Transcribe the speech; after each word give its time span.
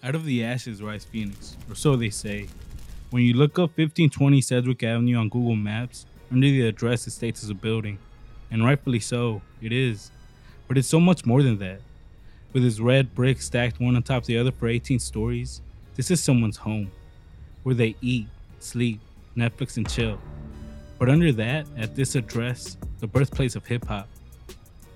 Out 0.00 0.14
of 0.14 0.24
the 0.24 0.44
ashes 0.44 0.80
rise 0.80 1.04
Phoenix, 1.04 1.56
or 1.68 1.74
so 1.74 1.96
they 1.96 2.10
say. 2.10 2.46
When 3.10 3.24
you 3.24 3.34
look 3.34 3.58
up 3.58 3.70
1520 3.76 4.40
Sedgwick 4.40 4.82
Avenue 4.84 5.16
on 5.16 5.28
Google 5.28 5.56
Maps, 5.56 6.06
under 6.30 6.46
the 6.46 6.68
address 6.68 7.06
it 7.08 7.10
states 7.10 7.42
as 7.42 7.50
a 7.50 7.54
building. 7.54 7.98
And 8.50 8.64
rightfully 8.64 9.00
so, 9.00 9.42
it 9.60 9.72
is. 9.72 10.12
But 10.68 10.78
it's 10.78 10.86
so 10.86 11.00
much 11.00 11.26
more 11.26 11.42
than 11.42 11.58
that. 11.58 11.80
With 12.52 12.64
its 12.64 12.78
red 12.78 13.12
bricks 13.14 13.46
stacked 13.46 13.80
one 13.80 13.96
on 13.96 14.04
top 14.04 14.22
of 14.22 14.26
the 14.26 14.38
other 14.38 14.52
for 14.52 14.68
18 14.68 15.00
stories, 15.00 15.62
this 15.96 16.12
is 16.12 16.22
someone's 16.22 16.58
home. 16.58 16.92
Where 17.64 17.74
they 17.74 17.96
eat, 18.00 18.28
sleep, 18.60 19.00
Netflix, 19.36 19.78
and 19.78 19.88
chill. 19.88 20.18
But 21.00 21.08
under 21.08 21.32
that, 21.32 21.66
at 21.76 21.96
this 21.96 22.14
address, 22.14 22.76
the 23.00 23.08
birthplace 23.08 23.56
of 23.56 23.66
hip 23.66 23.86
hop. 23.86 24.08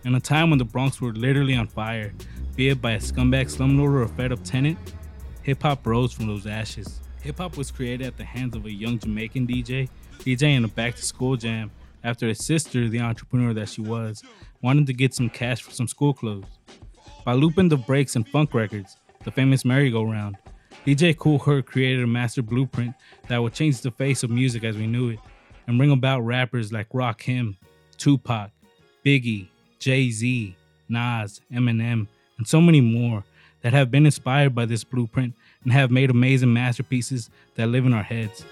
In 0.05 0.15
a 0.15 0.21
time 0.21 0.51
when 0.51 0.61
the 0.61 0.65
Bronx 0.65 1.01
were 1.01 1.13
literally 1.13 1.57
on 1.57 1.67
fire, 1.67 2.13
be 2.55 2.69
it 2.69 2.83
by 2.83 2.93
a 2.93 2.99
scumbag 2.99 3.47
slumlord 3.47 4.05
or 4.05 4.09
fed 4.09 4.33
up 4.33 4.43
tenant, 4.45 4.79
hip 5.43 5.63
hop 5.63 5.87
rose 5.87 6.13
from 6.13 6.27
those 6.27 6.47
ashes. 6.47 7.01
Hip 7.23 7.39
hop 7.39 7.57
was 7.57 7.71
created 7.71 8.07
at 8.07 8.17
the 8.17 8.25
hands 8.25 8.55
of 8.55 8.67
a 8.67 8.73
young 8.73 8.99
Jamaican 8.99 9.47
DJ, 9.47 9.89
DJing 10.19 10.65
a 10.65 10.69
back 10.69 10.97
to 10.97 11.03
school 11.03 11.37
jam 11.37 11.71
after 12.05 12.27
his 12.27 12.45
sister, 12.45 12.89
the 12.89 13.01
entrepreneur 13.01 13.55
that 13.55 13.69
she 13.69 13.81
was, 13.81 14.23
wanted 14.61 14.87
to 14.87 14.93
get 14.93 15.15
some 15.15 15.31
cash 15.31 15.63
for 15.63 15.71
some 15.71 15.89
school 15.89 16.13
clothes. 16.13 16.45
By 17.25 17.35
looping 17.35 17.69
the 17.69 17.77
breaks 17.77 18.17
and 18.17 18.29
funk 18.29 18.55
records, 18.55 18.97
the 19.25 19.31
famous 19.31 19.65
merry-go-round, 19.65 20.37
DJ 20.85 21.17
Kool 21.17 21.39
Herc 21.39 21.67
created 21.67 22.03
a 22.03 22.09
master 22.09 22.43
blueprint 22.43 22.95
that 23.29 23.39
would 23.39 23.55
change 23.55 23.81
the 23.81 23.93
face 23.93 24.23
of 24.25 24.31
music 24.31 24.65
as 24.65 24.77
we 24.77 24.87
knew 24.87 25.11
it 25.11 25.21
and 25.67 25.79
bring 25.79 25.93
about 25.93 26.23
rappers 26.23 26.73
like 26.73 26.89
Rakim, 26.89 27.57
Tupac, 27.99 28.51
Biggie, 29.05 29.49
Jay 29.79 30.11
Z, 30.11 30.57
Nas, 30.89 31.41
Eminem, 31.53 32.09
and 32.43 32.49
so 32.49 32.61
many 32.61 32.81
more 32.81 33.23
that 33.61 33.73
have 33.73 33.89
been 33.89 34.05
inspired 34.05 34.53
by 34.53 34.65
this 34.65 34.83
blueprint 34.83 35.33
and 35.63 35.73
have 35.73 35.93
made 35.93 36.11
amazing 36.11 36.53
masterpieces 36.53 37.31
that 37.55 37.69
live 37.69 37.87
in 37.87 37.95
our 37.95 38.03
heads. 38.03 38.45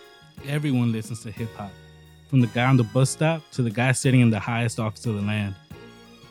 Everyone 0.46 0.92
listens 0.92 1.24
to 1.24 1.32
hip 1.32 1.52
hop, 1.56 1.72
from 2.28 2.40
the 2.40 2.46
guy 2.46 2.66
on 2.66 2.76
the 2.76 2.84
bus 2.84 3.10
stop 3.10 3.42
to 3.50 3.62
the 3.62 3.70
guy 3.70 3.90
sitting 3.90 4.20
in 4.20 4.30
the 4.30 4.38
highest 4.38 4.78
office 4.78 5.06
of 5.06 5.16
the 5.16 5.22
land. 5.22 5.56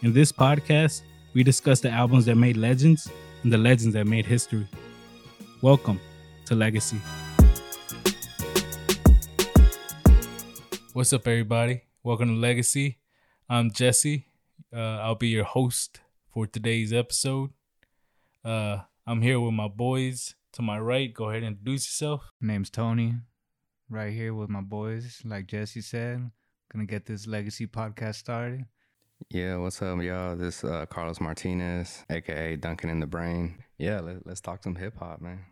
In 0.04 0.14
this 0.14 0.32
podcast, 0.32 1.02
we 1.34 1.44
discuss 1.44 1.82
the 1.82 1.90
albums 1.90 2.26
that 2.28 2.36
made 2.36 2.56
legends 2.56 3.12
and 3.44 3.52
the 3.52 3.58
legends 3.58 3.94
that 3.94 4.08
made 4.08 4.26
history. 4.26 4.66
Welcome 5.62 6.00
to 6.46 6.56
Legacy. 6.56 7.02
What's 10.94 11.12
up, 11.12 11.28
everybody? 11.28 11.82
Welcome 12.04 12.30
to 12.30 12.36
Legacy. 12.36 13.00
I'm 13.50 13.70
Jesse. 13.70 14.28
Uh, 14.74 15.00
I'll 15.04 15.16
be 15.16 15.28
your 15.28 15.44
host 15.44 16.00
for 16.34 16.48
today's 16.48 16.94
episode. 16.94 17.50
Uh, 18.50 18.82
I'm 19.06 19.22
here 19.22 19.40
with 19.40 19.54
my 19.54 19.68
boys. 19.68 20.34
To 20.54 20.64
my 20.64 20.80
right, 20.80 21.14
go 21.14 21.26
ahead 21.30 21.44
and 21.44 21.56
introduce 21.56 21.86
yourself. 21.86 22.32
Name's 22.42 22.72
Tony. 22.72 23.14
Right 23.92 24.12
here 24.12 24.34
with 24.34 24.50
my 24.50 24.62
boys, 24.62 25.22
like 25.24 25.46
Jesse 25.46 25.82
said. 25.82 26.32
Gonna 26.74 26.88
get 26.88 27.06
this 27.06 27.28
legacy 27.28 27.68
podcast 27.68 28.16
started. 28.16 28.66
Yeah, 29.30 29.58
what's 29.58 29.80
up, 29.84 30.02
y'all? 30.02 30.36
This 30.36 30.64
uh, 30.64 30.88
Carlos 30.88 31.22
Martinez, 31.22 32.04
aka 32.10 32.56
Duncan 32.56 32.90
in 32.90 33.00
the 33.00 33.06
Brain. 33.06 33.64
Yeah, 33.78 34.00
let, 34.00 34.26
let's 34.26 34.42
talk 34.42 34.64
some 34.64 34.76
hip 34.76 34.98
hop, 34.98 35.22
man. 35.22 35.46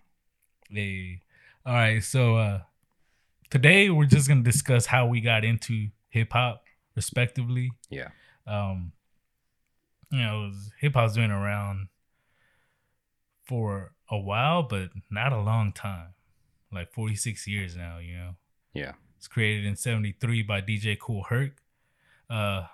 Hey, 0.68 1.22
all 1.68 1.76
right. 1.76 2.04
So 2.04 2.38
uh, 2.38 2.62
today 3.52 3.92
we're 3.92 4.06
just 4.06 4.28
gonna 4.28 4.42
discuss 4.42 4.88
how 4.88 5.06
we 5.06 5.22
got 5.22 5.44
into 5.44 5.90
hip 6.10 6.34
hop, 6.34 6.64
respectively. 6.96 7.70
Yeah. 7.92 8.08
Um, 8.48 8.94
you 10.12 10.18
know, 10.18 10.52
hip 10.80 10.96
hop's 10.96 11.16
been 11.16 11.30
around 11.30 11.90
for 13.48 13.94
a 14.10 14.18
while, 14.18 14.64
but 14.64 14.90
not 15.10 15.34
a 15.34 15.40
long 15.40 15.72
time. 15.72 16.14
Like 16.72 16.92
46 16.92 17.48
years 17.48 17.76
now, 17.76 17.98
you 18.00 18.16
know. 18.18 18.36
Yeah. 18.74 18.94
It's 19.18 19.28
created 19.28 19.66
in 19.66 19.76
73 19.76 20.44
by 20.44 20.62
DJ 20.62 20.98
Kool 21.00 21.24
Herc. 21.30 21.62
Uh 22.30 22.68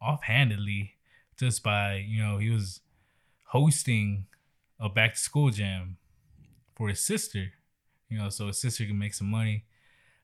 offhandedly, 0.00 0.94
just 1.36 1.62
by, 1.62 1.96
you 1.96 2.22
know, 2.22 2.38
he 2.38 2.48
was 2.50 2.80
hosting 3.48 4.26
a 4.78 4.88
back 4.88 5.14
to 5.14 5.20
school 5.20 5.50
jam 5.50 5.96
for 6.74 6.88
his 6.88 7.04
sister, 7.04 7.52
you 8.08 8.16
know, 8.18 8.28
so 8.30 8.46
his 8.46 8.58
sister 8.60 8.86
can 8.86 8.98
make 8.98 9.12
some 9.14 9.28
money. 9.30 9.64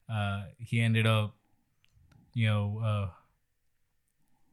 Uh 0.08 0.44
he 0.58 0.80
ended 0.80 1.06
up, 1.06 1.34
you 2.34 2.46
know, 2.46 2.80
uh 2.84 3.08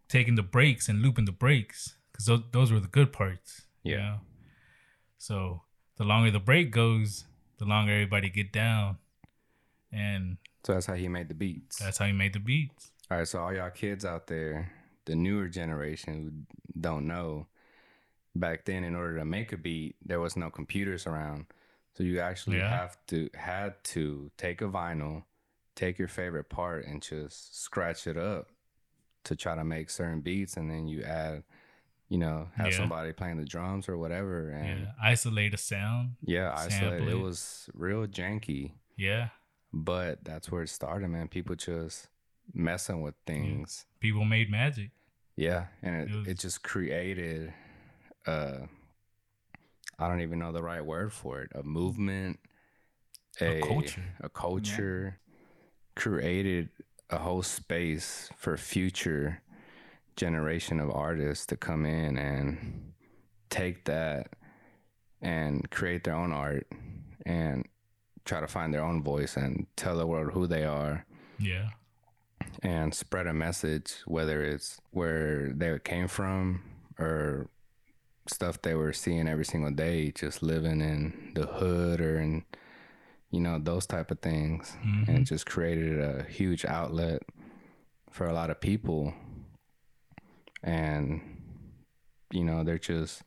taking 0.10 0.36
the 0.36 0.44
breaks 0.44 0.90
and 0.90 1.02
looping 1.02 1.26
the 1.26 1.32
breaks 1.32 1.96
because 2.12 2.26
those, 2.26 2.42
those 2.52 2.72
were 2.72 2.80
the 2.80 2.88
good 2.88 3.12
parts. 3.14 3.64
you 3.84 3.94
Yeah. 3.96 3.98
know? 4.02 4.20
So 5.24 5.62
the 5.96 6.04
longer 6.04 6.32
the 6.32 6.42
break 6.42 6.70
goes, 6.70 7.24
the 7.58 7.64
longer 7.64 7.94
everybody 7.94 8.30
get 8.30 8.52
down, 8.52 8.98
and 9.90 10.36
So 10.66 10.74
that's 10.74 10.86
how 10.86 10.96
he 10.96 11.08
made 11.08 11.30
the 11.30 11.34
beats. 11.34 11.80
that's 11.80 11.98
how 11.98 12.08
he 12.08 12.12
made 12.12 12.34
the 12.34 12.42
beats. 12.42 12.92
All 13.10 13.20
right, 13.20 13.28
so 13.28 13.40
all 13.40 13.54
y'all 13.54 13.70
kids 13.70 14.04
out 14.04 14.28
there, 14.28 14.74
the 15.06 15.16
newer 15.16 15.48
generation 15.48 16.14
who 16.66 16.82
don't 16.82 17.08
know, 17.08 17.48
back 18.36 18.66
then, 18.66 18.84
in 18.84 18.98
order 18.98 19.18
to 19.18 19.24
make 19.24 19.54
a 19.54 19.58
beat, 19.58 19.96
there 20.06 20.20
was 20.20 20.36
no 20.36 20.50
computers 20.50 21.08
around. 21.08 21.46
So 21.94 22.04
you 22.04 22.20
actually 22.20 22.58
Yeah. 22.58 22.68
have 22.68 22.98
to 23.08 23.30
had 23.34 23.82
to 23.96 24.30
take 24.36 24.62
a 24.62 24.68
vinyl, 24.68 25.24
take 25.74 25.98
your 25.98 26.10
favorite 26.10 26.50
part, 26.50 26.86
and 26.86 27.02
just 27.02 27.58
scratch 27.58 28.08
it 28.08 28.18
up 28.18 28.52
to 29.24 29.38
try 29.38 29.56
to 29.56 29.64
make 29.64 29.90
certain 29.90 30.20
beats, 30.20 30.58
and 30.58 30.70
then 30.70 30.90
you 30.90 31.02
add, 31.04 31.44
you 32.14 32.20
know, 32.20 32.48
have 32.56 32.68
Yeah. 32.72 32.78
somebody 32.78 33.12
playing 33.12 33.38
the 33.38 33.46
drums 33.56 33.90
or 33.90 33.98
whatever, 33.98 34.50
and 34.52 34.82
Yeah, 34.82 34.92
isolate 35.02 35.54
a 35.56 35.58
sound. 35.58 36.16
yeah, 36.22 36.54
isolate. 36.56 37.02
It 37.02 37.08
it. 37.10 37.16
was 37.16 37.68
real 37.74 38.06
janky. 38.06 38.74
Yeah, 38.96 39.30
But 39.74 40.24
that's 40.24 40.52
where 40.52 40.62
it 40.62 40.70
started, 40.70 41.08
man. 41.08 41.28
People 41.28 41.56
just 41.56 42.10
messing 42.54 43.02
with 43.02 43.16
things. 43.26 43.88
people 44.00 44.26
made 44.26 44.48
magic. 44.52 44.92
Yeah. 45.36 45.68
And 45.82 45.96
it, 45.96 46.10
It 46.12 46.28
it, 46.32 46.40
just 46.40 46.62
created 46.62 47.52
uh 48.28 48.68
I 49.98 50.08
don't 50.08 50.22
even 50.22 50.38
know 50.38 50.52
the 50.52 50.62
right 50.62 50.86
word 50.86 51.12
for 51.14 51.42
it. 51.42 51.52
A 51.56 51.64
movement, 51.64 52.40
A 53.42 53.60
culture. 53.62 54.04
A 54.22 54.30
culture 54.30 55.20
created 55.96 56.70
a 57.10 57.18
whole 57.18 57.42
space 57.44 58.30
for 58.38 58.56
future 58.58 59.42
generation 60.16 60.80
of 60.80 60.90
artists 60.92 61.46
to 61.48 61.58
come 61.58 61.86
in 61.86 62.18
and 62.18 62.94
take 63.50 63.86
that 63.86 64.28
and 65.22 65.70
create 65.72 66.04
their 66.04 66.16
own 66.16 66.32
art 66.34 66.68
and 67.26 67.66
try 68.26 68.40
to 68.40 68.48
find 68.48 68.74
their 68.74 68.84
own 68.84 69.04
voice 69.04 69.38
and 69.38 69.68
tell 69.76 69.98
the 69.98 70.08
world 70.08 70.32
who 70.34 70.48
they 70.48 70.64
are 70.64 71.06
Yeah, 71.40 71.70
and 72.62 72.94
spread 72.94 73.28
a 73.28 73.34
message, 73.34 73.96
whether 74.06 74.44
it's 74.44 74.80
where 74.92 75.52
they 75.54 75.78
came 75.80 76.08
from 76.08 76.64
or 77.00 77.50
stuff 78.28 78.62
they 78.62 78.74
were 78.76 78.94
seeing 78.94 79.28
every 79.28 79.46
single 79.46 79.72
day, 79.72 80.12
just 80.12 80.42
living 80.42 80.80
in 80.82 81.32
the 81.36 81.46
hood 81.46 82.00
or 82.00 82.20
in, 82.20 82.46
you 83.32 83.40
know, 83.40 83.60
those 83.60 83.86
type 83.86 84.12
of 84.12 84.20
things. 84.20 84.78
Mhm. 84.84 85.08
And 85.08 85.26
just 85.26 85.46
created 85.46 86.00
a 86.00 86.24
huge 86.24 86.64
outlet 86.66 87.24
for 88.12 88.28
a 88.28 88.34
lot 88.34 88.50
of 88.50 88.62
people. 88.62 89.14
And, 90.64 91.22
you 92.32 92.44
know, 92.44 92.64
they're 92.64 92.80
just, 92.80 93.22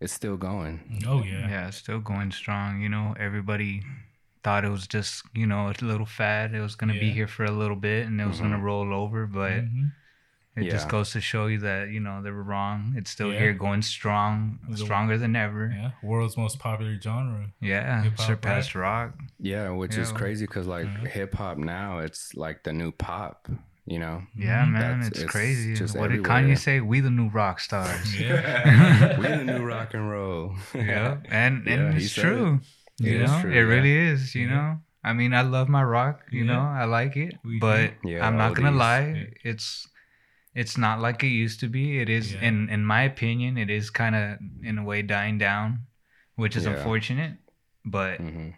it's 0.00 0.12
still 0.12 0.36
going. 0.36 1.02
oh 1.06 1.22
yeah, 1.22 1.48
Yeah, 1.48 1.68
it's 1.68 1.76
still 1.76 2.00
going 2.00 2.30
strong. 2.32 2.80
You 2.80 2.88
know, 2.88 3.14
everybody 3.18 3.82
thought 4.42 4.64
it 4.64 4.70
was 4.70 4.86
just, 4.86 5.24
you 5.34 5.46
know, 5.46 5.68
a 5.68 5.84
little 5.84 6.06
fad. 6.06 6.54
It 6.54 6.60
was 6.60 6.74
gonna 6.76 6.92
be 6.98 7.10
here 7.10 7.26
for 7.28 7.44
a 7.44 7.50
little 7.50 7.76
bit 7.76 8.06
and 8.06 8.20
it 8.20 8.26
was 8.26 8.40
gonna 8.40 8.58
roll 8.60 8.92
over, 8.94 9.26
but 9.26 9.52
Mhm. 9.64 9.92
it 10.56 10.70
just 10.70 10.88
goes 10.88 11.10
to 11.12 11.20
show 11.20 11.46
you 11.46 11.58
that, 11.60 11.88
you 11.90 12.00
know, 12.00 12.22
they 12.22 12.30
were 12.30 12.42
wrong. 12.42 12.94
It's 12.96 13.10
still 13.10 13.32
Yeah. 13.32 13.38
here 13.40 13.52
going 13.54 13.82
strong, 13.82 14.58
The- 14.68 14.76
stronger 14.78 15.18
than 15.18 15.34
ever. 15.36 15.72
yeah. 15.74 15.90
World's 16.02 16.36
most 16.36 16.58
popular 16.58 17.00
genre. 17.00 17.52
Yeah, 17.60 18.02
Hip-hop, 18.02 18.26
surpassed 18.26 18.74
rock. 18.74 19.14
Yeah, 19.38 19.70
which 19.70 19.96
is 19.96 20.12
crazy 20.12 20.46
because, 20.46 20.66
like, 20.66 20.86
hip 21.06 21.34
hop 21.34 21.58
now, 21.58 21.98
it's 21.98 22.34
like 22.34 22.62
the 22.64 22.72
new 22.72 22.92
pop, 22.92 23.48
you 23.86 23.98
know? 23.98 24.22
Yeah, 24.38 24.64
Mhm. 24.66 24.72
man, 24.72 25.00
it's, 25.08 25.18
it's 25.18 25.32
crazy. 25.32 25.74
just 25.78 25.96
What 25.96 26.10
did. 26.10 26.22
Kanye 26.22 26.58
say? 26.58 26.80
We 26.80 27.00
the 27.00 27.10
new 27.10 27.28
rock 27.28 27.60
stars. 27.60 28.14
Yeah, 28.14 29.16
we 29.18 29.26
the 29.26 29.44
new 29.44 29.64
rock 29.74 29.94
and 29.94 30.10
roll. 30.10 30.54
yeah, 30.74 31.18
and 31.30 31.66
and 31.68 31.94
he 31.94 32.04
it's 32.04 32.14
true. 32.14 32.60
It 33.00 33.06
You 33.06 33.22
is 33.22 33.30
know, 33.30 33.40
true, 33.40 33.50
it 33.52 33.54
yeah. 33.62 33.74
really 33.74 33.96
is. 33.96 34.34
You 34.34 34.46
Yeah. 34.48 34.54
know, 34.54 34.68
I 35.04 35.12
mean, 35.12 35.32
I 35.34 35.42
love 35.42 35.68
my 35.68 35.82
rock. 35.84 36.22
You 36.32 36.44
Yeah. 36.44 36.56
know, 36.56 36.62
I 36.62 36.84
like 36.84 37.16
it, 37.16 37.34
We 37.44 37.58
but 37.60 37.92
Yeah, 38.04 38.26
I'm 38.26 38.36
not 38.36 38.54
gonna 38.56 38.72
oldies. 38.72 38.78
lie. 38.78 39.06
Yeah. 39.12 39.50
It's 39.52 39.86
it's 40.54 40.78
not 40.78 41.00
like 41.00 41.22
it 41.22 41.28
used 41.28 41.60
to 41.60 41.68
be. 41.68 42.00
It 42.00 42.08
is, 42.08 42.32
Yeah. 42.32 42.48
in 42.48 42.68
in 42.70 42.84
my 42.84 43.02
opinion, 43.02 43.58
it 43.58 43.68
is 43.70 43.90
kind 43.90 44.14
of 44.16 44.38
in 44.64 44.78
a 44.78 44.84
way 44.84 45.02
dying 45.02 45.38
down, 45.38 45.86
which 46.36 46.56
is 46.56 46.64
Yeah. 46.64 46.72
unfortunate. 46.74 47.38
But 47.84 48.18
hmm 48.20 48.50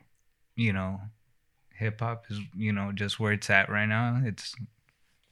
you 0.56 0.72
know, 0.72 1.00
hip 1.74 2.00
hop 2.00 2.24
is 2.31 2.40
you 2.56 2.72
know 2.72 2.92
just 2.92 3.19
where 3.20 3.32
it's 3.32 3.50
at 3.50 3.69
right 3.69 3.88
now. 3.88 4.22
It's 4.24 4.54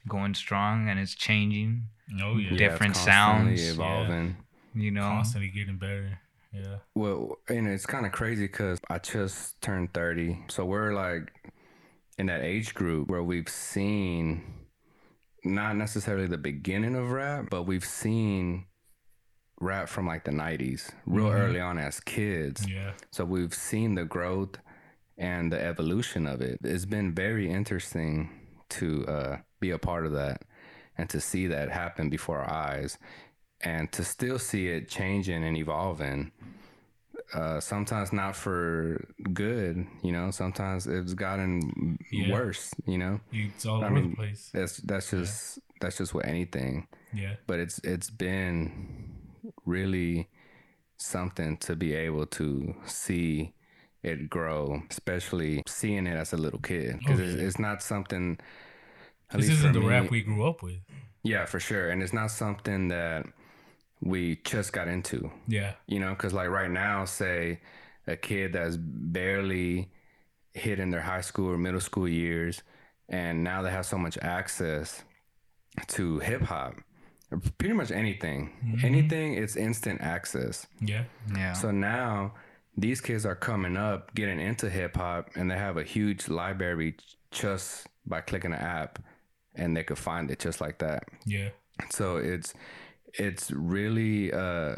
going 0.09 0.35
strong 0.35 0.89
and 0.89 0.99
it's 1.01 1.15
changing. 1.15 1.85
oh 2.23 2.37
yeah, 2.39 2.57
Different 2.57 2.97
it's 2.97 3.05
constantly 3.05 3.57
sounds. 3.57 3.71
evolving. 3.75 4.37
You 4.75 4.91
know, 4.91 5.03
constantly 5.03 5.49
getting 5.51 5.79
better. 5.79 6.19
Yeah. 6.53 6.77
Well, 6.95 7.37
and 7.49 7.67
it's 7.67 7.87
kind 7.87 8.07
of 8.07 8.13
crazy 8.13 8.47
because 8.47 8.79
I 8.89 8.99
just 8.99 9.61
turned 9.61 9.93
30. 9.93 10.39
So 10.49 10.65
we're 10.65 10.93
like 10.95 11.33
in 12.19 12.27
that 12.27 12.43
age 12.43 12.75
group 12.75 13.09
where 13.09 13.23
we've 13.23 13.49
seen 13.49 14.43
not 15.45 15.77
necessarily 15.77 16.27
the 16.27 16.39
beginning 16.39 16.95
of 16.95 17.11
rap, 17.11 17.47
but 17.51 17.65
we've 17.65 17.85
seen 17.85 18.67
rap 19.61 19.89
from 19.89 20.07
like 20.07 20.25
the 20.25 20.31
90s, 20.31 20.91
real 21.07 21.27
Mhm. 21.31 21.35
early 21.41 21.61
on 21.61 21.79
as 21.79 22.01
kids. 22.01 22.69
Yeah. 22.69 22.93
So 23.13 23.25
we've 23.25 23.55
seen 23.55 23.95
the 23.95 24.05
growth 24.05 24.57
and 25.19 25.51
the 25.53 25.63
evolution 25.63 26.27
of 26.27 26.41
it. 26.43 26.59
It's 26.63 26.85
been 26.85 27.15
very 27.15 27.51
interesting 27.51 28.31
to 28.71 29.07
uh, 29.07 29.39
be 29.61 29.71
a 29.71 29.79
part 29.79 30.07
of 30.07 30.13
that 30.13 30.43
and 30.99 31.09
to 31.11 31.21
see 31.21 31.47
that 31.49 31.71
happen 31.71 32.09
before 32.09 32.39
our 32.39 32.51
eyes 32.51 32.99
and 33.61 33.91
to 33.93 34.05
still 34.05 34.39
see 34.39 34.69
it 34.69 34.89
changing 34.89 35.45
and 35.45 35.57
evolving. 35.57 36.33
Uh, 37.35 37.59
sometimes 37.59 38.13
not 38.13 38.37
for 38.37 39.05
good, 39.33 39.85
you 40.03 40.13
know. 40.13 40.31
Sometimes 40.31 40.87
it's 40.87 41.13
gotten 41.15 41.99
Yeah. 42.13 42.31
worse, 42.31 42.71
you 42.87 42.99
know. 42.99 43.21
It's 43.33 43.67
all 43.67 43.83
I 43.83 43.87
over 43.87 43.95
mean, 43.95 44.11
the 44.11 44.17
place. 44.17 44.51
That's 44.55 44.77
that's 44.79 45.11
just 45.11 45.59
that's 45.81 45.99
just 45.99 46.15
with 46.15 46.25
anything 46.25 46.87
Yeah. 47.13 47.35
but 47.47 47.59
it's 47.59 47.79
it's 47.81 48.09
been 48.11 49.13
really 49.67 50.29
something 50.99 51.57
to 51.59 51.75
be 51.77 51.95
able 51.95 52.27
to 52.27 52.75
see 52.87 53.53
it 54.03 54.31
grow, 54.31 54.83
especially 54.91 55.63
seeing 55.67 56.07
it 56.07 56.17
as 56.17 56.33
a 56.33 56.37
little 56.37 56.61
kid 56.61 56.99
because 57.01 57.19
Oh, 57.21 57.25
it's, 57.25 57.35
it's 57.35 57.59
not 57.59 57.83
something. 57.83 58.39
At 59.31 59.39
This 59.39 59.49
least 59.49 59.59
isn't 59.61 59.73
for 59.73 59.81
the 59.81 59.85
me, 59.85 59.91
rap 59.91 60.11
we 60.11 60.23
grew 60.23 60.47
up 60.47 60.63
with. 60.63 60.79
yeah, 61.23 61.45
for 61.47 61.59
sure, 61.61 61.91
and 61.91 62.03
it's 62.03 62.13
not 62.13 62.31
something 62.31 62.89
that 62.89 63.27
we 64.01 64.37
just 64.45 64.73
got 64.73 64.89
into. 64.89 65.31
Yeah. 65.49 65.73
You 65.87 65.99
know, 66.01 66.11
because 66.11 66.33
like 66.33 66.49
right 66.49 66.71
now, 66.71 67.05
say 67.05 67.61
a 68.07 68.17
kid 68.17 68.53
that's 68.53 68.77
barely 68.77 69.91
hit 70.55 70.79
in 70.79 70.91
their 70.91 71.01
high 71.01 71.23
school 71.23 71.51
or 71.51 71.59
middle 71.59 71.81
school 71.81 72.09
years, 72.09 72.63
and 73.09 73.43
now 73.43 73.63
they 73.63 73.71
have 73.71 73.87
so 73.87 73.99
much 73.99 74.17
access 74.23 75.03
to 75.89 76.19
hip 76.21 76.43
hop, 76.43 76.77
pretty 77.59 77.75
much 77.75 77.91
anything, 77.91 78.53
mm-hmm. 78.65 78.87
anything, 78.87 79.35
it's 79.35 79.57
instant 79.57 80.01
access. 80.01 80.67
Yeah. 80.81 81.05
Yeah. 81.35 81.53
So 81.55 81.71
now 81.73 82.35
these 82.77 83.01
kids 83.01 83.27
are 83.27 83.35
coming 83.35 83.77
up, 83.77 84.15
getting 84.15 84.39
into 84.41 84.71
hip 84.71 84.97
hop, 84.97 85.31
and 85.35 85.51
they 85.51 85.57
have 85.57 85.77
a 85.77 85.83
huge 85.85 86.29
library 86.29 86.97
just 87.31 87.87
by 88.07 88.21
clicking 88.21 88.53
an 88.53 88.59
app, 88.61 88.99
and 89.57 89.77
they 89.77 89.83
could 89.85 89.99
find 89.99 90.31
it 90.31 90.39
just 90.39 90.61
like 90.61 90.79
that. 90.79 91.05
Yeah. 91.25 91.49
So 91.91 92.17
it's 92.17 92.55
it's 93.15 93.51
really 93.51 94.33
uh, 94.33 94.77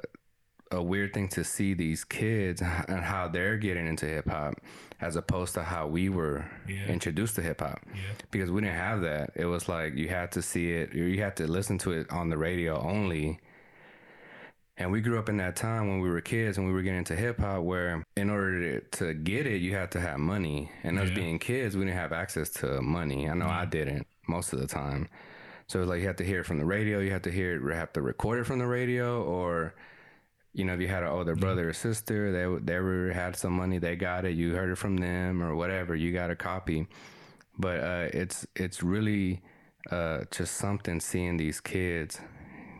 a 0.71 0.83
weird 0.83 1.13
thing 1.15 1.29
to 1.29 1.43
see 1.45 1.75
these 1.75 2.05
kids 2.05 2.61
and 2.89 3.01
how 3.01 3.29
they're 3.29 3.57
getting 3.57 3.87
into 3.87 4.07
hip 4.07 4.29
hop, 4.29 4.55
as 5.01 5.17
opposed 5.17 5.55
to 5.55 5.63
how 5.63 5.87
we 5.87 6.09
were 6.09 6.45
Yeah. 6.69 6.87
introduced 6.87 7.37
to 7.37 7.43
hip 7.43 7.61
hop. 7.61 7.81
Yeah. 7.95 8.01
Because 8.31 8.51
we 8.51 8.61
didn't 8.61 8.77
have 8.77 9.01
that. 9.03 9.31
It 9.35 9.47
was 9.47 9.69
like 9.69 9.97
you 9.97 10.09
had 10.09 10.33
to 10.33 10.43
see 10.43 10.73
it, 10.73 10.95
or 10.95 11.09
you 11.09 11.23
had 11.23 11.37
to 11.37 11.47
listen 11.47 11.79
to 11.79 11.93
it 11.93 12.11
on 12.11 12.29
the 12.31 12.37
radio 12.39 12.79
only. 12.81 13.41
And 14.77 14.93
we 14.93 15.01
grew 15.01 15.19
up 15.19 15.29
in 15.29 15.39
that 15.39 15.57
time 15.57 15.89
when 15.89 15.99
we 16.01 16.09
were 16.09 16.21
kids 16.21 16.57
and 16.57 16.65
we 16.67 16.73
were 16.73 16.83
getting 16.83 16.99
into 17.01 17.17
hip 17.17 17.41
hop, 17.41 17.63
where 17.65 18.05
in 18.17 18.31
order 18.31 18.79
to, 18.81 18.99
to 18.99 19.15
get 19.15 19.45
it, 19.47 19.61
you 19.61 19.75
had 19.75 19.91
to 19.93 20.01
have 20.01 20.19
money. 20.21 20.71
And 20.85 20.99
us 21.01 21.09
Yeah. 21.09 21.15
being 21.17 21.39
kids, 21.41 21.77
we 21.77 21.85
didn't 21.85 21.97
have 21.99 22.13
access 22.13 22.51
to 22.61 22.81
money. 22.81 23.29
I 23.29 23.35
know 23.35 23.49
I 23.49 23.65
didn't 23.65 24.07
most 24.29 24.53
of 24.53 24.61
the 24.61 24.67
time. 24.67 25.09
So 25.67 25.83
like 25.83 26.01
you 26.01 26.07
have 26.07 26.17
to 26.17 26.25
hear 26.25 26.41
it 26.41 26.47
from 26.47 26.59
the 26.59 26.65
radio, 26.65 26.99
you 27.01 27.11
have 27.11 27.23
to 27.23 27.31
hear 27.31 27.57
it, 27.57 27.75
have 27.75 27.93
to 27.95 28.03
record 28.03 28.41
it 28.41 28.45
from 28.45 28.59
the 28.59 28.67
radio, 28.67 29.23
or 29.23 29.75
you 30.55 30.65
know, 30.65 30.75
if 30.75 30.81
you 30.81 30.89
had 30.89 31.03
an 31.03 31.11
older 31.11 31.37
brother 31.37 31.69
or 31.69 31.73
sister, 31.73 32.33
they 32.33 32.73
they 32.73 32.81
were 32.81 33.13
had 33.13 33.37
some 33.37 33.53
money, 33.53 33.79
they 33.79 33.95
got 33.95 34.25
it, 34.25 34.35
you 34.35 34.55
heard 34.55 34.71
it 34.71 34.79
from 34.79 34.97
them 34.97 35.43
or 35.43 35.55
whatever, 35.55 35.95
you 35.95 36.13
got 36.13 36.31
a 36.31 36.37
copy. 36.37 36.87
But 37.59 37.81
uh, 37.81 38.09
it's 38.13 38.47
it's 38.57 38.83
really 38.83 39.43
uh, 39.91 40.25
just 40.31 40.57
something 40.57 41.01
seeing 41.01 41.37
these 41.37 41.61
kids 41.61 42.21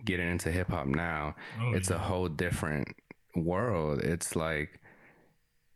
getting 0.05 0.29
into 0.29 0.51
hip 0.51 0.71
hop 0.71 0.87
now. 0.87 1.35
Oh, 1.61 1.73
it's 1.75 1.91
yeah. 1.91 1.97
a 1.97 1.99
whole 1.99 2.29
different 2.29 2.97
world. 3.37 4.01
It's 4.01 4.35
like 4.35 4.81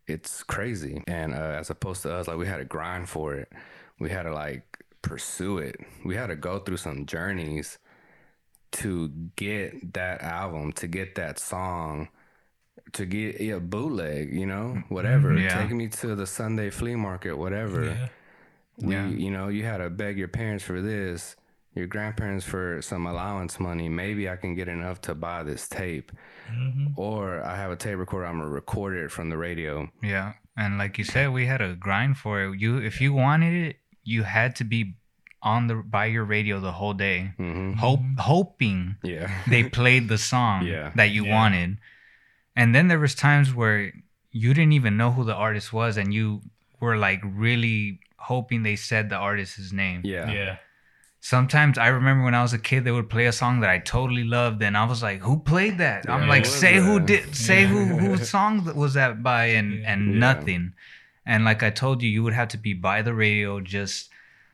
it's 0.06 0.42
crazy, 0.42 1.02
and 1.06 1.34
uh, 1.34 1.58
as 1.60 1.70
opposed 1.70 2.02
to 2.02 2.12
us, 2.12 2.26
like 2.26 2.38
we 2.38 2.46
had 2.46 2.56
to 2.56 2.64
grind 2.64 3.08
for 3.08 3.34
it. 3.34 3.52
We 3.98 4.10
had 4.10 4.22
to 4.22 4.32
like 4.32 4.81
pursue 5.02 5.58
it. 5.58 5.76
We 6.04 6.16
had 6.16 6.28
to 6.28 6.36
go 6.36 6.58
through 6.58 6.78
some 6.78 7.06
journeys 7.06 7.78
to 8.72 9.08
get 9.36 9.92
that 9.94 10.22
album, 10.22 10.72
to 10.74 10.86
get 10.86 11.14
that 11.16 11.38
song, 11.38 12.08
to 12.92 13.04
get 13.04 13.40
a 13.40 13.60
bootleg, 13.60 14.32
you 14.34 14.46
know, 14.46 14.82
whatever. 14.88 15.36
Yeah. 15.36 15.60
Take 15.62 15.72
me 15.72 15.88
to 15.88 16.14
the 16.14 16.26
Sunday 16.26 16.70
flea 16.70 16.94
market, 16.94 17.36
whatever. 17.36 17.84
Yeah. 17.84 18.08
We, 18.78 18.94
Yeah. 18.94 19.08
you 19.08 19.30
know, 19.30 19.48
you 19.48 19.64
had 19.64 19.78
to 19.78 19.90
beg 19.90 20.16
your 20.16 20.28
parents 20.28 20.64
for 20.64 20.80
this, 20.80 21.36
your 21.74 21.86
grandparents 21.86 22.44
for 22.46 22.80
some 22.80 23.06
allowance 23.06 23.60
money. 23.60 23.88
Maybe 23.88 24.28
I 24.28 24.36
can 24.36 24.54
get 24.54 24.68
enough 24.68 25.00
to 25.02 25.14
buy 25.14 25.42
this 25.42 25.68
tape, 25.68 26.10
Mm-hmm. 26.50 26.86
or 26.96 27.42
I 27.44 27.56
have 27.56 27.70
a 27.70 27.76
tape 27.76 27.98
recorder. 27.98 28.26
I'm 28.26 28.38
gonna 28.38 28.48
record 28.50 28.96
it 28.96 29.10
from 29.10 29.28
the 29.30 29.36
radio. 29.38 29.90
Yeah, 30.02 30.32
and 30.56 30.76
like 30.78 30.96
you 30.98 31.04
said, 31.04 31.32
we 31.32 31.46
had 31.46 31.58
to 31.58 31.76
grind 31.76 32.16
for 32.18 32.42
it. 32.42 32.58
You, 32.58 32.78
if 32.78 33.00
you 33.00 33.12
wanted 33.14 33.54
it, 33.68 33.76
you 34.04 34.22
had 34.24 34.56
to 34.56 34.64
be 34.64 34.94
on 35.42 35.66
the 35.66 35.74
by 35.74 36.06
your 36.06 36.24
radio 36.24 36.60
the 36.60 36.72
whole 36.72 36.94
day, 36.94 37.32
hmm 37.36 37.72
hope 37.74 38.00
hoping 38.18 38.96
Yeah. 39.02 39.30
they 39.48 39.64
played 39.64 40.08
the 40.08 40.18
song 40.18 40.66
Yeah. 40.74 40.92
that 40.94 41.10
you 41.10 41.24
Yeah. 41.26 41.34
wanted. 41.38 41.78
And 42.54 42.74
then 42.74 42.88
there 42.88 42.98
was 43.00 43.14
times 43.14 43.52
where 43.54 43.92
you 44.30 44.54
didn't 44.54 44.72
even 44.72 44.96
know 44.96 45.10
who 45.12 45.24
the 45.24 45.34
artist 45.34 45.72
was, 45.72 45.96
and 45.96 46.12
you 46.14 46.42
were 46.80 46.96
like 46.96 47.20
really 47.24 48.00
hoping 48.18 48.62
they 48.62 48.76
said 48.76 49.08
the 49.08 49.16
artist's 49.16 49.72
name. 49.72 50.02
yeah. 50.04 50.30
Yeah. 50.30 50.56
Sometimes 51.24 51.78
I 51.78 51.86
remember 51.86 52.24
when 52.24 52.34
I 52.34 52.42
was 52.42 52.52
a 52.52 52.58
kid, 52.58 52.82
they 52.84 52.90
would 52.90 53.08
play 53.08 53.26
a 53.26 53.32
song 53.32 53.60
that 53.60 53.70
I 53.70 53.78
totally 53.78 54.24
loved, 54.24 54.60
and 54.62 54.76
I 54.76 54.84
was 54.84 55.02
like, 55.04 55.20
"Who 55.20 55.38
played 55.38 55.78
that?" 55.78 56.10
I'm 56.10 56.26
like, 56.26 56.42
what 56.42 56.50
was 56.50 56.58
"Say 56.58 56.74
who 56.78 56.98
did, 56.98 57.36
say 57.36 57.60
Yeah. 57.62 57.68
who 57.68 57.80
whose 57.98 58.28
song 58.28 58.64
that 58.64 58.74
was 58.74 58.94
that 58.94 59.22
by?" 59.22 59.44
And 59.58 59.86
and 59.86 60.00
Yeah. 60.14 60.18
nothing. 60.18 60.72
And 61.24 61.44
like 61.44 61.62
I 61.62 61.70
told 61.70 62.02
you, 62.02 62.10
you 62.10 62.22
would 62.22 62.32
have 62.34 62.48
to 62.48 62.58
be 62.58 62.74
by 62.74 63.02
the 63.02 63.14
radio, 63.14 63.60
just 63.60 64.10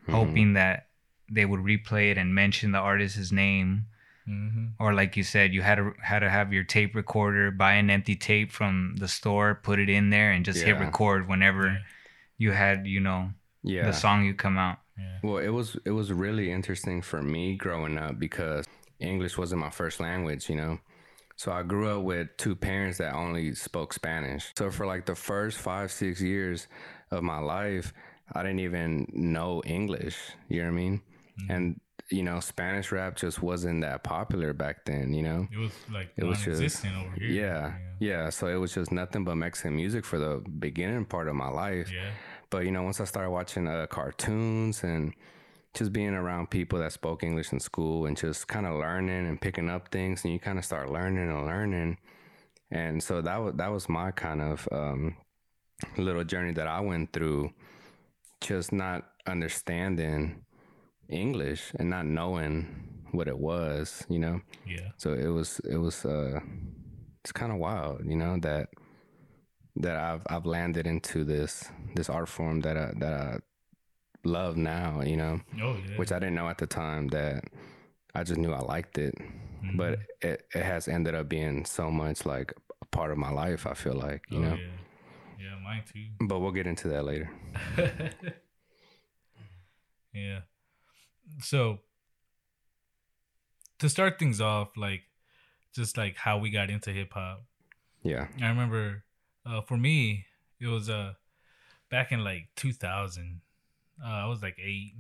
Mhm. 0.07 0.13
hoping 0.13 0.53
that 0.55 0.89
they 1.31 1.45
would 1.45 1.61
replay 1.61 2.11
it 2.11 2.19
and 2.19 2.35
mention 2.35 2.73
the 2.73 2.79
artist's 2.79 3.33
name, 3.33 3.87
Mm-hmm. 4.29 4.67
or 4.79 4.93
like 4.93 5.17
you 5.17 5.23
said, 5.23 5.55
you 5.55 5.63
had 5.63 5.77
to 5.77 5.95
had 6.03 6.19
to 6.21 6.29
have 6.29 6.53
your 6.53 6.65
tape 6.65 6.95
recorder, 6.95 7.51
buy 7.51 7.73
an 7.75 7.89
empty 7.89 8.15
tape 8.15 8.53
from 8.53 8.97
the 8.99 9.09
store, 9.09 9.55
put 9.55 9.79
it 9.79 9.89
in 9.89 10.11
there, 10.11 10.31
and 10.33 10.45
just 10.45 10.63
hit 10.63 10.79
record 10.79 11.27
whenever 11.29 11.67
Yeah. 11.69 11.79
you 12.37 12.53
had, 12.53 12.87
you 12.87 13.01
know, 13.01 13.33
Yeah. 13.63 13.85
the 13.87 13.93
song 13.95 14.25
you 14.27 14.35
come 14.35 14.59
out. 14.59 14.81
Yeah. 14.99 15.19
Well, 15.23 15.39
it 15.39 15.49
was 15.49 15.77
it 15.87 15.93
was 15.93 16.13
really 16.13 16.51
interesting 16.53 17.01
for 17.01 17.23
me 17.23 17.57
growing 17.57 17.97
up 17.97 18.19
because 18.19 18.67
English 19.01 19.39
wasn't 19.39 19.61
my 19.63 19.71
first 19.71 19.99
language, 20.01 20.51
you 20.51 20.57
know. 20.57 20.81
So 21.39 21.53
I 21.53 21.63
grew 21.63 21.89
up 21.89 22.03
with 22.03 22.37
two 22.37 22.57
parents 22.57 22.99
that 22.99 23.15
only 23.15 23.55
spoke 23.55 23.93
Spanish. 23.93 24.53
So 24.59 24.73
for 24.73 24.87
like 24.87 25.07
the 25.07 25.15
first 25.15 25.57
five 25.59 25.93
six 25.93 26.21
years 26.21 26.67
of 27.13 27.23
my 27.23 27.39
life, 27.39 27.93
I 28.33 28.43
didn't 28.43 28.59
even 28.59 29.07
know 29.15 29.63
English. 29.65 30.17
You 30.49 30.63
know 30.63 30.71
what 30.73 30.73
I 30.73 30.83
mean? 30.83 31.01
And 31.49 31.81
you 32.11 32.25
know, 32.25 32.41
Spanish 32.41 32.91
rap 32.91 33.17
just 33.17 33.41
wasn't 33.41 33.83
that 33.83 34.03
popular 34.03 34.53
back 34.53 34.85
then. 34.85 35.15
You 35.15 35.23
know. 35.23 35.49
It 35.53 35.59
was 35.59 35.71
like 35.93 36.11
It 36.17 36.25
was 36.25 36.43
just- 36.45 36.85
over 36.85 37.15
here. 37.17 37.29
Yeah, 37.31 37.73
yeah. 38.01 38.31
So 38.31 38.49
it 38.49 38.57
was 38.57 38.75
just 38.75 38.91
nothing 38.91 39.23
but 39.25 39.37
Mexican 39.37 39.77
music 39.77 40.05
for 40.05 40.19
the 40.19 40.43
beginning 40.59 41.05
part 41.05 41.29
of 41.29 41.37
my 41.37 41.49
life. 41.49 41.89
Yeah. 41.93 42.11
But 42.51 42.65
you 42.65 42.73
know, 42.73 42.83
once 42.83 43.01
I 43.01 43.05
started 43.05 43.31
watching 43.31 43.69
uh, 43.69 43.87
cartoons 43.87 44.83
and 44.83 45.15
just 45.75 45.93
being 45.93 46.15
around 46.15 46.51
people 46.51 46.79
that 46.79 46.93
spoke 46.93 47.23
English 47.23 47.53
in 47.53 47.61
school 47.61 48.07
and 48.07 48.17
just 48.17 48.49
kind 48.49 48.67
of 48.67 48.79
learning 48.79 49.27
and 49.27 49.41
picking 49.41 49.69
up 49.69 49.89
things, 49.91 50.25
and 50.25 50.33
you 50.33 50.41
kind 50.41 50.59
of 50.59 50.65
start 50.65 50.91
learning 50.91 51.29
and 51.29 51.47
learning. 51.47 51.99
And 52.71 53.03
so 53.03 53.23
that 53.23 53.37
was 53.37 53.55
that 53.57 53.71
was 53.71 53.89
my 53.89 54.11
kind 54.11 54.41
of 54.41 54.69
um, 54.73 55.17
little 55.97 56.25
journey 56.25 56.53
that 56.53 56.67
I 56.67 56.81
went 56.81 57.13
through, 57.13 57.51
just 58.41 58.73
not 58.73 59.05
understanding 59.27 60.45
English 61.09 61.73
and 61.79 61.89
not 61.91 62.07
knowing 62.07 62.89
what 63.13 63.29
it 63.29 63.39
was, 63.39 64.05
you 64.09 64.19
know. 64.19 64.41
Yeah. 64.67 64.89
So 64.97 65.13
it 65.13 65.29
was 65.29 65.61
it 65.61 65.77
was 65.77 66.05
uh, 66.05 66.41
it's 67.23 67.33
kind 67.33 67.53
of 67.53 67.59
wild, 67.59 68.03
you 68.05 68.17
know 68.17 68.39
that 68.41 68.69
that 69.77 69.97
I've 69.97 70.23
I've 70.29 70.47
landed 70.47 70.87
into 70.87 71.25
this 71.25 71.65
this 71.95 72.09
art 72.09 72.29
form 72.29 72.61
that 72.61 72.77
I 72.77 72.93
that 72.99 73.13
I 73.13 73.39
love 74.29 74.57
now, 74.57 75.01
you 75.03 75.17
know, 75.17 75.41
Oh 75.63 75.77
yeah. 75.89 75.97
which 75.97 76.13
I 76.13 76.19
didn't 76.19 76.35
know 76.35 76.49
at 76.49 76.59
the 76.59 76.67
time 76.67 77.09
that 77.09 77.45
I 78.15 78.23
just 78.25 78.39
knew 78.39 78.53
I 78.53 78.61
liked 78.61 78.99
it, 78.99 79.15
Mhm. 79.63 79.77
but 79.77 79.99
it 80.21 80.47
it 80.55 80.63
has 80.63 80.89
ended 80.89 81.15
up 81.15 81.29
being 81.29 81.65
so 81.65 81.91
much 81.91 82.25
like 82.27 82.53
a 82.83 82.87
part 82.87 83.11
of 83.11 83.19
my 83.19 83.31
life. 83.31 83.67
I 83.67 83.75
feel 83.75 83.95
like 83.95 84.23
you 84.31 84.39
oh, 84.39 84.43
know, 84.43 84.55
Yeah. 84.57 84.67
Yeah, 85.41 85.59
mine 85.63 85.83
too. 85.93 86.07
but 86.27 86.41
we'll 86.41 86.53
get 86.53 86.67
into 86.67 86.89
that 86.89 87.05
later. 87.05 87.31
yeah. 90.13 90.41
So 91.43 91.81
to 93.79 93.89
start 93.89 94.19
things 94.19 94.41
off, 94.41 94.77
like 94.77 95.03
just 95.75 95.97
like 95.97 96.17
how 96.17 96.39
we 96.39 96.51
got 96.51 96.71
into 96.71 96.91
hip 96.91 97.13
hop. 97.13 97.45
Yeah. 98.03 98.29
I 98.43 98.49
remember 98.49 99.05
uh, 99.47 99.61
for 99.63 99.77
me, 99.77 100.27
it 100.61 100.67
was 100.67 100.89
uh 100.91 101.15
back 101.91 102.11
in 102.13 102.25
like 102.25 102.49
2000. 102.57 103.41
Uh, 104.05 104.09
I 104.09 104.27
was 104.27 104.43
like 104.43 104.57
eight. 104.59 104.95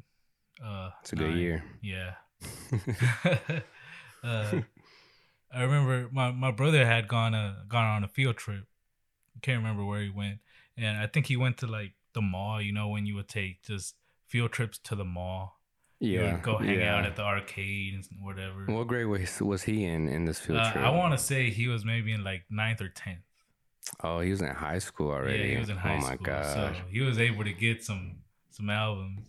Uh, 0.64 0.90
It's 1.02 1.12
a 1.12 1.17
good 1.17 1.35
year. 1.37 1.62
Yeah. 1.83 2.14
uh, 4.25 4.61
I 5.52 5.62
remember 5.62 6.09
my, 6.12 6.31
my 6.31 6.50
brother 6.50 6.85
had 6.87 7.09
gone 7.09 7.35
uh, 7.35 7.57
gone 7.69 7.85
on 7.87 8.05
a 8.05 8.09
field 8.09 8.37
trip. 8.37 8.64
Can't 9.43 9.59
remember 9.62 9.85
where 9.85 10.02
he 10.02 10.11
went, 10.11 10.38
and 10.76 10.99
I 10.99 11.07
think 11.07 11.26
he 11.26 11.37
went 11.37 11.59
to 11.59 11.67
like 11.67 11.93
the 12.12 12.21
mall. 12.21 12.61
You 12.61 12.73
know, 12.73 12.88
when 12.88 13.07
you 13.07 13.14
would 13.14 13.28
take 13.28 13.62
just 13.62 13.95
field 14.26 14.50
trips 14.52 14.78
to 14.85 14.97
the 14.97 15.05
mall, 15.05 15.61
Yeah. 16.00 16.38
go 16.43 16.59
hang 16.59 16.81
yeah. 16.81 16.97
out 16.97 17.07
at 17.07 17.14
the 17.17 17.23
arcade 17.23 17.95
and 17.95 18.05
whatever. 18.21 18.64
What 18.67 18.88
grade 18.88 19.07
was 19.07 19.40
was 19.40 19.62
he 19.62 19.85
in 19.85 20.09
in 20.09 20.25
this 20.25 20.40
field 20.40 20.59
Uh, 20.59 20.73
trip? 20.73 20.85
I 20.85 20.90
want 20.90 21.12
to 21.17 21.19
say 21.25 21.50
he 21.50 21.69
was 21.69 21.85
maybe 21.85 22.12
in 22.12 22.25
like 22.25 22.45
ninth 22.50 22.81
or 22.81 22.88
tenth. 22.88 23.21
Oh, 24.02 24.21
he 24.21 24.31
was 24.31 24.43
in 24.43 24.49
high 24.49 24.81
school 24.81 25.11
already. 25.12 25.38
Yeah, 25.45 25.50
he 25.55 25.57
was 25.59 25.71
in 25.71 25.76
high 25.76 25.97
oh 25.97 26.00
school. 26.00 26.11
my 26.11 26.17
gosh. 26.17 26.52
So 26.52 26.73
he 26.90 27.00
was 27.00 27.19
able 27.21 27.45
to 27.45 27.52
get 27.52 27.85
some 27.85 28.17
some 28.59 28.69
albums. 28.71 29.21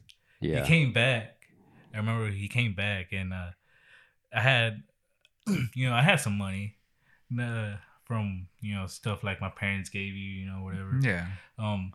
yeah. 0.41 0.61
He 0.61 0.67
came 0.67 0.91
back. 0.91 1.35
I 1.93 1.97
remember 1.97 2.29
he 2.29 2.47
came 2.47 2.73
back 2.73 3.13
and 3.13 3.33
uh 3.33 3.51
I 4.33 4.41
had 4.41 4.83
you 5.75 5.87
know, 5.89 5.95
I 5.95 6.01
had 6.01 6.19
some 6.19 6.37
money 6.37 6.75
uh, 7.39 7.75
from, 8.05 8.47
you 8.61 8.75
know, 8.75 8.87
stuff 8.87 9.23
like 9.23 9.39
my 9.39 9.49
parents 9.49 9.89
gave 9.89 10.13
you, 10.13 10.29
you 10.41 10.45
know, 10.45 10.63
whatever. 10.63 10.99
Yeah. 11.01 11.27
Um 11.57 11.93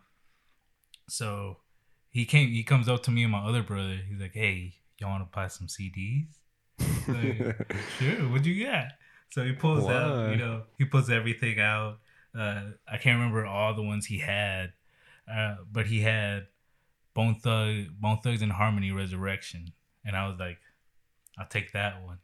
so 1.07 1.57
he 2.09 2.25
came 2.25 2.49
he 2.49 2.63
comes 2.63 2.87
up 2.89 3.03
to 3.03 3.11
me 3.11 3.23
and 3.23 3.31
my 3.31 3.45
other 3.45 3.61
brother. 3.61 3.99
He's 4.09 4.19
like, 4.19 4.33
"Hey, 4.33 4.75
y'all 4.97 5.09
want 5.09 5.29
to 5.29 5.35
buy 5.35 5.47
some 5.47 5.67
CDs?" 5.67 6.27
Like, 7.07 7.37
sure. 7.99 8.29
What 8.29 8.45
you 8.45 8.65
got? 8.65 8.87
So 9.29 9.43
he 9.43 9.51
pulls 9.51 9.87
out, 9.87 10.31
you 10.31 10.37
know, 10.37 10.63
he 10.77 10.85
pulls 10.85 11.09
everything 11.09 11.59
out. 11.59 11.99
Uh, 12.37 12.71
I 12.87 12.97
can't 12.97 13.19
remember 13.19 13.45
all 13.45 13.75
the 13.75 13.83
ones 13.83 14.05
he 14.07 14.17
had, 14.19 14.73
uh, 15.31 15.57
but 15.71 15.85
he 15.85 16.01
had 16.01 16.47
Bone 17.15 17.35
Thug, 17.41 17.85
Bone 17.99 18.19
Thugs-n-Harmony 18.23 18.91
Resurrection, 18.91 19.73
and 20.05 20.15
I 20.15 20.27
was 20.27 20.37
like, 20.39 20.57
I'll 21.39 21.47
take 21.47 21.71
that 21.71 22.03
one. 22.03 22.19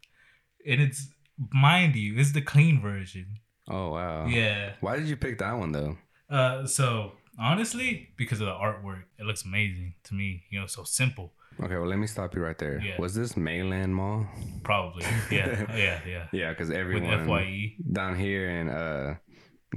And 0.68 0.82
it's 0.82 1.08
mind 1.52 1.96
you, 1.96 2.20
it's 2.20 2.34
the 2.34 2.42
clean 2.42 2.80
version. 2.82 3.40
oh 3.70 3.92
wow. 3.92 4.26
Yeah. 4.28 4.74
Why 4.82 4.98
did 4.98 5.08
you 5.08 5.16
pick 5.18 5.40
that 5.40 5.54
one 5.58 5.72
though? 5.72 5.98
Uh, 6.30 6.66
so 6.68 7.14
honestly, 7.40 8.10
because 8.18 8.40
of 8.42 8.46
the 8.48 8.54
artwork, 8.54 9.04
it 9.18 9.26
looks 9.26 9.44
amazing 9.46 9.96
to 10.04 10.14
me. 10.14 10.44
You 10.52 10.60
know, 10.60 10.68
so 10.68 10.84
simple. 10.84 11.34
Okay, 11.62 11.76
well 11.76 11.88
let 11.88 11.98
me 12.00 12.08
stop 12.08 12.36
you 12.36 12.42
right 12.42 12.58
there. 12.58 12.80
Yeah. 12.82 13.00
Was 13.00 13.14
this 13.16 13.36
Mainland 13.38 13.96
Mall? 13.96 14.28
Probably. 14.64 15.06
Yeah. 15.32 15.66
yeah. 15.76 16.00
Yeah. 16.08 16.28
Yeah, 16.32 16.50
because 16.52 16.68
With 16.70 16.78
everyone 16.78 17.26
FYE. 17.28 17.76
down 17.92 18.16
here 18.18 18.50
in 18.50 18.70
uh 18.70 19.16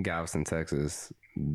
Galveston, 0.03 0.45
Texas, 0.45 1.13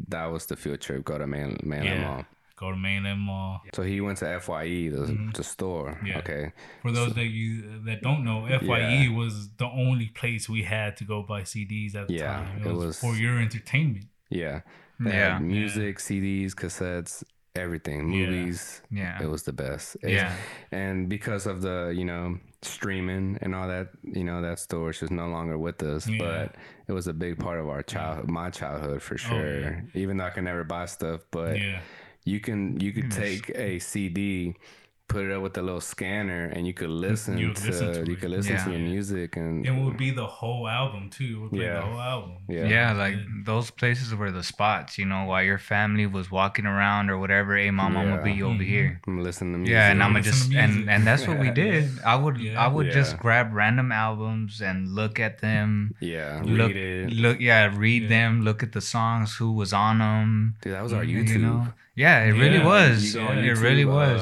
that 0.08 0.26
was 0.26 0.46
the 0.46 0.56
field 0.56 0.80
trip. 0.82 1.04
Go 1.04 1.18
to 1.18 1.28
Man- 1.28 1.58
Mainland 1.64 2.00
Yeah. 2.02 2.08
Mall. 2.08 2.26
Go 2.60 2.72
to 2.72 2.78
Mainland 2.78 3.22
Mall. 3.22 3.62
So 3.74 3.84
he 3.84 4.02
went 4.02 4.18
to 4.18 4.26
FYE, 4.42 4.90
the, 4.90 5.06
Mhm. 5.08 5.34
the 5.34 5.44
store. 5.44 5.98
Yeah. 6.06 6.18
Okay. 6.20 6.52
For 6.82 6.92
those 6.92 7.14
that 7.14 7.28
you 7.28 7.80
that 7.86 8.02
don't 8.02 8.24
know, 8.26 8.46
FYE 8.48 9.08
was 9.22 9.34
the 9.56 9.68
only 9.68 10.08
place 10.08 10.50
we 10.50 10.64
had 10.64 10.98
to 10.98 11.06
go 11.06 11.24
buy 11.24 11.44
CDs 11.44 11.96
at 11.96 12.08
the 12.10 12.16
Yeah, 12.16 12.34
time. 12.34 12.58
It, 12.62 12.68
it 12.68 12.74
was, 12.74 12.86
was- 12.88 13.00
for 13.00 13.14
your 13.16 13.40
entertainment. 13.40 14.06
Yeah. 14.30 14.62
They 15.00 15.12
Yeah. 15.12 15.34
had 15.36 15.42
music, 15.44 16.00
CDs, 16.00 16.54
cassettes, 16.54 17.24
everything, 17.56 18.10
movies. 18.10 18.82
Yeah. 18.92 19.24
It 19.24 19.30
was 19.30 19.44
the 19.44 19.54
best. 19.54 19.96
It's- 20.04 20.12
Yeah. 20.12 20.34
And 20.78 21.08
because 21.08 21.46
of 21.46 21.62
the, 21.62 21.94
you 21.96 22.04
know, 22.04 22.38
streaming 22.62 23.38
and 23.42 23.56
all 23.56 23.70
that, 23.70 23.88
you 24.04 24.26
know, 24.26 24.42
that 24.42 24.60
store 24.60 24.90
is 24.90 25.00
just 25.00 25.12
no 25.14 25.28
longer 25.30 25.58
with 25.58 25.82
us. 25.82 26.08
Yeah. 26.10 26.18
But 26.20 26.56
it 26.90 26.92
was 26.92 27.08
a 27.08 27.14
big 27.14 27.40
part 27.40 27.58
of 27.60 27.70
our 27.70 27.82
childhood, 27.84 28.30
my 28.30 28.50
childhood 28.50 29.02
for 29.02 29.18
sure. 29.18 29.38
Oh, 29.38 29.60
yeah. 29.62 29.82
Even 29.94 30.18
though 30.18 30.26
I 30.26 30.30
can 30.32 30.44
never 30.44 30.66
buy 30.66 30.86
stuff, 30.86 31.22
but 31.32 31.58
yeah. 31.58 31.80
You 32.26 32.40
can 32.40 32.80
you 32.80 32.92
could 32.94 33.10
hmm, 33.10 33.12
Yes. 33.12 33.42
take 33.44 33.52
a 33.56 33.80
CD, 33.80 34.56
put 35.10 35.26
it 35.26 35.32
up 35.36 35.42
with 35.42 35.58
a 35.58 35.62
little 35.62 35.82
scanner, 35.82 36.46
and 36.56 36.66
you 36.68 36.74
could 36.80 36.90
listen 37.08 37.38
You 37.38 37.54
to, 37.54 37.66
listen 37.68 37.88
to 38.06 38.10
you 38.12 38.16
could 38.22 38.30
listen 38.38 38.54
Yeah. 38.54 38.64
to 38.66 38.70
your 38.72 38.80
music 38.94 39.36
and 39.36 39.66
It 39.66 39.72
would 39.72 39.98
be 39.98 40.12
the 40.12 40.26
whole 40.40 40.68
album 40.68 41.10
too. 41.10 41.32
It 41.36 41.40
would 41.42 41.52
play 41.52 41.66
Yeah. 41.66 41.76
the 41.82 41.82
whole 41.82 42.00
album. 42.14 42.32
Yeah. 42.48 42.66
Yeah. 42.76 42.94
like 42.94 43.16
those 43.52 43.68
places 43.72 44.14
were 44.20 44.32
the 44.32 44.44
spots, 44.44 44.98
you 45.00 45.06
know, 45.12 45.22
while 45.30 45.44
your 45.44 45.58
family 45.74 46.06
was 46.06 46.30
walking 46.32 46.66
around 46.66 47.10
or 47.10 47.18
whatever. 47.24 47.58
Hey, 47.58 47.72
mom, 47.72 47.98
I'm 47.98 48.10
gonna 48.10 48.24
be 48.24 48.34
Yeah. 48.34 48.46
over 48.46 48.64
Mhm. 48.64 48.74
here. 48.76 49.02
I'm 49.08 49.20
listening 49.28 49.54
to 49.54 49.58
music. 49.60 49.74
Yeah, 49.74 49.92
and 49.92 50.00
I'm 50.04 50.12
gonna 50.14 50.24
just 50.32 50.54
and 50.54 50.74
and 50.90 51.02
that's 51.08 51.28
what 51.28 51.38
we 51.40 51.50
did. 51.52 51.84
I 52.14 52.16
would 52.16 52.38
Yeah. 52.40 52.64
I 52.66 52.68
would 52.68 52.92
just 53.00 53.18
grab 53.18 53.48
random 53.54 53.92
albums 53.92 54.62
and 54.62 54.78
look 55.00 55.20
at 55.20 55.40
them. 55.40 55.96
yeah, 56.00 56.42
Look, 56.46 56.74
read 56.74 56.78
it. 56.78 57.14
look, 57.24 57.38
yeah, 57.40 57.62
read 57.86 58.04
Yeah. 58.04 58.10
them. 58.16 58.32
Look 58.48 58.62
at 58.64 58.72
the 58.78 58.82
songs, 58.96 59.36
who 59.38 59.52
was 59.62 59.72
on 59.74 59.98
them. 60.00 60.56
Dude, 60.62 60.74
that 60.74 60.84
was 60.84 60.94
our 60.94 61.04
YouTube. 61.04 61.30
You 61.30 61.38
know, 61.40 61.68
yeah, 61.96 62.24
it 62.28 62.34
really 62.44 62.60
was. 62.74 63.16
You 63.16 63.22
It 63.22 63.30
YouTube, 63.46 63.62
really 63.68 63.86
was. 63.86 64.22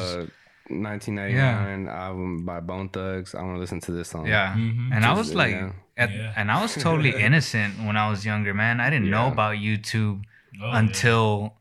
Uh, 0.69 0.73
1999 0.75 1.87
album 1.87 2.45
by 2.45 2.59
Bone 2.59 2.89
Thugs. 2.89 3.35
I 3.35 3.41
want 3.41 3.55
to 3.55 3.59
listen 3.59 3.79
to 3.81 3.91
this 3.91 4.09
song. 4.09 4.27
Yeah, 4.27 4.53
Mhm. 4.55 4.91
and 4.93 5.05
I 5.05 5.13
was 5.13 5.31
you 5.31 5.37
like, 5.37 5.55
know. 5.55 5.73
at, 5.97 6.11
Yeah. 6.11 6.33
and 6.35 6.51
I 6.51 6.61
was 6.61 6.75
totally 6.75 7.13
innocent 7.27 7.79
when 7.85 7.97
I 7.97 8.09
was 8.09 8.25
younger, 8.25 8.53
man. 8.53 8.79
I 8.79 8.89
didn't 8.89 9.09
know 9.09 9.27
about 9.27 9.55
YouTube 9.57 10.23
Oh, 10.61 10.67
yeah. 10.71 10.79
until 10.79 11.53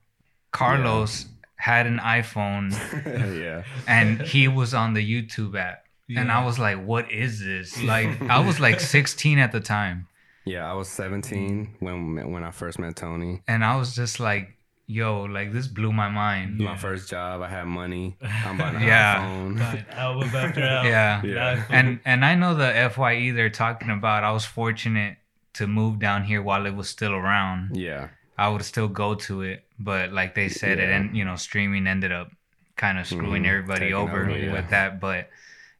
Carlos 0.52 1.26
had 1.56 1.86
an 1.86 1.98
iPhone 1.98 2.70
yeah. 3.42 3.62
and 3.86 4.22
he 4.22 4.48
was 4.48 4.75
on 4.75 4.94
the 4.94 5.02
YouTube 5.02 5.58
app. 5.58 5.82
And 6.08 6.30
I 6.30 6.44
was 6.44 6.56
like, 6.58 6.84
what 6.84 7.10
is 7.10 7.40
this? 7.40 7.82
Like, 7.82 8.22
I 8.22 8.38
was 8.38 8.60
like 8.60 8.78
16 8.96 9.38
at 9.40 9.50
the 9.50 9.58
time. 9.60 10.06
Yeah, 10.44 10.70
I 10.70 10.75
was 10.75 10.88
17 10.88 11.76
when 11.80 12.30
when 12.30 12.44
I 12.44 12.52
first 12.52 12.78
met 12.78 12.94
Tony. 12.94 13.42
And 13.48 13.64
I 13.64 13.75
was 13.76 13.96
just 13.96 14.20
like, 14.20 14.55
yo, 14.87 15.23
like, 15.25 15.52
this 15.52 15.66
blew 15.66 15.93
my 15.93 16.09
mind. 16.09 16.59
My 16.59 16.76
first 16.76 17.11
job, 17.11 17.43
I 17.43 17.49
had 17.49 17.64
money. 17.66 18.16
I'm 18.23 18.57
buying 18.59 18.76
an 18.76 18.83
Yeah. 18.83 19.21
iPhone. 19.25 19.59
Buying 19.59 19.85
album 19.90 20.28
after 20.35 20.62
album. 20.75 20.90
Yeah. 20.90 21.23
Yeah. 21.25 21.64
And 21.71 22.00
and 22.05 22.25
I 22.25 22.35
know 22.35 22.55
the 22.55 22.90
FYE 22.95 23.33
they're 23.33 23.50
talking 23.50 23.90
about. 23.90 24.25
I 24.25 24.33
was 24.33 24.45
fortunate 24.45 25.19
to 25.55 25.66
move 25.66 25.99
down 25.99 26.25
here 26.25 26.43
while 26.43 26.66
it 26.66 26.75
was 26.75 26.88
still 26.88 27.12
around. 27.14 27.76
Yeah, 27.76 28.09
I 28.37 28.49
would 28.49 28.62
still 28.64 28.88
go 28.88 29.14
to 29.26 29.43
it, 29.43 29.64
but 29.78 30.12
like 30.12 30.35
they 30.35 30.49
said, 30.49 30.78
it 30.78 30.90
and 30.90 31.16
you 31.16 31.25
know, 31.25 31.37
streaming 31.37 31.87
ended 31.87 32.12
up 32.12 32.28
kind 32.76 32.99
of 32.99 33.07
screwing 33.07 33.45
Mhm. 33.45 33.49
everybody 33.49 33.81
Taking 33.87 33.95
over 33.95 34.23
over, 34.26 34.31
yeah. 34.38 34.52
with 34.52 34.69
that. 34.71 35.00
But 35.00 35.31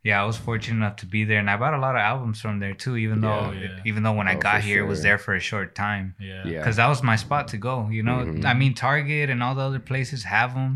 yeah, 0.07 0.23
I 0.23 0.25
was 0.31 0.37
fortunate 0.49 0.77
enough 0.83 0.97
to 1.03 1.07
be 1.07 1.25
there, 1.25 1.41
and 1.41 1.51
I 1.51 1.57
bought 1.63 1.75
a 1.75 1.79
lot 1.87 1.95
of 1.99 2.03
albums 2.13 2.41
from 2.41 2.61
there 2.63 2.75
too. 2.75 2.95
Even 3.05 3.19
though, 3.27 3.51
Yeah. 3.51 3.61
Yeah. 3.63 3.89
even 3.91 4.01
though 4.05 4.13
when 4.21 4.29
I 4.29 4.37
Oh, 4.37 4.39
got 4.49 4.57
for 4.61 4.67
here, 4.69 4.81
it 4.85 4.89
was 4.95 5.03
there 5.07 5.19
for 5.19 5.35
a 5.35 5.41
short 5.51 5.75
time, 5.75 6.15
Yeah. 6.19 6.27
yeah, 6.47 6.59
because 6.59 6.77
that 6.81 6.89
was 6.95 7.03
my 7.13 7.17
spot 7.17 7.49
to 7.53 7.57
go. 7.69 7.89
You 7.97 8.03
know, 8.09 8.19
Mhm. 8.25 8.45
I 8.53 8.55
mean, 8.55 8.73
Target 8.75 9.27
and 9.33 9.43
all 9.43 9.55
the 9.61 9.63
other 9.71 9.81
places 9.93 10.21
have 10.37 10.55
them, 10.55 10.73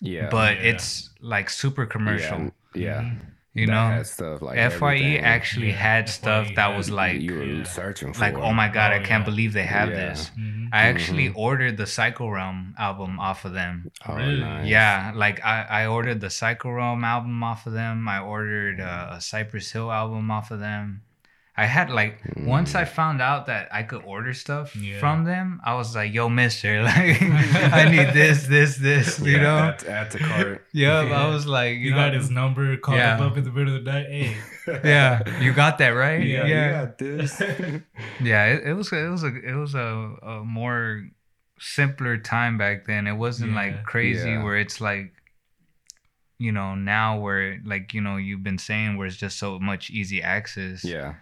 yeah. 0.00 0.28
but 0.38 0.52
Yeah. 0.56 0.70
it's 0.70 1.10
like 1.20 1.48
super 1.50 1.86
commercial. 1.86 2.38
Yeah, 2.74 2.84
yeah. 2.86 3.10
You 3.56 3.66
know, 3.68 3.86
had 3.86 4.06
stuff 4.08 4.42
like 4.42 4.56
FYE 4.58 4.64
everything 4.96 5.18
actually 5.18 5.68
Yeah, 5.68 5.76
had 5.76 6.08
stuff 6.08 6.48
FYE 6.48 6.54
that 6.56 6.76
was 6.76 6.90
like, 6.90 7.20
you 7.20 7.34
were 7.36 7.44
Yeah. 7.44 7.62
searching 7.62 8.12
for. 8.12 8.20
like, 8.20 8.34
oh 8.34 8.52
my 8.52 8.68
god, 8.68 8.90
Oh, 8.92 8.96
I 8.96 8.98
can't 8.98 9.22
yeah. 9.22 9.30
believe 9.30 9.52
they 9.52 9.64
have 9.64 9.90
Yeah. 9.90 9.94
this. 10.08 10.30
Mhm. 10.36 10.68
I 10.72 10.88
actually 10.88 11.28
Mhm. 11.28 11.36
ordered 11.36 11.76
the 11.76 11.86
Psycho 11.86 12.28
Realm 12.28 12.74
album 12.76 13.20
off 13.20 13.44
of 13.44 13.52
them. 13.52 13.90
Oh, 14.08 14.16
Really? 14.16 14.40
nice. 14.40 14.66
Yeah, 14.66 15.12
like 15.14 15.44
I, 15.44 15.62
I 15.82 15.86
ordered 15.86 16.20
the 16.20 16.30
Psycho 16.30 16.70
Realm 16.70 17.04
album 17.04 17.42
off 17.44 17.66
of 17.68 17.74
them. 17.74 18.08
I 18.08 18.18
ordered 18.18 18.80
uh, 18.80 19.10
a 19.12 19.20
Cypress 19.20 19.70
Hill 19.70 19.90
album 19.92 20.30
off 20.32 20.50
of 20.50 20.58
them. 20.58 21.02
I 21.56 21.66
had 21.66 21.88
like 21.88 22.18
once 22.36 22.74
I 22.74 22.82
mm. 22.84 22.88
found 22.88 23.22
out 23.22 23.46
that 23.46 23.68
I 23.72 23.84
could 23.84 24.02
order 24.04 24.34
stuff 24.34 24.74
Yeah. 24.74 24.98
from 24.98 25.22
them, 25.24 25.60
I 25.64 25.74
was 25.74 25.94
like, 25.94 26.12
"Yo, 26.12 26.28
Mister, 26.28 26.82
like 26.90 27.22
I 27.22 27.88
need 27.88 28.12
this, 28.12 28.46
this, 28.48 28.76
this," 28.76 29.20
you 29.20 29.36
Yeah, 29.36 29.42
know? 29.42 29.58
add, 29.58 29.84
add 29.84 30.10
to 30.12 30.18
cart. 30.18 30.66
Yeah, 30.72 31.02
Yeah. 31.04 31.22
I 31.22 31.28
was 31.28 31.46
like, 31.46 31.74
You 31.78 31.90
you, 31.90 31.94
got 31.94 32.12
his 32.12 32.28
number, 32.28 32.76
called 32.76 32.98
Yeah. 32.98 33.16
him 33.18 33.22
up 33.26 33.36
in 33.36 33.44
the 33.44 33.52
middle 33.52 33.76
of 33.76 33.84
the 33.84 33.92
night. 33.92 34.06
Hey, 34.06 34.36
yeah, 34.84 35.40
you 35.40 35.52
got 35.52 35.78
that 35.78 35.90
right. 35.90 36.22
Yeah, 36.26 36.44
yeah, 36.46 36.66
you 36.66 36.86
got 36.86 36.98
this. 36.98 37.40
yeah. 38.20 38.46
It, 38.46 38.68
it 38.70 38.74
was 38.74 38.92
it 38.92 39.08
was 39.08 39.22
a 39.22 39.32
it 39.36 39.54
was 39.54 39.74
a, 39.76 40.16
a 40.22 40.42
more 40.44 41.06
simpler 41.60 42.18
time 42.18 42.58
back 42.58 42.84
then. 42.86 43.06
It 43.06 43.14
wasn't 43.14 43.50
Yeah. 43.52 43.56
like 43.62 43.84
crazy 43.84 44.30
Yeah. 44.30 44.42
where 44.42 44.56
it's 44.58 44.80
like 44.80 45.12
you 46.38 46.50
know 46.50 46.74
now 46.74 47.20
where 47.20 47.60
like 47.64 47.94
you 47.94 48.00
know 48.00 48.16
you've 48.16 48.42
been 48.42 48.58
saying 48.58 48.96
where 48.96 49.06
it's 49.06 49.16
just 49.16 49.38
so 49.38 49.60
much 49.60 49.90
easy 49.90 50.20
access. 50.20 50.82
yeah. 50.84 51.14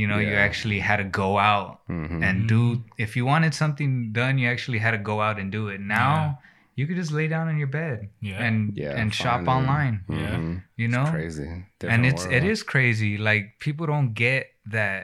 You 0.00 0.06
know 0.10 0.18
you 0.30 0.36
actually 0.46 0.80
had 0.90 0.98
to 1.04 1.08
go 1.22 1.28
out 1.52 1.70
Mhm. 1.88 2.20
and 2.26 2.36
do 2.52 2.60
if 3.06 3.10
you 3.18 3.24
wanted 3.32 3.52
something 3.62 3.92
done 4.20 4.38
you 4.42 4.48
actually 4.54 4.80
had 4.86 4.92
to 4.98 5.02
go 5.12 5.16
out 5.26 5.36
and 5.42 5.52
do 5.58 5.62
it. 5.72 5.80
Now 5.98 6.38
you 6.78 6.86
could 6.86 6.96
just 7.02 7.12
lay 7.18 7.28
down 7.34 7.46
in 7.52 7.56
your 7.62 7.72
bed 7.80 8.08
Yeah. 8.28 8.42
and 8.46 8.56
yeah, 8.82 9.00
and 9.00 9.12
shop 9.22 9.40
it. 9.42 9.48
online. 9.56 9.96
Yeah. 10.08 10.36
Mhm. 10.38 10.54
You 10.80 10.86
It's 10.88 10.94
know? 10.96 11.06
crazy. 11.16 11.48
and 11.48 11.64
Different 11.80 12.06
it's 12.10 12.24
world. 12.26 12.44
is 12.52 12.62
crazy 12.74 13.12
like 13.30 13.44
people 13.66 13.84
don't 13.92 14.12
get 14.26 14.42
that 14.78 15.02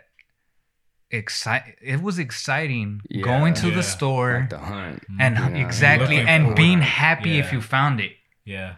excite 1.10 1.62
it 1.80 2.00
was 2.02 2.18
exciting 2.18 3.00
Yeah. 3.08 3.22
going 3.32 3.54
to 3.62 3.68
Yeah. 3.68 3.76
the 3.78 3.82
store 3.82 4.32
like 4.40 4.50
the 4.50 4.58
hunt. 4.58 5.04
and 5.20 5.32
you 5.38 5.64
exactly 5.66 6.16
looking 6.16 6.28
and 6.28 6.56
being 6.56 6.78
it. 6.80 6.84
happy 7.06 7.38
if 7.38 7.52
you 7.52 7.60
found 7.60 8.00
it 8.00 8.12
yeah. 8.44 8.74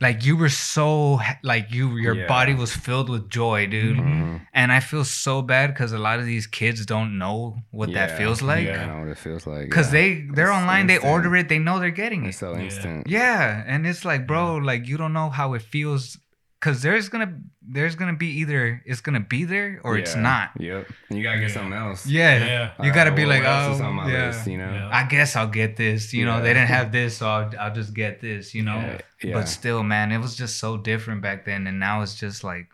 Like 0.00 0.24
you 0.24 0.36
were 0.36 0.48
so 0.48 1.20
like 1.42 1.72
you 1.72 1.96
your 1.96 2.14
Yeah. 2.14 2.26
body 2.26 2.54
was 2.54 2.72
filled 2.74 3.08
with 3.08 3.28
joy, 3.30 3.66
dude. 3.66 3.98
Mhm. 3.98 4.40
And 4.52 4.72
I 4.72 4.80
feel 4.80 5.04
so 5.04 5.42
bad 5.42 5.66
because 5.74 5.92
a 5.92 5.98
lot 5.98 6.18
of 6.20 6.26
these 6.26 6.46
kids 6.46 6.86
don't 6.86 7.18
know 7.18 7.56
what 7.70 7.92
that 7.92 8.16
feels 8.18 8.40
like. 8.42 8.68
I 8.68 8.86
know 8.86 9.00
what 9.00 9.08
it 9.08 9.18
feels 9.18 9.46
like. 9.46 9.64
Because 9.70 9.88
yeah. 9.88 9.98
they 10.00 10.08
they're 10.34 10.50
It's 10.52 10.56
online, 10.62 10.86
they 10.86 10.98
order 10.98 11.34
it, 11.36 11.48
they 11.48 11.58
know 11.58 11.78
they're 11.80 11.90
getting 12.04 12.26
It's 12.26 12.36
it. 12.36 12.40
so 12.40 12.52
Yeah. 12.54 12.62
instant. 12.64 13.06
Yeah, 13.08 13.62
and 13.66 13.86
it's 13.86 14.04
like, 14.04 14.26
bro, 14.26 14.56
like 14.56 14.86
you 14.86 14.96
don't 14.96 15.12
know 15.12 15.30
how 15.30 15.54
it 15.54 15.62
feels. 15.62 16.18
Cause 16.60 16.80
there's 16.80 17.10
gonna 17.10 17.38
there's 17.60 17.94
gonna 17.94 18.16
be 18.16 18.28
either 18.40 18.82
it's 18.86 19.02
gonna 19.02 19.20
be 19.20 19.44
there 19.44 19.82
or 19.84 19.98
it's 19.98 20.16
not. 20.16 20.50
Yep. 20.58 20.86
You 21.10 21.22
gotta 21.22 21.38
get 21.38 21.48
Yeah. 21.48 21.54
something 21.54 21.72
else. 21.74 22.06
Yeah, 22.06 22.38
Yeah. 22.78 22.84
you 22.86 22.90
gotta 22.90 23.10
Uh, 23.12 23.14
be 23.14 23.26
what 23.26 23.36
like, 23.36 23.44
else 23.44 23.74
is 23.76 23.80
oh, 23.82 23.84
on 23.84 23.94
my 23.96 24.10
yeah. 24.10 24.26
list, 24.28 24.46
you 24.46 24.56
know. 24.56 24.72
Yeah. 24.72 24.88
I 24.90 25.04
guess 25.06 25.36
I'll 25.36 25.48
get 25.48 25.76
this. 25.76 26.14
You 26.14 26.24
know, 26.24 26.40
they 26.40 26.54
didn't 26.54 26.68
have 26.78 26.90
this, 26.90 27.18
so 27.18 27.28
I'll, 27.28 27.50
I'll 27.60 27.74
just 27.74 27.92
get 27.92 28.20
this. 28.22 28.54
You 28.54 28.62
know, 28.62 28.76
Yeah. 28.76 28.98
Yeah. 29.22 29.34
but 29.34 29.48
still, 29.48 29.82
man, 29.82 30.10
it 30.10 30.18
was 30.18 30.36
just 30.36 30.56
so 30.58 30.78
different 30.78 31.20
back 31.20 31.44
then, 31.44 31.66
and 31.66 31.78
now 31.78 32.00
it's 32.00 32.14
just 32.14 32.42
like, 32.44 32.68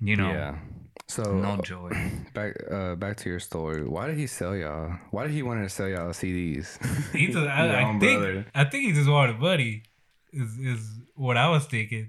you 0.00 0.16
know, 0.16 0.30
yeah. 0.32 0.54
So 1.08 1.22
no 1.34 1.58
joy. 1.60 1.90
back 2.34 2.54
uh 2.70 2.94
back 2.94 3.18
to 3.18 3.28
your 3.28 3.40
story. 3.40 3.84
Why 3.86 4.06
did 4.06 4.16
he 4.16 4.26
sell 4.26 4.56
y'all? 4.56 4.96
Why 5.10 5.24
did 5.26 5.32
he 5.34 5.42
want 5.42 5.62
to 5.62 5.68
sell 5.68 5.86
y'all 5.88 6.14
CDs? 6.14 6.78
He 7.14 7.26
just, 7.34 7.36
I, 7.46 7.82
I 7.82 7.98
think 7.98 8.00
brother. 8.00 8.46
I 8.54 8.64
think 8.64 8.84
he 8.86 8.92
just 8.92 9.10
wanted 9.10 9.38
money. 9.38 9.82
Is 10.32 10.56
is 10.56 10.98
what 11.14 11.36
I 11.36 11.50
was 11.50 11.66
thinking. 11.66 12.08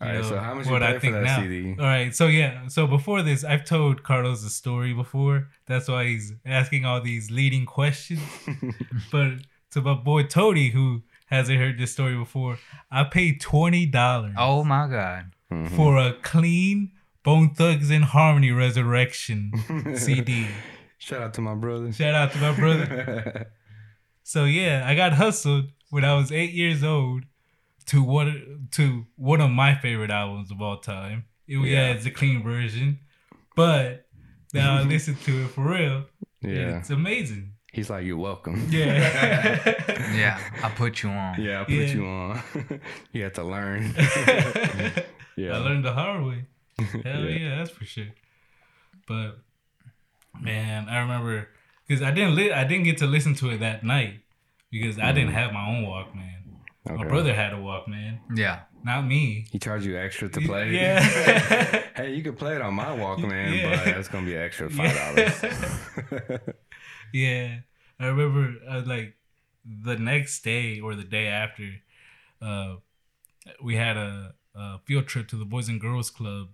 You 0.00 0.06
All 0.06 0.12
right, 0.12 0.22
know, 0.22 0.28
so 0.28 0.38
how 0.38 0.54
much 0.54 0.66
you 0.66 0.72
what 0.72 0.82
I 0.82 0.92
pay 0.92 0.94
for 0.94 1.00
think 1.00 1.12
that 1.14 1.22
now. 1.24 1.40
CD? 1.40 1.70
All 1.78 1.84
right, 1.86 2.14
so 2.14 2.26
yeah, 2.28 2.68
so 2.68 2.86
before 2.86 3.22
this, 3.22 3.42
I've 3.42 3.64
told 3.64 4.04
Carlos 4.04 4.42
the 4.44 4.50
story 4.50 4.92
before. 4.92 5.48
That's 5.66 5.88
why 5.88 6.04
he's 6.06 6.32
asking 6.46 6.84
all 6.84 7.00
these 7.00 7.30
leading 7.32 7.66
questions. 7.66 8.22
but 9.12 9.32
to 9.72 9.80
my 9.80 9.94
boy 9.94 10.22
Tony, 10.24 10.68
who 10.68 11.02
hasn't 11.26 11.58
heard 11.58 11.78
this 11.78 11.92
story 11.92 12.16
before, 12.16 12.58
I 12.92 13.04
paid 13.04 13.40
twenty 13.40 13.86
dollars 13.86 14.34
Oh 14.38 14.62
my 14.64 14.86
god. 14.88 15.32
Mhm. 15.52 15.70
for 15.74 15.96
a 15.98 16.12
clean 16.22 16.92
Bone 17.24 17.50
Thugs-n-Harmony 17.54 18.52
Resurrection 18.52 19.52
CD. 19.96 20.46
Shout 20.98 21.22
out 21.22 21.34
to 21.34 21.40
my 21.40 21.54
brother. 21.54 21.92
Shout 21.92 22.14
out 22.14 22.32
to 22.32 22.38
my 22.38 22.52
brother. 22.54 23.50
So 24.22 24.44
yeah, 24.44 24.82
I 24.86 24.94
got 24.94 25.14
hustled 25.14 25.70
when 25.88 26.04
I 26.04 26.14
was 26.14 26.30
eight 26.30 26.52
years 26.52 26.84
old 26.84 27.22
to 27.88 28.02
one 28.02 28.68
to 28.72 29.06
one 29.16 29.40
of 29.40 29.50
my 29.50 29.74
favorite 29.74 30.10
albums 30.10 30.50
of 30.50 30.60
all 30.62 30.78
time. 30.78 31.24
It, 31.46 31.58
yeah. 31.58 31.64
Yeah. 31.64 31.92
it's 31.92 32.06
a 32.06 32.10
clean 32.10 32.42
version, 32.42 33.00
but 33.56 34.06
now 34.54 34.78
I 34.78 34.82
listen 34.82 35.16
to 35.24 35.44
it 35.44 35.48
for 35.48 35.62
real. 35.62 36.04
yeah. 36.40 36.78
it's 36.78 36.90
amazing. 36.90 37.52
He's 37.72 37.90
like, 37.90 38.04
you're 38.06 38.16
welcome. 38.16 38.66
Yeah. 38.70 39.74
Yeah, 40.14 40.40
I 40.62 40.70
put 40.70 41.02
you 41.02 41.10
on. 41.10 41.40
yeah, 41.40 41.60
I 41.60 41.64
put 41.64 41.74
Yeah. 41.74 41.86
you 41.86 42.06
on. 42.06 42.42
you 43.12 43.24
have 43.24 43.34
to 43.34 43.44
learn. 43.44 43.94
yeah. 45.36 45.54
I 45.54 45.58
learned 45.58 45.84
the 45.84 45.92
hard 45.92 46.24
way. 46.24 46.46
Hell 46.78 47.24
Yeah. 47.24 47.28
yeah. 47.28 47.56
that's 47.58 47.70
for 47.70 47.84
sure. 47.84 48.06
But 49.06 49.38
man, 50.40 50.88
I 50.88 51.00
remember 51.00 51.48
because 51.86 52.02
I 52.02 52.10
didn't 52.10 52.36
li- 52.36 52.52
I 52.52 52.64
didn't 52.64 52.84
get 52.84 52.98
to 52.98 53.06
listen 53.06 53.34
to 53.36 53.50
it 53.50 53.58
that 53.60 53.84
night 53.84 54.20
because 54.70 54.98
I 54.98 55.12
didn't 55.12 55.30
mm. 55.30 55.34
have 55.34 55.52
my 55.52 55.66
own 55.68 55.84
Walkman. 55.84 56.37
My 56.84 56.92
Mm. 56.94 57.08
Brother 57.08 57.34
had 57.34 57.52
a 57.52 57.56
Walkman, 57.56 58.20
Yeah. 58.34 58.60
not 58.84 59.02
me. 59.06 59.46
He 59.50 59.58
charged 59.58 59.84
you 59.84 59.98
extra 59.98 60.28
to 60.28 60.40
play. 60.40 60.74
Yeah. 60.74 61.00
hey, 61.96 62.14
you 62.14 62.22
could 62.22 62.38
play 62.38 62.54
it 62.56 62.62
on 62.62 62.74
my 62.74 62.86
Walkman, 62.96 63.56
Yeah. 63.60 63.76
but 63.76 63.84
that's 63.84 64.08
gonna 64.08 64.24
be 64.26 64.34
an 64.34 64.42
extra 64.42 64.70
five 64.70 64.94
dollars. 64.94 66.40
Yeah, 67.12 67.60
I 67.98 68.06
remember 68.06 68.54
uh, 68.68 68.82
like 68.84 69.14
the 69.64 69.96
next 69.96 70.42
day 70.42 70.78
or 70.78 70.94
the 70.94 71.04
day 71.04 71.26
after, 71.28 71.70
uh, 72.42 72.76
we 73.62 73.76
had 73.76 73.96
a, 73.96 74.34
a 74.54 74.78
field 74.84 75.06
trip 75.06 75.26
to 75.28 75.36
the 75.36 75.46
Boys 75.46 75.68
and 75.70 75.80
Girls 75.80 76.10
Club, 76.10 76.48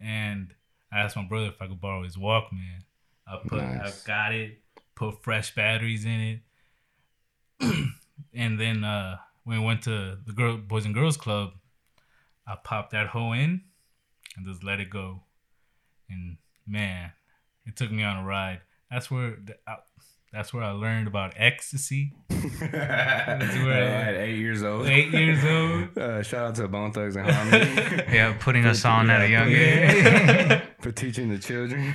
and 0.00 0.54
I 0.92 1.00
asked 1.00 1.16
my 1.16 1.24
brother 1.24 1.46
if 1.48 1.60
I 1.60 1.66
could 1.66 1.80
borrow 1.80 2.04
his 2.04 2.16
Walkman. 2.16 2.84
I 3.26 3.38
put, 3.46 3.60
Nice. 3.60 4.04
I 4.04 4.06
got 4.06 4.32
it, 4.34 4.60
put 4.94 5.22
fresh 5.24 5.52
batteries 5.54 6.04
in 6.04 6.42
it, 7.60 7.80
and 8.32 8.60
then 8.60 8.84
uh, 8.84 9.16
when 9.44 9.60
we 9.60 9.64
went 9.66 9.82
to 9.82 10.18
the 10.26 10.32
girl 10.32 10.56
Boys 10.56 10.84
and 10.84 10.94
Girls 10.94 11.16
Club, 11.16 11.50
I 12.46 12.56
popped 12.62 12.92
that 12.92 13.08
hoe 13.08 13.32
in 13.32 13.62
and 14.36 14.46
just 14.46 14.62
let 14.64 14.80
it 14.80 14.90
go, 14.90 15.24
and 16.08 16.36
man, 16.66 17.12
it 17.66 17.76
took 17.76 17.90
me 17.90 18.02
on 18.02 18.16
a 18.18 18.24
ride. 18.26 18.60
That's 18.90 19.10
where 19.10 19.36
the- 19.44 19.56
I, 19.66 19.76
that's 20.32 20.54
where 20.54 20.64
I 20.64 20.70
learned 20.70 21.08
about 21.08 21.34
ecstasy. 21.36 22.14
At 22.30 23.40
where- 23.64 23.72
at 23.72 24.14
eight 24.16 24.38
years 24.38 24.62
old. 24.62 24.86
Eight 24.86 25.12
years 25.12 25.44
old. 25.44 25.88
Uh, 26.02 26.22
shout 26.22 26.46
out 26.46 26.54
to 26.56 26.66
Bone 26.68 26.90
Thugs-n-Harmony. 26.92 28.02
Yeah, 28.12 28.34
putting 28.40 28.64
us 28.64 28.84
on 28.84 29.10
at 29.10 29.20
a 29.22 29.28
young 29.28 29.48
age. 29.50 30.62
For 30.80 30.90
teaching 30.90 31.28
the 31.28 31.38
children. 31.38 31.94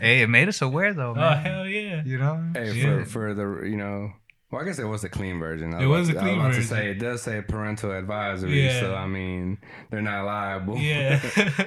hey, 0.00 0.22
it 0.22 0.28
made 0.28 0.48
us 0.48 0.60
aware 0.60 0.92
though, 0.92 1.12
Oh 1.12 1.14
man. 1.14 1.44
hell 1.44 1.66
yeah! 1.66 2.02
You 2.04 2.18
know? 2.18 2.50
hey, 2.54 2.72
Yeah. 2.72 3.04
for, 3.04 3.04
for 3.04 3.34
the, 3.34 3.68
you 3.68 3.76
know, 3.76 4.12
well, 4.54 4.62
I 4.62 4.64
guess 4.64 4.78
it 4.78 4.84
was 4.84 5.04
a 5.04 5.08
clean 5.08 5.38
version. 5.38 5.74
I 5.74 5.82
It 5.82 5.86
was 5.86 6.08
about 6.08 6.10
a 6.10 6.12
to- 6.14 6.18
I 6.20 6.22
clean 6.22 6.38
about 6.40 6.48
version. 6.54 6.62
to 6.62 6.68
say, 6.68 6.90
it 6.90 6.94
does 7.00 7.22
say 7.22 7.42
parental 7.42 7.90
advisory, 7.92 8.64
Yeah. 8.66 8.80
so 8.80 8.94
I 8.94 9.06
mean, 9.06 9.58
they're 9.90 10.00
not 10.02 10.24
liable. 10.24 10.78
Yeah. 10.78 11.20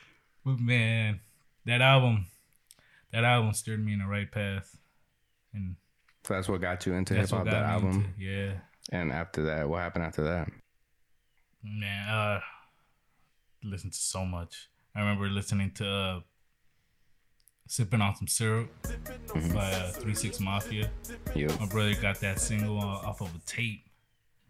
but 0.44 0.58
man, 0.60 1.20
that 1.64 1.80
album, 1.80 2.26
that 3.12 3.24
album 3.24 3.52
steered 3.54 3.84
me 3.84 3.94
in 3.94 3.98
the 4.00 4.06
right 4.06 4.30
path, 4.30 4.76
and 5.54 5.76
so 6.24 6.34
that's 6.34 6.48
what 6.48 6.60
got 6.60 6.84
you 6.86 6.94
into 6.94 7.14
hip 7.14 7.30
hop. 7.30 7.44
that 7.46 7.54
album. 7.64 7.90
into. 7.90 8.08
Yeah, 8.18 8.52
And 8.90 9.10
after 9.12 9.44
that, 9.44 9.68
what 9.68 9.80
happened 9.80 10.04
after 10.04 10.22
that? 10.24 10.48
man. 11.62 12.08
Uh, 12.08 12.40
listened 13.64 13.92
to 13.92 13.98
so 13.98 14.24
much. 14.24 14.68
I 14.94 15.00
remember 15.00 15.26
listening 15.28 15.72
to 15.72 15.86
uh, 15.88 16.20
"Sipping 17.68 18.00
on 18.00 18.14
Some 18.16 18.26
Syrup" 18.28 18.70
by 19.54 19.70
uh, 19.72 19.90
Three 19.92 20.14
Six 20.14 20.40
Mafia. 20.40 20.90
Yep. 21.34 21.60
My 21.60 21.66
brother 21.66 21.94
got 21.94 22.20
that 22.20 22.40
single 22.40 22.78
off 22.78 23.20
of 23.20 23.34
a 23.34 23.38
tape. 23.46 23.84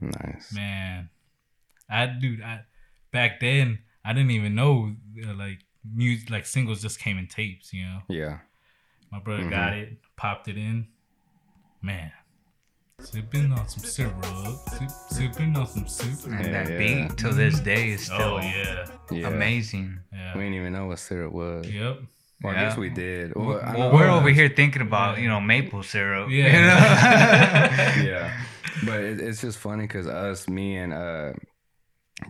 Nice. 0.00 0.52
Man, 0.52 1.08
I 1.90 2.06
dude, 2.06 2.40
I 2.42 2.60
back 3.12 3.40
then 3.40 3.80
I 4.04 4.12
didn't 4.12 4.30
even 4.30 4.54
know 4.54 4.94
uh, 5.26 5.34
like 5.34 5.58
music 5.94 6.30
like 6.30 6.46
singles 6.46 6.80
just 6.80 6.98
came 7.00 7.18
in 7.18 7.26
tapes. 7.26 7.72
You 7.72 7.84
know, 7.84 8.00
Yeah. 8.08 8.38
my 9.10 9.18
brother 9.18 9.42
Mhm. 9.44 9.50
got 9.50 9.72
it, 9.74 9.98
popped 10.16 10.48
it 10.48 10.56
in. 10.56 10.86
Man, 11.82 12.10
sipping 13.00 13.52
on 13.52 13.68
some 13.68 13.84
syrup, 13.84 14.24
sip, 14.70 14.90
sipping 15.10 15.56
on 15.56 15.66
some 15.66 15.86
syrup. 15.88 16.24
And 16.26 16.44
Yeah, 16.46 16.64
that 16.64 16.70
yeah. 16.72 16.78
beat 17.08 17.18
to 17.18 17.32
this 17.32 17.60
day 17.60 17.90
is 17.90 18.04
still 18.06 18.20
Oh 18.20 18.38
yeah, 18.40 18.86
Yeah. 19.10 19.28
amazing. 19.28 20.00
yeah, 20.12 20.34
We 20.36 20.42
didn't 20.44 20.56
even 20.56 20.72
know 20.72 20.86
what 20.86 20.98
syrup 20.98 21.32
was. 21.32 21.68
yep. 21.68 22.00
Well, 22.42 22.54
I 22.54 22.60
guess 22.60 22.76
we 22.76 22.88
did. 22.90 23.34
Well, 23.34 23.60
Well, 23.76 23.92
we're 23.92 24.08
over 24.10 24.28
here 24.30 24.48
thinking 24.48 24.82
about, 24.82 25.18
you 25.18 25.28
know, 25.28 25.40
maple 25.40 25.82
syrup. 25.82 26.30
Yeah. 26.30 26.46
you 26.46 28.02
know? 28.02 28.10
yeah, 28.10 28.40
but 28.86 29.00
it, 29.00 29.20
it's 29.20 29.40
just 29.40 29.58
funny 29.58 29.84
because 29.84 30.06
us, 30.06 30.48
me 30.48 30.76
and 30.76 30.92
uh, 30.92 31.32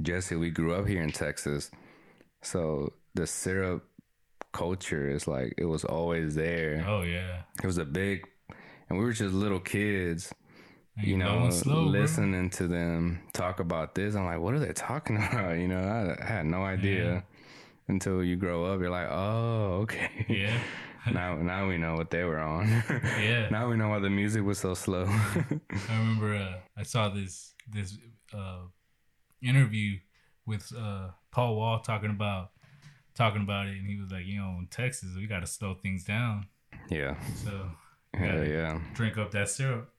Jesse, 0.02 0.34
we 0.36 0.50
grew 0.50 0.74
up 0.74 0.86
here 0.86 1.02
in 1.02 1.10
Texas, 1.12 1.70
so 2.42 2.92
the 3.14 3.26
syrup 3.26 3.84
culture 4.52 5.10
is 5.10 5.28
like 5.28 5.52
it 5.58 5.66
was 5.66 5.84
always 5.84 6.34
there. 6.34 6.84
Oh 6.88 7.02
yeah. 7.02 7.42
It 7.62 7.66
was 7.66 7.76
a 7.78 7.84
big, 7.84 8.26
and 8.88 8.98
we 8.98 9.04
were 9.04 9.12
just 9.12 9.34
little 9.34 9.60
kids, 9.60 10.32
Ain't 10.98 11.06
you 11.08 11.16
know, 11.18 11.40
going 11.40 11.52
slow, 11.52 11.82
bro. 11.82 12.00
listening 12.00 12.48
to 12.50 12.66
them 12.66 13.20
talk 13.34 13.60
about 13.60 13.94
this. 13.94 14.14
I'm 14.14 14.24
like, 14.24 14.40
what 14.40 14.54
are 14.54 14.58
they 14.58 14.72
talking 14.72 15.16
about? 15.30 15.58
You 15.58 15.68
know, 15.68 15.80
I, 15.80 16.22
I 16.22 16.26
had 16.26 16.46
no 16.46 16.62
idea. 16.64 17.24
Until 17.88 18.22
you 18.22 18.36
grow 18.36 18.64
up, 18.66 18.80
you're 18.80 18.90
like, 18.90 19.08
oh, 19.10 19.80
okay. 19.82 20.26
Yeah, 20.28 20.58
now, 21.12 21.36
now 21.36 21.66
we 21.68 21.78
know 21.78 21.94
what 21.96 22.10
they 22.10 22.22
were 22.24 22.38
on. 22.38 22.66
Yeah. 23.18 23.48
Now 23.50 23.68
we 23.70 23.76
know 23.76 23.88
why 23.88 23.98
the 23.98 24.10
music 24.10 24.42
was 24.44 24.58
so 24.58 24.74
slow. 24.74 25.06
I 25.08 25.60
remember 25.88 26.34
uh, 26.36 26.58
I 26.76 26.82
saw 26.82 27.08
this 27.08 27.54
this 27.70 27.96
uh, 28.34 28.60
interview 29.42 29.98
with 30.46 30.70
uh, 30.76 31.08
Paul 31.30 31.56
Wall 31.56 31.80
talking 31.80 32.10
about 32.10 32.50
talking 33.14 33.42
about 33.42 33.66
it, 33.68 33.78
and 33.78 33.86
he 33.88 33.98
was 33.98 34.10
like, 34.10 34.26
you 34.26 34.38
know, 34.38 34.56
in 34.60 34.66
Texas 34.70 35.10
we 35.16 35.26
got 35.26 35.40
to 35.40 35.46
slow 35.46 35.74
things 35.74 36.04
down, 36.04 36.46
yeah. 36.90 37.16
so 37.44 37.70
Yeah. 38.14 38.42
yeah. 38.42 38.80
drink 38.94 39.16
up 39.18 39.30
that 39.32 39.48
syrup. 39.48 39.90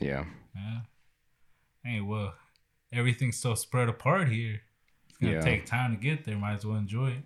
Yeah. 0.00 0.24
Yeah. 0.54 0.80
Hey, 1.84 2.00
well, 2.00 2.34
everything's 2.92 3.36
so 3.36 3.54
spread 3.56 3.88
apart 3.88 4.28
here. 4.28 4.60
It's 5.08 5.18
gonna 5.18 5.34
Yeah. 5.34 5.40
take 5.40 5.66
time 5.66 5.96
to 5.96 6.00
get 6.00 6.24
there. 6.24 6.36
Might 6.36 6.54
as 6.54 6.64
well 6.66 6.76
enjoy 6.76 7.10
it. 7.10 7.24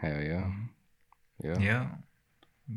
Hell 0.00 0.20
yeah. 0.22 0.50
Yeah. 1.42 1.58
yeah. 1.58 1.86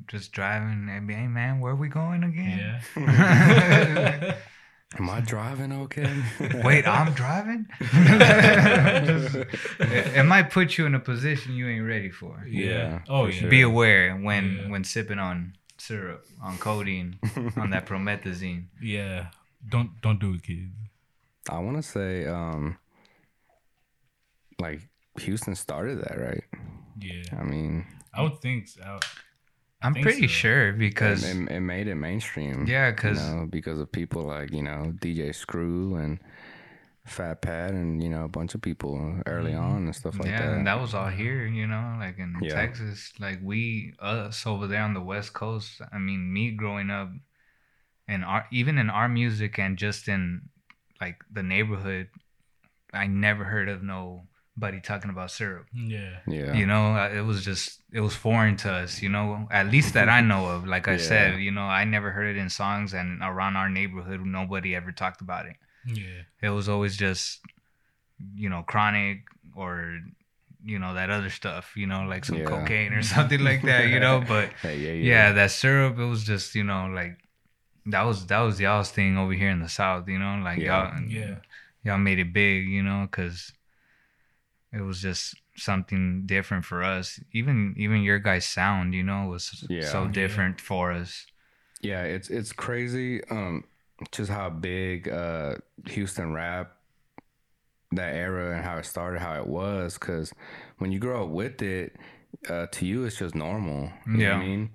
Just 0.07 0.31
driving. 0.31 0.87
and 0.89 1.07
be, 1.07 1.13
Hey, 1.13 1.27
man, 1.27 1.59
where 1.59 1.73
are 1.73 1.75
we 1.75 1.87
going 1.89 2.23
again? 2.23 2.81
Yeah. 2.95 4.35
Am 4.99 5.09
I 5.09 5.21
driving 5.21 5.71
okay? 5.83 6.11
Wait, 6.65 6.85
I'm 6.85 7.13
driving? 7.13 7.65
it, 7.79 9.47
it 10.17 10.25
might 10.25 10.49
put 10.51 10.77
you 10.77 10.85
in 10.85 10.95
a 10.95 10.99
position 10.99 11.53
you 11.55 11.69
ain't 11.69 11.85
ready 11.87 12.09
for. 12.09 12.45
Yeah, 12.47 12.99
Oh 13.07 13.25
for 13.25 13.31
yeah. 13.31 13.39
sure. 13.41 13.49
Be 13.49 13.61
aware 13.61 14.15
when 14.17 14.57
Yeah. 14.63 14.69
when 14.69 14.83
sipping 14.83 15.17
on 15.19 15.55
syrup, 15.77 16.25
on 16.43 16.57
codeine, 16.57 17.19
on 17.55 17.69
that 17.69 17.85
promethazine. 17.85 18.65
Yeah. 18.81 19.27
Don't 19.69 19.91
don't 20.01 20.19
do 20.19 20.33
it, 20.33 20.43
kids. 20.43 20.73
I 21.49 21.59
want 21.59 21.77
to 21.77 21.83
say, 21.83 22.25
um, 22.25 22.77
like 24.59 24.81
Houston 25.19 25.55
started 25.55 25.99
that, 25.99 26.19
right? 26.19 26.43
Yeah, 27.01 27.23
I 27.39 27.43
mean, 27.43 27.85
I 28.13 28.21
would 28.23 28.39
think 28.41 28.67
so. 28.67 28.81
I 28.83 29.87
I'm 29.87 29.93
think 29.93 30.03
pretty 30.05 30.27
so. 30.27 30.33
sure 30.33 30.73
because 30.73 31.23
it, 31.23 31.35
it 31.49 31.59
made 31.61 31.87
it 31.87 31.95
mainstream. 31.95 32.65
Yeah, 32.67 32.89
you 32.89 32.93
'cause- 32.95 33.17
know, 33.19 33.47
because 33.49 33.79
of 33.79 33.91
people 33.91 34.23
like 34.23 34.51
you 34.51 34.61
know 34.63 34.93
DJ 35.01 35.33
Screw 35.33 35.95
and 35.95 36.19
Fat 37.05 37.41
Pat 37.41 37.71
and 37.71 38.01
you 38.03 38.09
know 38.09 38.25
a 38.25 38.29
bunch 38.29 38.53
of 38.53 38.61
people 38.61 39.19
early 39.25 39.53
Mhm. 39.53 39.61
on 39.61 39.77
and 39.85 39.95
stuff 39.95 40.19
like 40.19 40.27
yeah, 40.29 40.37
that. 40.41 40.45
Yeah, 40.51 40.57
and 40.57 40.67
that 40.67 40.79
was 40.79 40.93
all 40.93 41.09
here, 41.09 41.47
you 41.47 41.65
know, 41.65 41.95
like 41.99 42.19
in 42.19 42.35
Yeah. 42.41 42.53
Texas. 42.53 43.11
Like 43.19 43.39
we 43.41 43.93
us 43.99 44.45
over 44.45 44.67
there 44.67 44.83
on 44.83 44.93
the 44.93 45.01
West 45.01 45.33
Coast. 45.33 45.81
I 45.91 45.97
mean, 45.97 46.31
me 46.31 46.51
growing 46.51 46.91
up, 46.91 47.09
and 48.07 48.23
our 48.23 48.45
even 48.51 48.77
in 48.77 48.89
our 48.91 49.09
music 49.09 49.57
and 49.57 49.77
just 49.79 50.07
in 50.07 50.49
like 51.01 51.23
the 51.31 51.41
neighborhood, 51.41 52.09
I 52.93 53.07
never 53.07 53.45
heard 53.45 53.67
of 53.67 53.81
nobody 54.57 54.79
talking 54.81 55.09
about 55.09 55.31
syrup. 55.31 55.67
Yeah, 55.73 56.17
yeah, 56.27 56.53
You 56.53 56.65
know, 56.65 56.95
uh, 56.95 57.09
it 57.09 57.21
was 57.21 57.43
just 57.43 57.79
it 57.91 58.01
was 58.01 58.15
foreign 58.15 58.57
to 58.57 58.71
us. 58.71 59.01
You 59.01 59.09
know, 59.09 59.47
at 59.51 59.67
least 59.67 59.93
that 59.93 60.09
I 60.09 60.21
know 60.31 60.47
of. 60.47 60.65
Like 60.67 60.87
I 60.87 60.93
Yeah. 60.93 60.97
said, 60.97 61.39
you 61.39 61.51
know, 61.51 61.63
I 61.63 61.83
never 61.85 62.11
heard 62.11 62.35
it 62.35 62.39
in 62.39 62.49
songs, 62.49 62.93
and 62.93 63.21
around 63.21 63.55
our 63.55 63.69
neighborhood, 63.69 64.21
nobody 64.25 64.75
ever 64.75 64.91
talked 64.91 65.21
about 65.21 65.45
it 65.45 65.55
yeah, 65.85 66.23
it 66.41 66.49
was 66.49 66.69
always 66.69 66.95
just 66.95 67.39
you 68.35 68.49
know 68.49 68.61
chronic 68.61 69.19
or 69.55 69.99
you 70.63 70.77
know 70.77 70.93
that 70.93 71.09
other 71.09 71.29
stuff 71.31 71.73
you 71.75 71.87
know 71.87 72.03
like 72.03 72.23
some 72.23 72.37
Yeah. 72.37 72.45
cocaine 72.45 72.93
or 72.93 73.01
something 73.15 73.43
like 73.43 73.63
that 73.63 73.87
you 73.89 73.99
know 73.99 74.23
but 74.27 74.49
Hey, 74.61 74.77
yeah, 74.77 74.91
yeah 74.93 75.31
that 75.31 75.49
syrup 75.51 75.97
it 75.97 76.05
was 76.05 76.23
just 76.23 76.53
you 76.53 76.63
know 76.63 76.85
like 76.85 77.17
that 77.87 78.03
was 78.03 78.27
that 78.27 78.41
was 78.41 78.59
y'all's 78.59 78.91
thing 78.91 79.17
over 79.17 79.33
here 79.33 79.49
in 79.49 79.59
the 79.59 79.69
south 79.69 80.07
you 80.07 80.19
know 80.19 80.39
like 80.43 80.59
Yeah. 80.59 80.91
y'all 80.91 81.03
yeah. 81.09 81.35
y'all 81.83 81.97
made 81.97 82.19
it 82.19 82.31
big 82.31 82.67
you 82.67 82.83
know 82.83 83.07
because 83.09 83.51
it 84.73 84.81
was 84.81 85.01
just 85.01 85.35
something 85.55 86.23
different 86.25 86.63
for 86.65 86.81
us 86.83 87.19
even 87.33 87.73
even 87.77 88.01
your 88.01 88.19
guys 88.19 88.45
sound 88.45 88.93
you 88.93 89.03
know 89.03 89.25
was 89.27 89.65
Yeah. 89.69 89.81
so 89.89 90.05
Yeah. 90.05 90.11
different 90.11 90.61
for 90.61 90.91
us 90.91 91.27
Yeah, 91.81 92.03
it's 92.03 92.29
it's 92.29 92.53
crazy. 92.53 93.23
Um, 93.29 93.63
just 94.11 94.29
how 94.31 94.49
big 94.49 95.09
uh 95.09 95.55
Houston 95.87 96.31
rap 96.33 96.77
that 97.91 98.15
era 98.15 98.55
and 98.55 98.63
how 98.63 98.77
it 98.77 98.85
started, 98.85 99.19
how 99.19 99.35
it 99.35 99.47
was. 99.47 99.95
Because 99.97 100.31
when 100.77 100.91
you 100.91 100.99
grow 100.99 101.23
up 101.23 101.29
with 101.29 101.61
it, 101.61 101.97
uh, 102.49 102.67
to 102.71 102.85
you 102.85 103.03
it's 103.05 103.17
just 103.17 103.35
normal. 103.35 103.91
You 104.05 104.13
know 104.13 104.29
what 104.29 104.35
I 104.35 104.39
mean. 104.39 104.69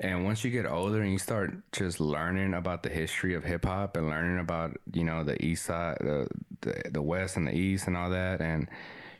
And 0.00 0.24
once 0.24 0.42
you 0.42 0.50
get 0.50 0.66
older 0.66 1.00
and 1.02 1.12
you 1.12 1.18
start 1.18 1.54
just 1.72 2.00
learning 2.00 2.54
about 2.54 2.82
the 2.82 2.88
history 2.88 3.34
of 3.34 3.44
hip 3.44 3.64
hop 3.64 3.96
and 3.96 4.08
learning 4.08 4.38
about 4.40 4.76
you 4.92 5.04
know 5.04 5.22
the 5.24 5.36
east 5.44 5.66
side, 5.66 5.98
the, 6.00 6.26
the 6.62 6.82
the 6.92 7.02
west 7.02 7.36
and 7.36 7.46
the 7.46 7.54
east 7.54 7.86
and 7.86 7.96
all 7.96 8.10
that, 8.10 8.40
and 8.40 8.68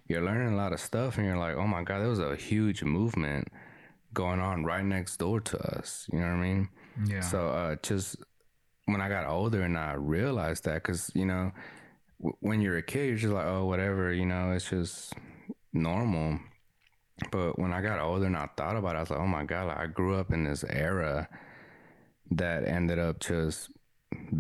you're 0.09 0.23
learning 0.23 0.53
a 0.53 0.57
lot 0.57 0.73
of 0.73 0.81
stuff, 0.81 1.17
and 1.17 1.27
you're 1.27 1.38
like, 1.38 1.57
oh 1.57 1.67
my 1.67 1.83
god, 1.83 2.01
there 2.01 2.09
was 2.09 2.19
a 2.19 2.37
huge 2.37 2.83
movement 2.83 3.49
going 4.12 4.41
on 4.41 4.65
right 4.65 4.85
next 4.85 5.17
door 5.17 5.41
to 5.41 5.59
us. 5.77 6.07
You 6.12 6.21
know 6.21 6.27
what 6.27 6.35
I 6.35 6.43
mean? 6.43 6.69
yeah 7.07 7.21
So 7.21 7.49
uh, 7.49 7.77
just 7.83 8.17
when 8.87 9.01
I 9.01 9.09
got 9.09 9.27
older 9.27 9.62
and 9.62 9.79
I 9.79 9.95
realized 9.95 10.65
that, 10.65 10.83
because 10.83 11.11
you 11.15 11.25
know, 11.27 11.53
w- 12.21 12.37
when 12.41 12.61
you're 12.61 12.77
a 12.79 12.83
kid, 12.83 13.09
you're 13.09 13.17
just 13.17 13.33
like, 13.33 13.47
oh, 13.47 13.65
whatever, 13.67 14.12
you 14.12 14.27
know, 14.27 14.53
it's 14.53 14.69
just 14.69 15.15
normal. 15.73 16.38
But 17.31 17.59
when 17.59 17.73
I 17.73 17.81
got 17.81 18.01
older 18.01 18.27
and 18.27 18.37
I 18.37 18.49
thought 18.57 18.77
about 18.77 18.95
it, 18.97 18.99
I 18.99 19.01
was 19.01 19.11
like, 19.11 19.21
oh 19.21 19.27
my 19.27 19.45
god, 19.45 19.69
like, 19.69 19.79
I 19.79 19.87
grew 19.87 20.17
up 20.17 20.33
in 20.33 20.45
this 20.45 20.65
era 20.65 21.29
that 22.33 22.67
ended 22.67 22.99
up 22.99 23.21
just 23.21 23.71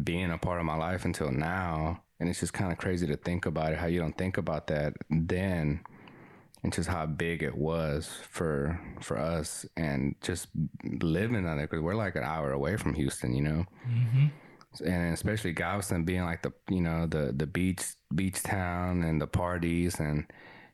being 0.02 0.30
a 0.30 0.38
part 0.38 0.58
of 0.58 0.66
my 0.66 0.76
life 0.76 1.04
until 1.04 1.30
now, 1.30 2.02
and 2.22 2.30
it's 2.30 2.38
just 2.40 2.52
kind 2.52 2.70
of 2.70 2.78
crazy 2.78 3.06
to 3.08 3.16
think 3.16 3.46
about 3.46 3.72
it. 3.72 3.78
How 3.78 3.86
you 3.86 3.98
don't 3.98 4.16
think 4.16 4.38
about 4.38 4.68
that 4.68 4.94
then 5.10 5.80
and 6.62 6.72
just 6.72 6.88
how 6.88 7.04
big 7.04 7.42
it 7.42 7.56
was 7.56 8.08
for 8.30 8.80
for 9.00 9.18
us 9.18 9.66
and 9.76 10.14
just 10.20 10.46
living 11.02 11.44
on 11.46 11.58
it 11.58 11.68
because 11.68 11.82
we're 11.82 11.96
like 11.96 12.14
an 12.14 12.22
hour 12.22 12.52
away 12.52 12.76
from 12.76 12.94
Houston, 12.94 13.34
you 13.34 13.42
know, 13.42 13.64
Mm-hmm. 13.90 14.86
and 14.86 15.12
especially 15.12 15.52
Galveston 15.52 16.04
being 16.04 16.22
like 16.24 16.42
the 16.42 16.52
you 16.70 16.80
know 16.80 17.06
the 17.06 17.32
the 17.36 17.46
beach 17.48 17.82
beach 18.14 18.42
town 18.42 19.02
and 19.02 19.20
the 19.20 19.26
parties 19.26 19.98
and 19.98 20.24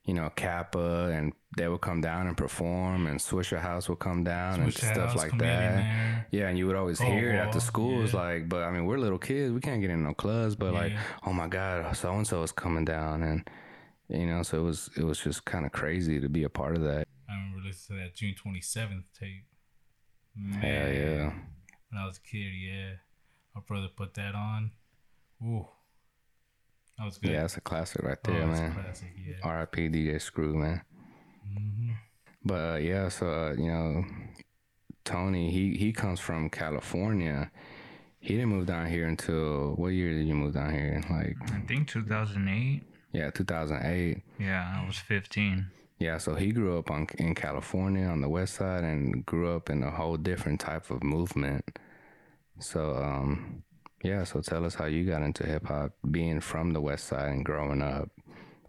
you 0.09 0.15
know 0.15 0.31
Kappa 0.37 1.11
and 1.15 1.35
they 1.59 1.69
would 1.69 1.83
come 1.83 2.01
down 2.01 2.27
and 2.27 2.37
perform 2.37 3.07
and 3.07 3.21
Swishahouse 3.21 3.89
would 3.91 3.99
come 3.99 4.25
down 4.25 4.61
and 4.63 4.73
stuff 4.73 5.15
like 5.15 5.37
that. 5.39 6.27
Yeah, 6.31 6.49
and 6.49 6.57
you 6.57 6.67
would 6.67 6.77
always 6.77 6.99
Oh, 7.01 7.05
hear 7.05 7.31
it 7.31 7.37
after 7.37 7.59
wow, 7.59 7.65
school. 7.65 8.05
It's 8.05 8.15
yeah. 8.15 8.21
like, 8.21 8.49
but 8.49 8.63
I 8.63 8.71
mean, 8.71 8.87
we're 8.87 8.97
little 8.99 9.19
kids. 9.19 9.53
We 9.53 9.61
can't 9.61 9.83
get 9.83 9.91
in 9.91 10.03
no 10.03 10.15
clubs. 10.15 10.57
But 10.57 10.73
like, 10.73 10.95
oh 11.27 11.33
my 11.35 11.47
god, 11.47 11.95
so 11.95 12.11
and 12.15 12.27
so 12.27 12.43
is 12.43 12.53
coming 12.53 12.87
down, 12.87 13.23
and 13.23 13.49
you 14.09 14.27
know, 14.27 14.43
so 14.43 14.59
it 14.59 14.63
was 14.63 14.89
it 14.97 15.05
was 15.05 15.21
just 15.21 15.45
kind 15.45 15.67
of 15.67 15.73
crazy 15.73 16.19
to 16.21 16.29
be 16.31 16.45
a 16.45 16.49
part 16.49 16.75
of 16.75 16.83
that. 16.85 17.07
I 17.29 17.35
remember 17.35 17.61
listening 17.69 17.99
to 18.01 18.05
that 18.07 18.17
June 18.17 18.35
27th 18.35 19.05
tape. 19.19 19.45
Man, 20.35 20.61
Hell 20.61 20.93
yeah, 20.93 21.33
When 21.91 22.01
I 22.03 22.07
was 22.07 22.17
a 22.17 22.23
kid, 22.23 22.53
yeah. 22.55 22.93
My 23.55 23.61
brother 23.67 23.89
put 23.95 24.15
that 24.15 24.35
on. 24.35 24.71
Ooh. 25.45 25.67
That 26.99 27.05
was 27.05 27.19
good. 27.19 27.31
yeah, 27.31 27.41
that's 27.43 27.57
a 27.57 27.61
classic 27.61 28.03
right 28.03 28.19
Oh, 28.27 28.33
there, 28.33 28.47
that's 28.47 28.61
man. 28.61 28.75
classic, 28.75 29.09
yeah. 29.27 29.35
R.I.P. 29.43 29.89
DJ 29.89 30.21
Screw, 30.21 30.55
man. 30.57 30.83
Mm-hmm. 31.49 31.91
But 32.45 32.55
uh, 32.75 32.77
yeah, 32.77 33.09
so 33.09 33.27
uh, 33.31 33.53
you 33.57 33.71
know, 33.71 34.05
Tony, 35.05 35.51
he 35.51 35.77
he 35.77 35.93
comes 35.93 36.21
from 36.21 36.51
California. 36.51 37.51
He 38.21 38.35
didn't 38.35 38.51
move 38.51 38.67
down 38.67 38.87
here 38.87 39.07
until 39.07 39.75
what 39.77 39.89
year 39.89 40.13
did 40.13 40.27
you 40.27 40.35
move 40.35 40.55
down 40.55 40.73
here? 40.73 41.01
Like 41.09 41.37
i 41.53 41.61
think 41.61 41.87
2008 41.89 42.83
yeah, 43.13 43.31
2008. 43.31 44.23
yeah 44.41 44.75
i 44.83 44.85
was 44.87 44.99
15 44.99 45.67
Yeah, 46.01 46.19
so 46.19 46.35
he 46.35 46.51
grew 46.53 46.79
up 46.79 46.91
on 46.91 47.07
in 47.19 47.35
California 47.35 48.07
on 48.07 48.21
the 48.21 48.29
west 48.29 48.55
side 48.57 48.83
and 48.85 49.25
grew 49.25 49.55
up 49.55 49.71
in 49.71 49.83
a 49.85 49.91
whole 49.91 50.17
different 50.17 50.61
type 50.61 50.91
of 50.91 51.03
movement. 51.03 51.65
So 52.59 52.97
um 52.97 53.63
yeah, 54.03 54.25
so 54.25 54.41
tell 54.41 54.65
us 54.65 54.75
how 54.75 54.87
you 54.87 55.05
got 55.05 55.23
into 55.23 55.45
hip 55.45 55.67
hop 55.67 55.93
being 56.11 56.41
from 56.41 56.73
the 56.73 56.81
west 56.81 57.07
side 57.07 57.31
and 57.31 57.45
growing 57.45 57.83
up 57.83 58.09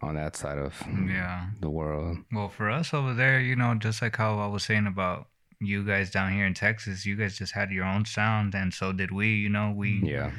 on 0.02 0.14
that 0.14 0.34
side 0.34 0.58
of 0.58 0.74
yeah 1.06 1.46
the 1.60 1.70
world. 1.70 2.18
Well, 2.32 2.48
for 2.48 2.70
us 2.70 2.92
over 2.94 3.12
there, 3.14 3.38
you 3.40 3.54
know, 3.56 3.74
just 3.74 4.00
like 4.02 4.16
how 4.16 4.38
I 4.38 4.46
was 4.46 4.64
saying 4.64 4.86
about 4.86 5.28
you 5.60 5.84
guys 5.84 6.10
down 6.10 6.32
here 6.32 6.46
in 6.46 6.54
Texas, 6.54 7.04
you 7.04 7.16
guys 7.16 7.36
just 7.36 7.52
had 7.52 7.70
your 7.70 7.84
own 7.84 8.04
sound, 8.06 8.54
and 8.54 8.72
so 8.72 8.92
did 8.92 9.12
we. 9.12 9.34
You 9.34 9.50
know, 9.50 9.72
we 9.76 10.00
Yeah. 10.02 10.30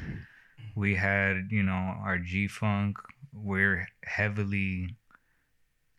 we 0.74 0.96
had 0.96 1.48
you 1.50 1.62
know 1.62 1.72
our 2.04 2.18
G 2.18 2.48
Funk. 2.48 2.98
We're 3.32 3.86
heavily 4.04 4.96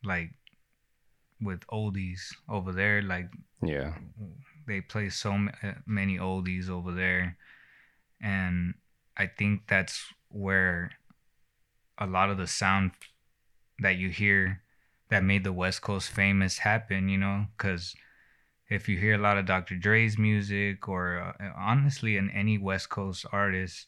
like 0.04 0.30
with 1.40 1.60
oldies 1.72 2.20
over 2.48 2.70
there. 2.72 3.02
Like 3.02 3.30
Yeah. 3.62 3.94
they 4.66 4.80
play 4.82 5.08
so 5.08 5.48
many 5.86 6.18
oldies 6.18 6.68
over 6.68 6.92
there, 6.92 7.36
and 8.20 8.74
I 9.16 9.26
think 9.26 9.62
that's 9.68 10.04
where 10.28 10.90
a 11.98 12.06
lot 12.06 12.30
of 12.30 12.38
the 12.38 12.46
sound 12.46 12.92
that 13.78 13.96
you 13.96 14.08
hear 14.08 14.62
that 15.10 15.22
made 15.22 15.44
the 15.44 15.52
West 15.52 15.82
Coast 15.82 16.10
famous 16.10 16.58
happen. 16.58 17.08
You 17.08 17.18
know, 17.18 17.46
because 17.56 17.94
if 18.68 18.88
you 18.88 18.98
hear 18.98 19.14
a 19.14 19.18
lot 19.18 19.38
of 19.38 19.46
Dr. 19.46 19.76
Dre's 19.76 20.18
music, 20.18 20.88
or 20.88 21.34
uh, 21.38 21.50
honestly, 21.56 22.16
in 22.16 22.30
any 22.30 22.58
West 22.58 22.88
Coast 22.88 23.26
artist, 23.30 23.86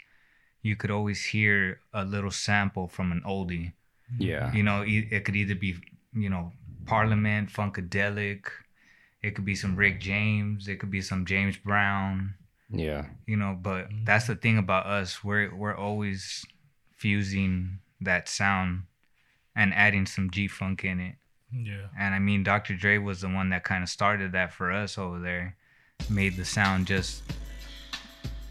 you 0.62 0.77
could 0.77 0.91
always 0.91 1.25
hear 1.27 1.81
a 1.93 2.05
little 2.05 2.31
sample 2.31 2.89
from 2.89 3.12
an 3.12 3.23
oldie. 3.27 3.73
Yeah. 4.19 4.53
You 4.53 4.62
know, 4.62 4.85
it 4.87 5.25
could 5.25 5.37
either 5.37 5.55
be, 5.55 5.77
you 6.12 6.29
know, 6.29 6.53
Parliament, 6.87 7.51
Funkadelic. 7.51 8.45
It 9.23 9.35
could 9.35 9.45
be 9.45 9.55
some 9.55 9.77
Rick 9.77 10.01
James. 10.01 10.69
It 10.69 10.79
could 10.79 10.91
be 10.91 11.01
some 11.01 11.27
James 11.27 11.57
Brown. 11.57 12.35
Yeah. 12.70 13.07
You 13.26 13.37
know, 13.37 13.57
but 13.61 13.88
that's 14.05 14.26
the 14.26 14.35
thing 14.35 14.59
about 14.59 14.87
us. 14.87 15.22
We're 15.22 15.55
we're 15.55 15.76
always 15.76 16.44
fusing 16.96 17.79
that 18.00 18.29
sound 18.29 18.83
and 19.55 19.72
adding 19.74 20.07
some 20.07 20.31
G 20.31 20.48
funk 20.48 20.85
in 20.85 21.00
it. 21.00 21.14
Yeah. 21.52 21.87
And 21.98 22.14
I 22.14 22.18
mean, 22.18 22.42
Dr. 22.42 22.74
Dre 22.74 22.98
was 22.98 23.20
the 23.20 23.29
one 23.29 23.50
that 23.50 23.64
kind 23.64 23.83
of 23.83 23.88
started 23.88 24.33
that 24.33 24.52
for 24.52 24.72
us 24.72 24.98
over 24.98 25.18
there, 25.20 25.57
made 26.11 26.37
the 26.37 26.44
sound 26.44 26.87
just 26.87 27.22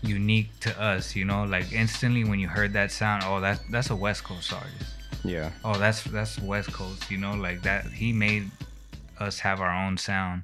unique 0.01 0.57
to 0.61 0.81
us. 0.81 1.15
You 1.15 1.25
know, 1.25 1.43
like 1.43 1.71
instantly 1.73 2.23
when 2.23 2.39
you 2.39 2.47
heard 2.47 2.73
that 2.73 2.91
sound, 2.91 3.23
oh, 3.25 3.39
that's 3.41 3.59
that's 3.69 3.89
a 3.89 3.95
West 3.95 4.23
Coast 4.23 4.53
artist 4.53 4.93
Yeah. 5.23 5.51
oh 5.63 5.77
that's 5.77 6.03
that's 6.05 6.39
west 6.39 6.71
coast 6.71 7.09
you 7.09 7.17
know 7.17 7.33
like 7.33 7.63
that 7.63 7.85
he 7.85 8.13
made 8.13 8.51
us 9.19 9.39
have 9.39 9.59
our 9.59 9.73
own 9.73 9.97
sound 9.97 10.43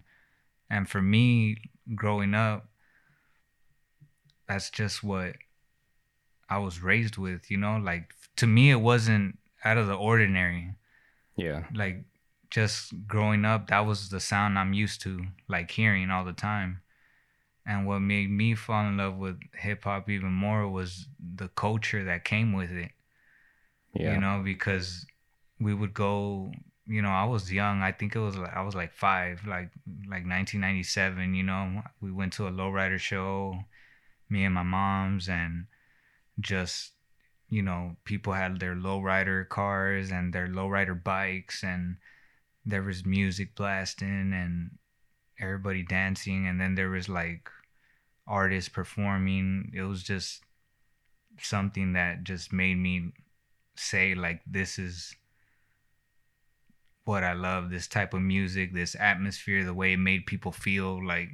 and 0.71 0.89
for 0.89 1.01
me 1.01 1.57
growing 1.93 2.33
up 2.33 2.65
that's 4.51 4.69
just 4.69 5.01
what 5.01 5.35
i 6.49 6.57
was 6.57 6.81
raised 6.83 7.17
with 7.17 7.49
you 7.49 7.57
know 7.57 7.77
like 7.77 8.13
to 8.35 8.45
me 8.45 8.69
it 8.69 8.81
wasn't 8.91 9.37
out 9.63 9.77
of 9.77 9.87
the 9.87 9.95
ordinary 9.95 10.75
Yeah. 11.37 11.63
like 11.73 12.03
just 12.49 12.93
growing 13.07 13.45
up 13.45 13.67
that 13.67 13.85
was 13.85 14.09
the 14.09 14.19
sound 14.19 14.59
i'm 14.59 14.73
used 14.73 15.01
to 15.03 15.11
like 15.47 15.71
hearing 15.71 16.09
all 16.11 16.25
the 16.25 16.33
time 16.33 16.81
and 17.65 17.87
what 17.87 17.99
made 17.99 18.29
me 18.29 18.55
fall 18.55 18.85
in 18.87 18.97
love 18.97 19.15
with 19.17 19.39
hip 19.55 19.85
hop 19.85 20.09
even 20.09 20.31
more 20.33 20.67
was 20.67 21.07
the 21.41 21.47
culture 21.49 22.03
that 22.03 22.25
came 22.25 22.51
with 22.53 22.71
it 22.71 22.91
Yeah. 23.93 24.13
you 24.13 24.19
know 24.19 24.41
because 24.43 25.05
we 25.59 25.73
would 25.73 25.93
go 25.93 26.51
you 26.87 27.01
know, 27.01 27.09
I 27.09 27.25
was 27.25 27.53
young. 27.53 27.81
I 27.81 27.91
think 27.93 28.15
it 28.15 28.19
was 28.19 28.35
like 28.35 28.53
I 28.53 28.63
was 28.63 28.75
like 28.75 28.91
five, 28.91 29.35
like 29.47 29.69
like 30.13 30.25
1997. 30.25 31.35
You 31.35 31.43
know, 31.43 31.83
we 32.01 32.11
went 32.11 32.33
to 32.33 32.47
a 32.47 32.51
lowrider 32.51 32.99
show, 32.99 33.63
me 34.31 34.45
and 34.45 34.55
my 34.55 34.63
mom's, 34.63 35.29
and 35.29 35.67
just 36.39 36.93
you 37.49 37.61
know, 37.61 37.97
people 38.05 38.31
had 38.31 38.59
their 38.59 38.75
lowrider 38.75 39.47
cars 39.47 40.09
and 40.09 40.33
their 40.33 40.47
lowrider 40.47 41.01
bikes, 41.03 41.63
and 41.63 41.97
there 42.65 42.83
was 42.83 43.05
music 43.05 43.55
blasting 43.55 44.31
and 44.33 44.71
everybody 45.39 45.83
dancing, 45.83 46.47
and 46.47 46.59
then 46.61 46.75
there 46.75 46.89
was 46.89 47.09
like 47.09 47.49
artists 48.25 48.69
performing. 48.69 49.71
It 49.75 49.83
was 49.83 50.03
just 50.03 50.43
something 51.39 51.93
that 51.93 52.23
just 52.23 52.53
made 52.53 52.77
me 52.77 53.11
say 53.75 54.13
like 54.15 54.41
this 54.45 54.77
is 54.77 55.15
what 57.03 57.23
I 57.23 57.33
love 57.33 57.69
this 57.69 57.87
type 57.87 58.13
of 58.13 58.21
music 58.21 58.73
this 58.73 58.95
atmosphere 58.99 59.63
the 59.63 59.73
way 59.73 59.93
it 59.93 59.97
made 59.97 60.25
people 60.25 60.51
feel 60.51 61.03
like 61.05 61.29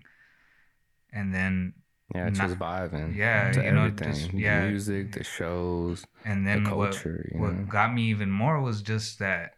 and 1.11 1.33
then 1.33 1.73
Yeah, 2.15 2.27
it's 2.27 2.37
Not- 2.39 2.47
just 2.47 2.59
vibing. 2.59 3.15
yeah, 3.15 3.51
to 3.51 3.63
you 3.63 3.71
know, 3.71 3.85
everything. 3.85 4.13
just- 4.13 4.31
The 4.31 4.37
yeah. 4.37 4.67
music, 4.69 5.11
the 5.11 5.23
shows. 5.23 6.05
and 6.23 6.47
then 6.47 6.63
what 6.63 6.91
culture, 6.93 7.29
you 7.33 7.39
what 7.41 7.67
got 7.69 7.93
me 7.93 8.03
even 8.09 8.29
more 8.31 8.61
was 8.61 8.81
just 8.81 9.19
that 9.19 9.55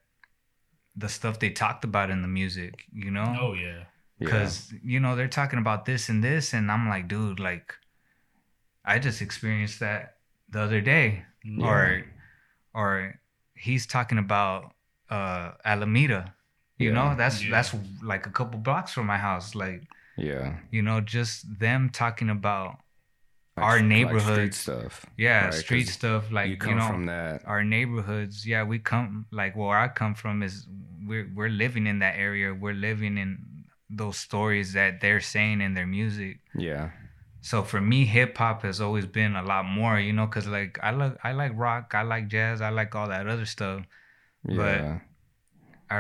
the 0.96 1.08
stuff 1.10 1.40
they 1.40 1.50
talked 1.52 1.84
about 1.84 2.10
in 2.10 2.22
the 2.22 2.28
music 2.28 2.84
you 2.92 3.10
know 3.12 3.38
Oh 3.40 3.54
yeah. 3.54 3.62
Yeah. 3.68 3.84
because 4.20 4.74
you 4.84 5.00
know 5.00 5.16
they're 5.16 5.30
talking 5.42 5.60
about 5.60 5.86
this 5.86 6.10
and 6.10 6.22
this 6.24 6.54
and 6.54 6.70
i'm 6.72 6.90
like 6.90 7.08
dude 7.08 7.40
like 7.40 7.74
i 8.84 9.00
just 9.00 9.22
experienced 9.22 9.80
that 9.80 10.18
the 10.50 10.60
other 10.60 10.82
day 10.82 11.24
or 11.62 12.04
or 12.74 13.20
he's 13.54 13.86
talking 13.86 14.18
about 14.18 14.74
uh 15.10 15.52
alameda 15.64 16.34
you 16.78 16.90
Yeah. 16.90 16.96
know 16.96 17.16
that's 17.16 17.42
Yeah. 17.44 17.52
that's 17.52 17.74
like 18.04 18.26
a 18.26 18.32
couple 18.32 18.60
blocks 18.60 18.92
from 18.92 19.06
my 19.06 19.18
house 19.18 19.56
like 19.56 19.84
yeah, 20.20 20.58
you 20.72 20.82
know 20.82 21.00
just 21.02 21.36
them 21.60 21.90
talking 21.90 22.30
about 22.30 22.78
Like 23.58 23.66
our 23.66 23.78
st- 23.80 23.90
like 23.90 23.98
neighborhoods. 23.98 24.58
street 24.58 24.76
stuff. 24.76 25.06
yeah 25.18 25.46
Right, 25.46 25.54
street 25.54 25.88
stuff 25.88 26.32
like 26.32 26.48
you 26.48 26.54
you, 26.54 26.58
come 26.58 26.78
know 26.78 26.88
from 26.88 27.06
that. 27.06 27.42
our 27.46 27.64
neighborhoods 27.64 28.46
yeah 28.52 28.64
we 28.64 28.78
come 28.80 29.26
like 29.32 29.56
where 29.56 29.78
i 29.78 29.88
come 30.02 30.14
from 30.16 30.44
is 30.44 30.68
we're 31.08 31.28
we're 31.38 31.50
living 31.64 31.86
in 31.88 32.00
that 32.00 32.16
area 32.18 32.54
we're 32.54 32.74
living 32.90 33.18
in 33.18 33.38
those 33.90 34.18
stories 34.18 34.74
that 34.74 35.02
they're 35.02 35.20
saying 35.36 35.62
in 35.62 35.74
their 35.74 35.88
music 35.88 36.36
Yeah, 36.54 36.92
so 37.42 37.64
for 37.64 37.82
me 37.82 38.06
hip 38.06 38.38
hop 38.38 38.62
has 38.64 38.80
always 38.80 39.06
been 39.08 39.36
a 39.36 39.44
lot 39.44 39.66
more 39.66 40.00
you 40.00 40.14
know 40.14 40.28
because 40.28 40.48
like 40.48 40.78
i 40.84 40.92
like 40.92 41.16
i 41.24 41.32
like 41.42 41.54
rock 41.56 41.86
i 41.96 42.04
like 42.04 42.28
jazz 42.28 42.62
i 42.62 42.70
like 42.70 42.94
all 42.96 43.08
that 43.10 43.28
other 43.28 43.46
stuff 43.46 43.82
But 44.46 44.80
yeah. 44.84 45.00
i 45.90 45.98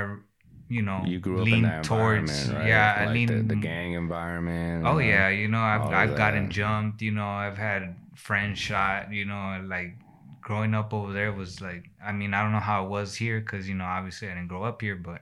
you 0.69 0.81
know 0.81 1.03
you 1.07 1.19
grew 1.19 1.41
up 1.41 1.45
lean 1.45 1.57
in 1.57 1.61
that 1.63 1.81
environment, 1.81 2.53
right? 2.53 2.67
yeah 2.67 2.95
i 2.99 3.05
like 3.05 3.15
lean 3.15 3.27
the, 3.27 3.33
the 3.55 3.55
gang 3.55 3.93
environment. 3.93 4.85
oh 4.87 4.99
yeah 4.99 5.29
you 5.29 5.47
know 5.47 5.59
i've, 5.59 5.91
I've 5.91 6.15
gotten 6.15 6.45
that. 6.45 6.53
jumped 6.53 7.01
you 7.01 7.11
know 7.11 7.27
i've 7.27 7.57
had 7.57 7.95
friends 8.15 8.59
shot 8.59 9.11
you 9.11 9.25
know 9.25 9.61
like 9.65 9.95
growing 10.41 10.73
up 10.73 10.93
over 10.93 11.11
there 11.13 11.31
was 11.33 11.59
like 11.61 11.89
i 12.03 12.11
mean 12.11 12.33
i 12.33 12.41
don't 12.41 12.51
know 12.51 12.59
how 12.59 12.85
it 12.85 12.89
was 12.89 13.15
here 13.15 13.39
because 13.39 13.67
you 13.67 13.75
know 13.75 13.85
obviously 13.85 14.27
i 14.29 14.33
didn't 14.33 14.47
grow 14.47 14.63
up 14.63 14.81
here 14.81 14.95
but 14.95 15.21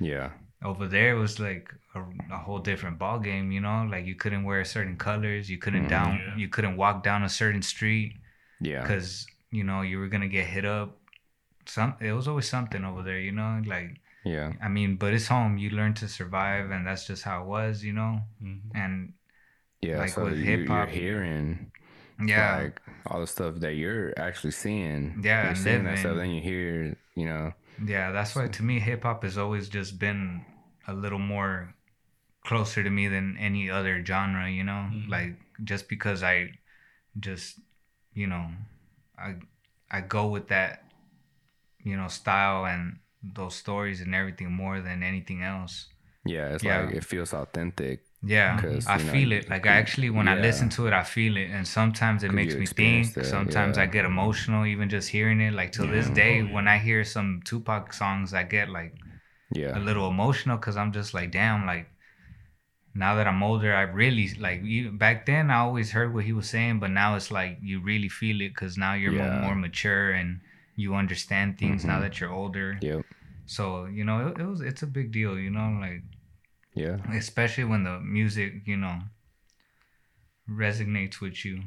yeah, 0.00 0.30
over 0.64 0.86
there 0.86 1.16
it 1.16 1.18
was 1.18 1.38
like 1.38 1.72
a, 1.94 2.02
a 2.30 2.38
whole 2.38 2.58
different 2.58 2.98
ball 2.98 3.18
game 3.18 3.50
you 3.52 3.60
know 3.60 3.86
like 3.90 4.04
you 4.06 4.14
couldn't 4.14 4.44
wear 4.44 4.64
certain 4.64 4.96
colors 4.96 5.50
you 5.50 5.58
couldn't 5.58 5.84
Mhm. 5.84 5.88
down 5.88 6.20
Yeah. 6.26 6.36
you 6.36 6.48
couldn't 6.48 6.76
walk 6.76 7.02
down 7.02 7.22
a 7.22 7.28
certain 7.28 7.62
street 7.62 8.14
yeah, 8.60 8.82
because 8.82 9.26
you 9.50 9.64
know 9.64 9.82
you 9.82 9.98
were 9.98 10.08
gonna 10.08 10.28
get 10.28 10.46
hit 10.46 10.64
up 10.64 10.98
some 11.66 11.94
it 12.00 12.12
was 12.12 12.28
always 12.28 12.48
something 12.48 12.84
over 12.84 13.02
there 13.02 13.18
you 13.18 13.32
know 13.32 13.62
like 13.66 14.00
yeah, 14.26 14.52
i 14.62 14.68
mean 14.68 14.96
but 14.96 15.12
it's 15.14 15.28
home 15.28 15.58
you 15.58 15.70
learn 15.70 15.94
to 15.94 16.08
survive 16.08 16.70
and 16.70 16.86
that's 16.86 17.06
just 17.06 17.24
how 17.24 17.42
it 17.42 17.46
was 17.46 17.84
you 17.84 17.92
know 17.92 18.20
Mhm. 18.42 18.60
and 18.74 19.12
yeah. 19.82 19.98
like 19.98 20.06
so 20.06 20.24
with 20.24 20.36
you, 20.36 20.44
hip-hop, 20.44 20.88
you're 20.88 21.02
hearing 21.02 21.72
yeah 22.26 22.56
like 22.58 22.80
all 23.06 23.20
the 23.20 23.26
stuff 23.26 23.56
that 23.56 23.74
you're 23.74 24.12
actually 24.18 24.50
seeing. 24.52 25.22
Yeah, 25.22 25.46
you're 25.46 25.52
and 25.52 25.56
seeing 25.56 25.84
that 25.84 25.98
stuff. 25.98 26.16
living. 26.16 26.18
Then 26.18 26.30
you 26.30 26.42
hear, 26.42 26.96
you 27.14 27.26
know, 27.26 27.52
Yeah, 27.84 28.10
that's 28.12 28.34
why 28.34 28.48
to 28.48 28.62
me 28.62 28.80
hip 28.80 29.02
hop 29.02 29.22
has 29.22 29.36
always 29.38 29.68
just 29.68 29.98
been 29.98 30.44
a 30.88 30.94
little 30.94 31.18
more 31.18 31.74
closer 32.44 32.82
to 32.84 32.90
me 32.90 33.08
than 33.08 33.36
any 33.38 33.70
other 33.70 34.04
genre, 34.04 34.50
you 34.50 34.64
know? 34.64 34.90
Mhm. 34.92 35.10
Like 35.10 35.34
just 35.64 35.88
because 35.88 36.22
I 36.22 36.58
just, 37.20 37.60
you 38.14 38.26
know, 38.28 38.50
I 39.18 39.36
I 39.90 40.02
go 40.02 40.28
with 40.28 40.48
that 40.48 40.84
you 41.84 41.96
know, 41.96 42.08
style 42.08 42.66
and 42.66 42.98
those 43.34 43.56
stories 43.56 44.00
and 44.00 44.14
everything 44.14 44.52
more 44.52 44.80
than 44.80 45.02
anything 45.02 45.42
else. 45.42 45.88
yeah, 46.24 46.54
it's 46.54 46.64
Yeah. 46.64 46.66
like 46.66 46.90
it 46.90 47.04
feels 47.04 47.32
authentic. 47.32 48.04
Yeah, 48.22 48.66
I 48.84 48.98
know, 48.98 48.98
feel 48.98 49.32
it. 49.32 49.48
Like 49.48 49.66
I 49.66 49.74
actually, 49.74 50.10
when 50.10 50.26
I 50.28 50.34
listen 50.34 50.68
to 50.70 50.86
it, 50.86 50.92
I 50.92 51.02
feel 51.04 51.36
it, 51.36 51.50
and 51.50 51.66
sometimes 51.66 52.22
it 52.24 52.30
makes 52.30 52.58
me 52.58 52.66
think. 52.66 53.16
it, 53.16 53.24
Sometimes 53.24 53.78
I 53.78 53.86
get 53.86 54.04
emotional 54.04 54.66
even 54.66 54.88
just 54.88 55.10
hearing 55.10 55.40
it. 55.40 55.52
Like 55.54 55.72
till 55.72 55.88
this 55.88 56.10
day, 56.10 56.42
when 56.42 56.66
I 56.68 56.78
hear 56.78 57.04
some 57.04 57.40
Tupac 57.44 57.92
songs, 57.92 58.34
I 58.34 58.42
get 58.42 58.68
like 58.68 58.94
Yeah, 59.50 59.76
a 59.76 59.80
little 59.80 60.08
emotional 60.08 60.56
because 60.58 60.76
I'm 60.76 60.92
just 60.92 61.14
like, 61.14 61.32
damn, 61.32 61.66
like 61.66 61.88
now 62.94 63.14
that 63.16 63.26
I'm 63.26 63.42
older, 63.42 63.74
I 63.74 63.82
really 63.82 64.28
like. 64.40 64.62
Even 64.62 64.96
back 64.96 65.26
then, 65.26 65.50
I 65.50 65.58
always 65.58 65.90
heard 65.92 66.14
what 66.14 66.24
he 66.24 66.32
was 66.32 66.48
saying, 66.48 66.80
but 66.80 66.90
now 66.90 67.14
it's 67.16 67.30
like 67.30 67.58
you 67.60 67.80
really 67.82 68.08
feel 68.08 68.40
it 68.40 68.50
because 68.50 68.78
now 68.78 68.94
you're 68.94 69.12
Yeah. 69.12 69.30
more 69.30 69.54
mature 69.54 70.12
and 70.12 70.40
you 70.76 70.94
understand 70.94 71.58
things 71.58 71.84
now 71.84 71.98
Mhm. 71.98 72.02
that 72.02 72.20
you're 72.20 72.32
older. 72.32 72.78
yep, 72.82 73.04
So 73.46 73.86
you 73.86 74.04
know, 74.04 74.28
it, 74.28 74.40
it 74.40 74.46
was 74.46 74.60
it's 74.60 74.82
a 74.82 74.86
big 74.86 75.12
deal, 75.12 75.38
you 75.38 75.50
know, 75.50 75.78
like 75.80 76.02
yeah, 76.74 76.98
especially 77.14 77.64
when 77.64 77.84
the 77.84 78.00
music, 78.00 78.66
you 78.66 78.76
know, 78.76 79.00
resonates 80.48 81.20
with 81.20 81.44
you. 81.44 81.62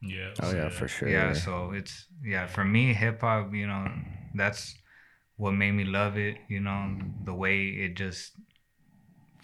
Yeah. 0.00 0.32
oh 0.42 0.52
yeah, 0.52 0.68
for 0.68 0.88
sure. 0.88 1.08
Yeah, 1.08 1.32
so 1.32 1.72
it's 1.72 2.06
yeah, 2.24 2.46
for 2.46 2.64
me 2.64 2.92
hip 2.94 3.20
hop, 3.20 3.54
you 3.54 3.66
know, 3.66 3.88
that's 4.34 4.74
what 5.36 5.52
made 5.52 5.72
me 5.72 5.84
love 5.84 6.16
it, 6.18 6.36
you 6.48 6.60
know, 6.60 6.98
the 7.24 7.34
way 7.34 7.66
it 7.68 7.94
just 7.94 8.32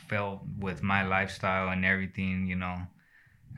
felt 0.09 0.43
with 0.59 0.83
my 0.83 1.03
lifestyle 1.07 1.69
and 1.69 1.85
everything, 1.85 2.47
you 2.47 2.57
know. 2.57 2.77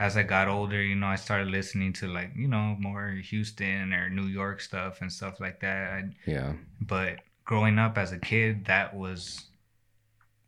As 0.01 0.17
I 0.17 0.25
got 0.25 0.49
older, 0.49 0.83
you 0.83 0.97
know, 0.97 1.07
I 1.09 1.17
started 1.17 1.49
listening 1.49 1.93
to 1.95 2.09
like, 2.09 2.33
you 2.37 2.49
know, 2.49 2.77
more 2.81 3.11
Houston 3.11 3.93
or 3.95 4.11
New 4.11 4.27
York 4.27 4.61
stuff 4.63 5.03
and 5.03 5.13
stuff 5.13 5.41
like 5.41 5.61
that. 5.61 5.93
I, 5.93 6.05
yeah, 6.27 6.55
but 6.81 7.21
growing 7.45 7.79
up 7.79 7.99
as 7.99 8.13
a 8.13 8.19
kid, 8.19 8.67
that 8.67 8.97
was 8.97 9.47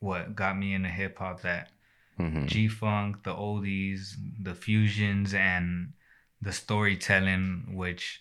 what 0.00 0.34
got 0.34 0.58
me 0.58 0.74
into 0.74 0.88
hip 0.88 1.18
hop 1.18 1.42
that 1.42 1.70
hmm 2.16 2.46
G 2.46 2.68
Funk, 2.68 3.24
the 3.24 3.34
oldies, 3.34 4.14
the 4.42 4.54
fusions, 4.54 5.34
and 5.34 5.92
the 6.40 6.52
storytelling, 6.52 7.74
which 7.74 8.20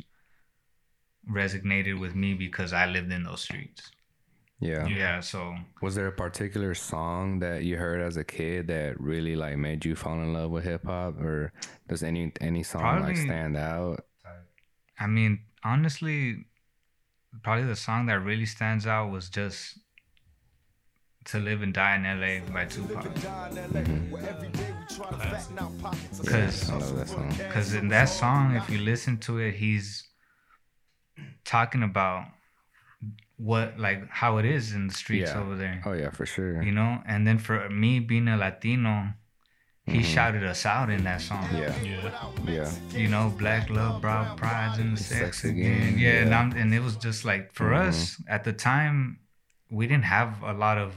resonated 1.30 2.00
with 2.00 2.16
me 2.16 2.34
because 2.36 2.74
I 2.74 2.86
lived 2.88 3.12
in 3.12 3.24
those 3.24 3.42
streets. 3.42 3.92
Yeah. 4.62 4.88
Yeah, 4.88 5.20
so 5.22 5.56
Was 5.82 5.96
there 5.96 6.06
a 6.08 6.12
particular 6.12 6.76
song 6.76 7.40
that 7.40 7.64
you 7.64 7.78
heard 7.78 8.00
as 8.00 8.16
a 8.16 8.24
kid 8.24 8.68
that 8.68 9.02
really 9.02 9.36
like 9.36 9.58
made 9.58 9.84
you 9.84 9.96
fall 9.96 10.14
in 10.14 10.34
love 10.34 10.52
with 10.52 10.64
hip 10.64 10.86
hop, 10.86 11.20
or 11.20 11.52
does 11.90 12.04
any 12.04 12.32
any 12.40 12.62
song 12.62 13.02
like 13.02 13.18
stand 13.18 13.58
out? 13.58 14.06
I 15.00 15.08
mean, 15.08 15.40
honestly, 15.64 16.46
probably 17.42 17.66
the 17.66 17.76
song 17.76 18.06
that 18.06 18.20
really 18.20 18.46
stands 18.46 18.86
out 18.86 19.10
was 19.10 19.30
just 19.30 19.80
"To 21.26 21.40
Live 21.40 21.64
and 21.64 21.74
Die 21.74 21.96
in 21.96 22.06
L.A." 22.06 22.42
by 22.54 22.66
Tupac. 22.66 23.04
Mm-hmm. 23.04 24.16
Because 26.22 26.70
I 26.70 26.76
love 26.76 26.96
that 26.98 27.10
song. 27.10 27.34
Because 27.36 27.74
in 27.74 27.88
that 27.88 28.10
song, 28.10 28.56
if 28.56 28.70
you 28.70 28.78
listen 28.78 29.18
to 29.22 29.40
it, 29.40 29.56
he's 29.56 30.08
talking 31.46 31.82
about 31.82 32.26
what, 33.50 33.68
like, 33.80 34.02
how 34.10 34.38
it 34.40 34.46
is 34.46 34.74
in 34.78 34.88
the 34.90 34.94
streets 34.94 35.32
Yeah. 35.32 35.42
over 35.42 35.56
there, 35.64 35.82
Oh 35.86 35.94
yeah, 35.94 36.12
for 36.12 36.26
sure. 36.26 36.62
you 36.62 36.72
know? 36.72 37.02
And 37.08 37.26
then 37.28 37.38
for 37.40 37.58
me 37.70 38.00
being 38.00 38.28
a 38.28 38.38
Latino, 38.38 39.14
he 39.94 40.00
Mhm. 40.00 40.14
shouted 40.14 40.44
us 40.44 40.66
out 40.66 40.90
in 40.96 41.04
that 41.06 41.22
song. 41.22 41.48
Yeah, 41.56 41.76
Yeah. 41.82 42.12
yeah, 42.46 42.72
You 43.02 43.08
know, 43.08 43.26
black 43.44 43.70
love, 43.70 44.00
broad 44.00 44.38
prides, 44.38 44.78
and 44.78 44.98
sex, 44.98 45.20
Sex 45.20 45.44
again. 45.46 45.96
again, 45.96 45.98
Yeah, 45.98 46.22
and. 46.22 46.34
I'm, 46.36 46.52
and 46.62 46.74
it 46.74 46.82
was 46.88 46.96
just 47.08 47.26
like, 47.26 47.52
for 47.52 47.70
Mhm. 47.72 47.88
us 47.88 47.98
at 48.28 48.44
the 48.44 48.54
time, 48.54 48.98
we 49.78 49.88
didn't 49.88 50.06
have 50.18 50.42
a 50.44 50.54
lot 50.54 50.78
of 50.78 50.94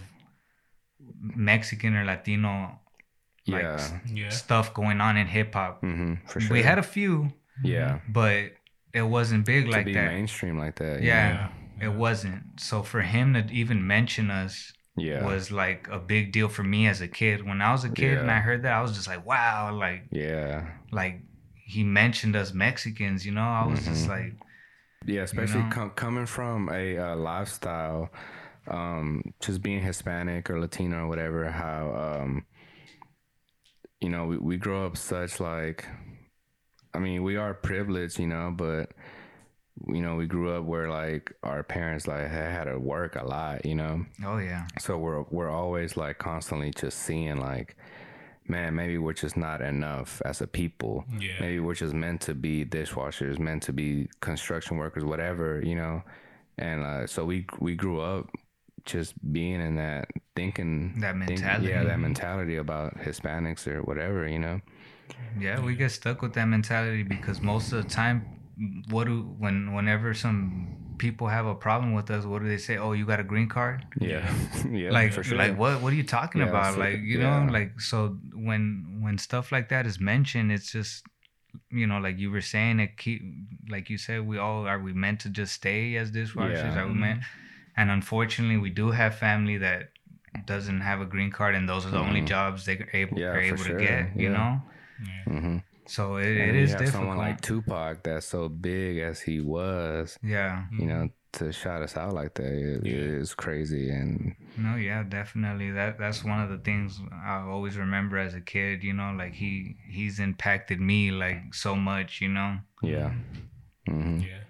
Mexican 1.21 1.97
or 1.97 2.05
Latino 2.05 2.81
like, 3.47 3.63
yeah, 3.63 4.01
Yeah. 4.07 4.29
stuff 4.31 4.73
going 4.75 5.01
on 5.01 5.17
in 5.17 5.27
hip 5.27 5.55
hop. 5.55 5.81
hmm 5.81 6.15
for 6.27 6.41
sure. 6.41 6.53
We 6.55 6.63
had 6.63 6.79
a 6.79 6.83
few, 6.83 7.33
yeah, 7.63 7.99
but 8.09 8.53
it 8.93 9.03
wasn't 9.03 9.45
big 9.45 9.67
to 9.67 9.71
like 9.71 9.85
be 9.87 9.95
that. 9.95 10.13
mainstream 10.13 10.57
like 10.59 10.77
that. 10.77 11.03
Yeah, 11.03 11.29
Yeah. 11.31 11.49
It 11.81 11.93
wasn't. 11.93 12.61
So 12.61 12.83
for 12.83 13.03
him 13.03 13.35
to 13.35 13.47
even 13.53 13.87
mention 13.87 14.31
us 14.31 14.73
yeah, 14.97 15.25
was 15.25 15.51
like 15.51 15.89
a 15.91 15.99
big 15.99 16.33
deal 16.33 16.49
for 16.49 16.63
me 16.63 16.87
as 16.87 17.01
a 17.01 17.09
kid. 17.09 17.47
When 17.47 17.61
I 17.61 17.73
was 17.73 17.85
a 17.85 17.91
kid 17.91 18.19
and 18.19 18.31
I 18.31 18.39
heard 18.41 18.63
that, 18.63 18.73
I 18.73 18.81
was 18.83 18.93
just 18.93 19.09
like, 19.09 19.27
wow, 19.27 19.75
like 19.75 20.05
yeah, 20.11 20.67
like 20.93 21.21
he 21.55 21.83
mentioned 21.83 22.37
us 22.37 22.53
Mexicans. 22.53 23.25
You 23.27 23.33
know, 23.33 23.43
I 23.43 23.67
was 23.67 23.85
just 23.85 24.07
Mhm. 24.07 24.09
like, 24.09 24.35
yeah. 25.07 25.23
Especially 25.23 25.63
know? 25.63 25.71
com- 25.71 25.91
coming 25.91 26.27
from 26.27 26.69
a 26.71 26.99
uh, 26.99 27.17
lifestyle 27.17 28.11
um, 28.69 29.23
just 29.41 29.63
being 29.63 29.83
Hispanic 29.83 30.49
or 30.51 30.61
Latino 30.61 31.05
or 31.05 31.09
whatever, 31.09 31.51
how 31.51 32.21
um, 32.23 32.45
you 34.01 34.09
know 34.09 34.27
we, 34.27 34.39
we 34.39 34.57
grow 34.57 34.87
up 34.87 34.97
such 34.97 35.41
like, 35.41 35.87
I 36.93 36.99
mean, 36.99 37.23
we 37.23 37.37
are 37.37 37.55
privileged, 37.55 38.19
you 38.19 38.27
know, 38.27 38.53
but 38.57 38.93
you 39.89 40.01
know 40.01 40.15
we 40.17 40.27
grew 40.27 40.55
up 40.57 40.65
where 40.65 40.89
like 40.89 41.33
our 41.43 41.63
parents 41.63 42.07
like 42.07 42.29
had, 42.29 42.65
to 42.65 42.79
work 42.79 43.17
a 43.17 43.25
lot, 43.27 43.67
you 43.67 43.75
know. 43.75 44.05
Oh 44.25 44.39
yeah. 44.39 44.67
So 44.79 44.97
we're 44.99 45.23
we're 45.31 45.51
always 45.51 45.97
like 45.97 46.19
constantly 46.19 46.71
just 46.71 46.99
seeing 47.01 47.39
like, 47.39 47.77
man, 48.47 48.75
maybe 48.75 48.99
we're 48.99 49.13
just 49.15 49.37
not 49.37 49.61
enough 49.61 50.23
as 50.25 50.41
a 50.41 50.47
people. 50.47 51.05
Yeah. 51.19 51.33
Maybe 51.41 51.59
we're 51.61 51.75
just 51.75 51.95
meant 51.95 52.21
to 52.23 52.35
be 52.35 52.65
dishwashers, 52.65 53.39
meant 53.39 53.63
to 53.65 53.73
be 53.73 54.09
construction 54.21 54.77
workers, 54.77 55.05
whatever, 55.05 55.61
you 55.65 55.75
know. 55.75 56.03
And 56.57 56.85
uh, 56.85 57.07
so 57.07 57.25
we 57.25 57.47
we 57.59 57.75
grew 57.75 58.01
up 58.01 58.29
just 58.85 59.15
being 59.33 59.61
in 59.61 59.77
that 59.77 60.09
thinking 60.37 61.01
That 61.01 61.15
think- 61.17 61.31
mentality. 61.31 61.69
yeah, 61.69 61.85
that 61.85 61.99
mentality 61.99 62.57
about 62.57 62.97
Hispanics 62.99 63.67
or 63.67 63.83
whatever, 63.83 64.29
you 64.29 64.39
know. 64.39 64.61
Yeah, 65.41 65.61
we 65.61 65.75
get 65.75 65.91
stuck 65.91 66.23
with 66.23 66.35
that 66.35 66.45
mentality 66.47 67.03
because 67.03 67.41
most 67.41 67.73
of 67.73 67.83
the 67.83 67.89
time, 67.91 68.25
what 68.88 69.05
do 69.07 69.23
when 69.38 69.73
whenever 69.75 70.14
some 70.14 70.77
people 70.99 71.27
have 71.29 71.47
a 71.47 71.55
problem 71.55 71.93
with 71.93 72.11
us, 72.11 72.25
what 72.25 72.43
do 72.43 72.49
they 72.49 72.59
say? 72.59 72.77
Oh, 72.77 72.93
you 72.93 73.05
got 73.07 73.21
a 73.21 73.25
green 73.25 73.49
card? 73.49 73.85
Yeah, 74.01 74.33
yeah, 74.71 74.90
like 74.93 75.12
for 75.12 75.23
sure. 75.23 75.37
like 75.38 75.57
what 75.59 75.81
what 75.83 75.93
are 75.93 75.97
you 75.97 76.05
talking 76.05 76.40
Yeah, 76.40 76.49
about 76.49 76.79
like 76.79 76.99
you 77.03 77.19
yeah. 77.19 77.45
know 77.47 77.53
like 77.53 77.81
so 77.81 78.17
when 78.35 79.01
when 79.03 79.19
stuff 79.19 79.51
like 79.53 79.69
that 79.71 79.87
is 79.87 79.99
mentioned 80.01 80.53
it's 80.53 80.71
just 80.71 81.03
you 81.71 81.87
know 81.87 81.99
like 81.99 82.19
you 82.19 82.31
were 82.31 82.40
saying 82.40 82.81
it 82.81 82.97
keep 82.97 83.23
like 83.69 83.88
you 83.90 83.99
said 83.99 84.27
we 84.27 84.38
all 84.38 84.67
are 84.67 84.79
we 84.79 84.93
meant 84.93 85.21
to 85.21 85.29
just 85.29 85.53
stay 85.55 85.97
as 85.97 86.11
dishwashers 86.11 86.75
Yeah. 86.75 86.81
are 86.81 86.87
we 86.87 86.95
meant 86.95 87.21
and 87.77 87.90
unfortunately 87.90 88.57
we 88.57 88.71
do 88.71 88.90
have 88.90 89.14
family 89.17 89.59
that 89.59 89.90
doesn't 90.47 90.81
have 90.81 91.01
a 91.01 91.07
green 91.07 91.31
card 91.31 91.55
and 91.55 91.69
those 91.69 91.87
are 91.87 91.90
the 91.90 91.99
only 91.99 92.21
Mhm. 92.23 92.27
jobs 92.27 92.64
they 92.67 92.77
are 92.79 92.88
able, 92.93 93.19
Yeah, 93.19 93.29
are 93.29 93.40
able 93.40 93.57
sure, 93.64 93.79
to 93.79 93.85
get 93.87 94.17
you 94.17 94.29
know 94.31 94.62
Yeah. 95.01 95.25
So 95.87 96.16
it, 96.16 96.27
And 96.27 96.57
it 96.57 96.61
you 96.61 96.68
have 96.68 96.79
difficult 96.79 96.92
someone 96.92 97.18
like 97.18 97.40
Tupac 97.40 98.03
that's 98.03 98.27
so 98.27 98.49
big 98.49 98.99
as 98.99 99.20
he 99.20 99.40
was, 99.40 100.18
yeah 100.23 100.64
you 100.73 100.87
know, 100.87 101.09
to 101.33 101.53
shout 101.53 101.83
us 101.83 101.97
out 101.97 102.12
like 102.14 102.35
that 102.35 102.47
it, 102.53 102.87
Yeah. 102.87 102.92
it 102.92 102.99
is 103.23 103.35
crazy. 103.35 103.90
And 103.90 104.35
No, 104.57 104.77
yeah, 104.77 105.03
definitely. 105.03 105.73
That 105.73 105.99
that's 105.99 106.23
one 106.25 106.40
of 106.40 106.49
the 106.49 106.59
things 106.59 107.01
I 107.12 107.40
always 107.40 107.77
remember 107.77 108.18
as 108.18 108.35
a 108.35 108.40
kid. 108.40 108.83
You 108.85 108.92
know, 108.92 109.12
like 109.18 109.35
he 109.35 109.77
he's 109.90 110.20
impacted 110.20 110.81
me 110.81 111.11
like 111.11 111.53
so 111.55 111.75
much. 111.77 112.20
You 112.20 112.29
know. 112.29 112.59
yeah, 112.83 113.12
hmm 113.87 114.20
Yeah. 114.20 114.44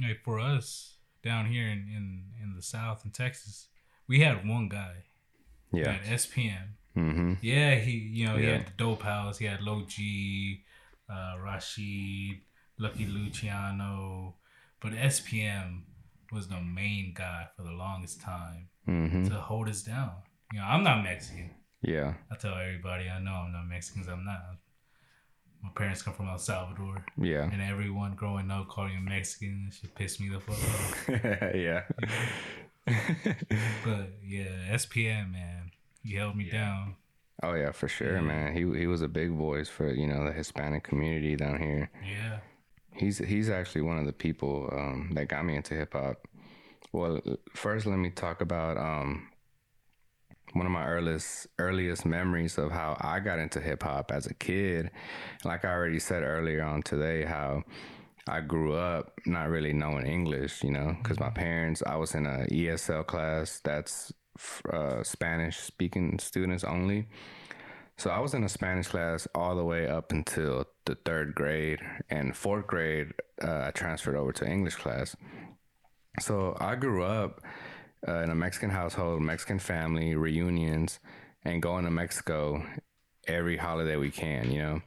Like 0.00 0.20
for 0.24 0.38
us 0.40 0.98
down 1.22 1.46
here 1.46 1.66
in, 1.68 1.88
in, 1.88 2.24
in 2.42 2.54
the 2.54 2.62
South 2.62 3.04
in 3.04 3.10
Texas, 3.10 3.68
we 4.08 4.20
had 4.20 4.46
one 4.46 4.68
guy. 4.68 5.04
yeah, 5.72 5.92
At 5.92 6.02
SPM. 6.04 6.74
Hmm 6.96 7.34
Yeah, 7.42 7.74
he 7.76 7.92
you 7.92 8.26
know, 8.26 8.36
he 8.38 8.46
had 8.46 8.66
the 8.66 8.72
dope 8.76 9.02
house, 9.02 9.38
he 9.38 9.44
had 9.46 9.60
Low 9.62 9.82
G, 9.86 10.64
uh, 11.08 11.36
Rashid, 11.44 12.40
Lucky 12.78 13.06
Luciano. 13.06 14.34
But 14.80 14.92
SPM 14.94 15.82
was 16.32 16.48
the 16.48 16.60
main 16.60 17.14
guy 17.14 17.46
for 17.56 17.62
the 17.62 17.72
longest 17.72 18.20
time 18.20 18.68
hmm 18.84 19.24
to 19.28 19.34
hold 19.34 19.68
us 19.68 19.82
down. 19.82 20.12
You 20.52 20.58
know, 20.60 20.66
I'm 20.66 20.82
not 20.84 21.02
Mexican. 21.04 21.50
yeah, 21.82 22.14
I 22.32 22.36
tell 22.36 22.54
everybody 22.54 23.08
I 23.08 23.18
know 23.20 23.32
I'm 23.46 23.52
not 23.52 23.66
Mexican 23.66 24.02
'cause 24.02 24.12
I'm 24.12 24.24
not. 24.24 24.42
My 25.62 25.70
parents 25.74 26.02
come 26.02 26.14
from 26.14 26.28
El 26.28 26.38
Salvador. 26.38 27.04
yeah, 27.18 27.50
And 27.52 27.60
everyone 27.60 28.14
growing 28.14 28.50
up 28.50 28.68
calling 28.68 28.94
me 28.96 29.00
Mexican, 29.10 29.70
should 29.72 29.94
piss 29.94 30.20
me 30.20 30.28
the 30.28 30.40
fuck 30.40 30.54
off. 30.56 31.08
yeah. 31.54 31.82
But 33.84 34.10
yeah, 34.22 34.74
SPM 34.74 35.32
man, 35.32 35.70
he 36.06 36.14
held 36.14 36.36
me 36.36 36.48
down. 36.50 36.96
oh 37.42 37.54
yeah, 37.54 37.72
for 37.72 37.88
sure, 37.88 38.14
Yeah. 38.14 38.20
man. 38.20 38.52
He 38.54 38.60
he 38.78 38.86
was 38.86 39.02
a 39.02 39.08
big 39.08 39.30
voice 39.32 39.68
for 39.68 39.92
you 39.92 40.06
know 40.06 40.24
the 40.24 40.32
Hispanic 40.32 40.84
community 40.84 41.36
down 41.36 41.60
here. 41.60 41.90
Yeah, 42.04 42.38
He's 42.94 43.18
he's 43.18 43.50
actually 43.50 43.82
one 43.82 43.98
of 43.98 44.06
the 44.06 44.12
people 44.12 44.68
um, 44.72 45.10
that 45.14 45.28
got 45.28 45.44
me 45.44 45.56
into 45.56 45.74
hip 45.74 45.92
hop. 45.92 46.26
Well, 46.92 47.20
first 47.54 47.84
let 47.86 47.98
me 47.98 48.10
talk 48.10 48.40
about 48.40 48.78
um, 48.78 49.28
one 50.54 50.64
of 50.66 50.72
my 50.72 50.86
earliest 50.86 51.46
earliest 51.58 52.06
memories 52.06 52.56
of 52.58 52.70
how 52.70 52.96
I 53.00 53.20
got 53.20 53.38
into 53.38 53.60
hip 53.60 53.82
hop 53.82 54.10
as 54.12 54.26
a 54.26 54.34
kid. 54.34 54.90
Like 55.44 55.64
I 55.64 55.72
already 55.72 55.98
said 55.98 56.22
earlier 56.22 56.62
on 56.62 56.82
today, 56.82 57.24
how 57.24 57.64
I 58.28 58.40
grew 58.40 58.72
up 58.74 59.12
not 59.26 59.50
really 59.50 59.72
knowing 59.74 60.06
English, 60.06 60.64
you 60.64 60.70
know, 60.70 60.96
because 61.02 61.20
my 61.20 61.30
parents. 61.30 61.82
I 61.86 61.96
was 61.96 62.14
in 62.14 62.24
a 62.26 62.46
ESL 62.50 63.06
class 63.06 63.60
that's 63.62 64.12
uh, 64.72 65.02
Spanish 65.02 65.58
speaking 65.58 66.18
students 66.18 66.64
only. 66.64 67.08
So 67.98 68.10
I 68.10 68.20
was 68.20 68.34
in 68.34 68.44
a 68.44 68.48
Spanish 68.48 68.88
class 68.88 69.26
all 69.34 69.56
the 69.56 69.64
way 69.64 69.88
up 69.88 70.12
until 70.12 70.66
the 70.84 70.96
third 70.96 71.34
grade, 71.34 71.80
and 72.10 72.36
fourth 72.36 72.66
grade 72.66 73.14
uh, 73.42 73.64
I 73.66 73.70
transferred 73.70 74.16
over 74.16 74.32
to 74.32 74.46
English 74.46 74.76
class. 74.76 75.16
So 76.20 76.56
I 76.60 76.74
grew 76.76 77.04
up 77.04 77.40
uh, 78.06 78.22
in 78.22 78.30
a 78.30 78.34
Mexican 78.34 78.70
household, 78.70 79.22
Mexican 79.22 79.58
family 79.58 80.14
reunions, 80.14 80.98
and 81.44 81.62
going 81.62 81.84
to 81.84 81.90
Mexico 81.90 82.62
every 83.26 83.56
holiday 83.56 83.96
we 83.96 84.10
can. 84.10 84.50
You 84.50 84.62
know, 84.62 84.82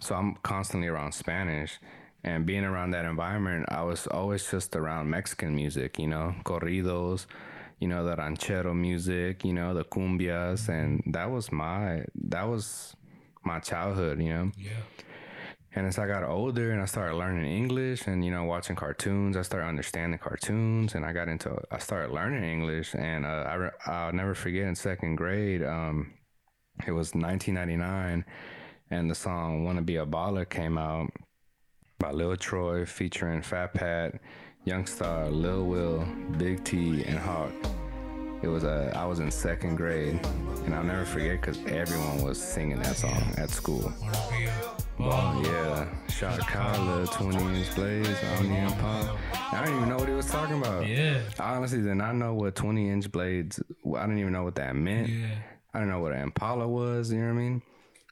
so 0.00 0.14
I'm 0.14 0.36
constantly 0.42 0.88
around 0.88 1.12
Spanish. 1.12 1.78
And 2.24 2.46
being 2.46 2.64
around 2.64 2.92
that 2.92 3.04
environment, 3.04 3.66
I 3.68 3.82
was 3.82 4.06
always 4.06 4.48
just 4.48 4.76
around 4.76 5.10
Mexican 5.10 5.56
music, 5.56 5.98
you 5.98 6.06
know, 6.06 6.36
corridos, 6.44 7.26
you 7.82 7.88
know, 7.88 8.04
the 8.04 8.14
ranchero 8.16 8.72
music, 8.74 9.44
you 9.44 9.52
know, 9.52 9.74
the 9.74 9.84
cumbias, 9.84 10.68
and 10.68 11.02
that 11.14 11.28
was 11.34 11.50
my 11.50 12.04
that 12.34 12.46
was 12.52 12.94
my 13.44 13.58
childhood, 13.58 14.22
you 14.22 14.32
know. 14.34 14.52
yeah, 14.56 14.84
And 15.74 15.86
as 15.86 15.98
I 15.98 16.06
got 16.06 16.22
older 16.22 16.70
and 16.72 16.80
I 16.80 16.84
started 16.84 17.16
learning 17.16 17.50
English 17.50 18.06
and 18.06 18.24
you 18.24 18.30
know 18.30 18.44
watching 18.44 18.76
cartoons, 18.76 19.36
I 19.36 19.42
started 19.42 19.66
understanding 19.66 20.20
cartoons, 20.28 20.94
and 20.94 21.04
I 21.04 21.12
got 21.12 21.28
into 21.28 21.50
I 21.72 21.78
started 21.78 22.12
learning 22.12 22.44
English, 22.44 22.94
and 22.94 23.26
uh, 23.26 23.44
I 23.52 23.54
re- 23.54 23.78
I'll 23.86 24.12
never 24.12 24.34
forget 24.34 24.66
in 24.70 24.76
second 24.76 25.16
grade, 25.16 25.62
um, 25.64 25.96
it 26.86 26.92
was 26.92 27.14
1999, 27.14 28.24
and 28.90 29.10
the 29.10 29.14
song 29.16 29.64
"Wanna 29.64 29.82
Be 29.82 29.96
a 29.96 30.06
Baller" 30.06 30.48
came 30.48 30.78
out 30.78 31.10
by 31.98 32.10
Lil 32.12 32.36
Troy 32.36 32.84
featuring 32.86 33.42
Fat 33.42 33.74
Pat, 33.74 34.20
Yungstar, 34.66 35.30
Lil 35.32 35.66
Will, 35.66 36.06
Big 36.38 36.62
T, 36.64 37.02
and 37.04 37.18
Hawk. 37.18 37.52
It 38.42 38.48
was 38.48 38.64
uh, 38.64 38.92
I 38.96 39.04
was 39.06 39.20
in 39.20 39.30
second 39.30 39.76
grade, 39.76 40.18
and 40.64 40.74
I'll 40.74 40.82
never 40.82 41.04
forget 41.04 41.40
because 41.40 41.58
everyone 41.66 42.22
was 42.22 42.42
singing 42.42 42.80
that 42.82 42.96
song 42.96 43.34
at 43.36 43.50
school. 43.50 43.86
a 43.86 45.02
baller. 45.02 45.46
yeah, 45.46 46.08
shot 46.08 46.40
collar, 46.40 47.06
20 47.06 47.58
inch 47.58 47.74
blades, 47.74 48.08
on 48.38 48.48
the 48.48 48.56
Impala. 48.56 49.16
I 49.52 49.64
didn't 49.64 49.76
even 49.76 49.88
know 49.88 49.96
what 49.96 50.08
he 50.08 50.14
was 50.14 50.26
talking 50.30 50.58
about. 50.58 50.86
Yeah, 50.86 51.20
I 51.38 51.54
honestly 51.54 51.82
did 51.82 51.94
not 51.94 52.16
know 52.16 52.34
what 52.34 52.54
20 52.54 52.88
inch 52.88 53.12
blades. 53.12 53.60
I 53.96 54.00
didn't 54.02 54.18
even 54.18 54.32
know 54.32 54.42
what 54.44 54.56
that 54.56 54.74
meant. 54.74 55.08
yeah, 55.08 55.26
I 55.74 55.78
didn't 55.78 55.90
know 55.92 56.00
what 56.00 56.12
an 56.12 56.22
Impala 56.22 56.66
was. 56.68 57.12
You 57.12 57.20
know 57.20 57.26
what 57.26 57.40
I 57.40 57.42
mean? 57.44 57.62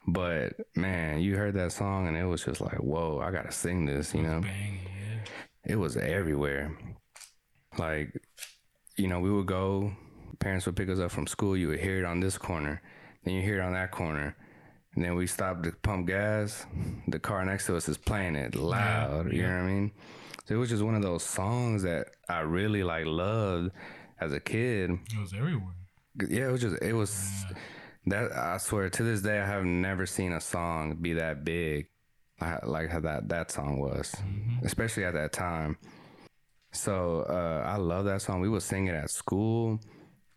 But 0.06 0.54
man, 0.76 1.20
you 1.20 1.36
heard 1.36 1.54
that 1.54 1.72
song 1.72 2.08
and 2.08 2.16
it 2.16 2.24
was 2.24 2.44
just 2.44 2.60
like, 2.60 2.78
whoa, 2.78 3.20
I 3.20 3.30
gotta 3.30 3.52
sing 3.52 3.84
this. 3.84 4.14
You 4.14 4.22
know, 4.22 4.40
banging. 4.40 4.80
Yeah, 4.84 5.09
it 5.64 5.76
was 5.76 5.96
everywhere. 5.96 6.76
Like, 7.78 8.20
you 8.96 9.08
know, 9.08 9.20
we 9.20 9.30
would 9.30 9.46
go. 9.46 9.92
Parents 10.38 10.66
would 10.66 10.76
pick 10.76 10.88
us 10.88 10.98
up 10.98 11.10
from 11.10 11.26
school. 11.26 11.56
You 11.56 11.68
would 11.68 11.80
hear 11.80 11.98
it 11.98 12.04
on 12.04 12.20
this 12.20 12.38
corner, 12.38 12.82
then 13.24 13.34
you 13.34 13.42
hear 13.42 13.60
it 13.60 13.64
on 13.64 13.72
that 13.74 13.90
corner. 13.90 14.36
And 14.94 15.04
then 15.04 15.14
we 15.14 15.26
stopped 15.26 15.62
to 15.64 15.72
pump 15.82 16.08
gas. 16.08 16.66
The 17.06 17.20
car 17.20 17.44
next 17.44 17.66
to 17.66 17.76
us 17.76 17.88
is 17.88 17.96
playing 17.96 18.34
it 18.34 18.56
loud. 18.56 19.32
You 19.32 19.42
know 19.42 19.48
what 19.48 19.62
I 19.62 19.66
mean? 19.66 19.92
So 20.46 20.54
it 20.56 20.58
was 20.58 20.68
just 20.68 20.82
one 20.82 20.96
of 20.96 21.02
those 21.02 21.22
songs 21.22 21.84
that 21.84 22.08
I 22.28 22.40
really 22.40 22.82
like 22.82 23.06
loved 23.06 23.70
as 24.20 24.32
a 24.32 24.40
kid. 24.40 24.90
it 24.90 25.20
was 25.20 25.32
everywhere. 25.32 25.74
Yeah, 26.28 26.48
it 26.48 26.52
was 26.52 26.60
just 26.60 26.82
it 26.82 26.92
was 26.92 27.44
that 28.06 28.32
I 28.32 28.58
swear 28.58 28.90
to 28.90 29.02
this 29.04 29.22
day 29.22 29.38
I 29.38 29.46
have 29.46 29.64
never 29.64 30.06
seen 30.06 30.32
a 30.32 30.40
song 30.40 30.96
be 31.00 31.12
that 31.14 31.44
big 31.44 31.86
like, 32.40 32.66
like 32.66 32.90
how 32.90 33.00
that 33.00 33.28
that 33.28 33.50
song 33.50 33.78
was, 33.78 34.14
especially 34.62 35.04
at 35.04 35.14
that 35.14 35.32
time. 35.32 35.76
So 36.72 37.22
uh, 37.28 37.64
I 37.66 37.76
love 37.76 38.04
that 38.04 38.22
song. 38.22 38.40
We 38.40 38.48
would 38.48 38.62
sing 38.62 38.86
it 38.86 38.94
at 38.94 39.10
school, 39.10 39.80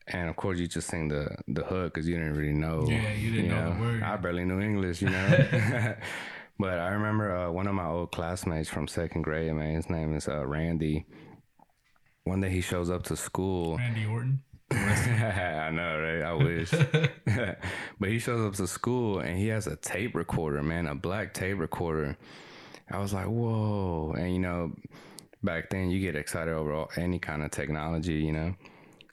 and 0.08 0.30
of 0.30 0.36
course 0.36 0.60
you 0.60 0.68
just 0.68 0.88
sing 0.88 1.08
the 1.08 1.36
the 1.47 1.64
hook 1.64 1.93
because 1.93 2.08
you 2.08 2.16
didn't 2.16 2.36
really 2.36 2.54
know. 2.54 2.86
Yeah, 2.88 3.14
you 3.14 3.32
didn't 3.32 3.49
know 3.49 3.74
the 3.74 3.80
word. 3.80 4.04
I 4.04 4.18
barely 4.18 4.45
knew 4.45 4.60
English, 4.60 5.01
you 5.01 5.10
know. 5.10 5.28
but 6.60 6.80
I 6.80 6.89
remember 6.89 7.36
uh, 7.36 7.51
one 7.51 7.68
of 7.68 7.76
my 7.76 7.88
old 7.88 8.12
classmates 8.12 8.70
from 8.70 8.88
second 8.88 9.22
grade. 9.22 9.54
Man, 9.54 9.76
his 9.76 9.89
name 9.89 10.16
is 10.16 10.28
uh, 10.28 10.45
Randy. 10.45 11.06
One 12.24 12.41
day 12.41 12.49
he 12.49 12.62
shows 12.62 12.89
up 12.89 13.04
to 13.04 13.16
school. 13.16 13.78
Randy 13.78 14.06
Orton. 14.06 14.41
I 15.65 15.69
know, 15.71 15.99
right? 15.99 16.21
I 16.21 16.34
wish. 16.34 16.71
but 17.99 18.09
he 18.09 18.19
shows 18.19 18.45
up 18.47 18.55
to 18.55 18.67
school 18.67 19.19
and 19.19 19.38
he 19.38 19.47
has 19.47 19.67
a 19.67 19.76
tape 19.76 20.15
recorder, 20.15 20.63
man, 20.63 20.88
a 20.88 20.95
black 20.95 21.34
tape 21.34 21.59
recorder. 21.59 22.17
I 22.91 22.99
was 22.99 23.13
like, 23.13 23.28
whoa. 23.28 24.13
And, 24.17 24.34
you 24.34 24.39
know, 24.39 24.74
back 25.43 25.69
then 25.69 25.89
you 25.89 25.99
get 25.99 26.15
excited 26.15 26.53
over 26.53 26.74
all, 26.74 26.91
any 26.97 27.19
kind 27.19 27.43
of 27.43 27.51
technology, 27.51 28.15
you 28.15 28.34
know? 28.34 28.55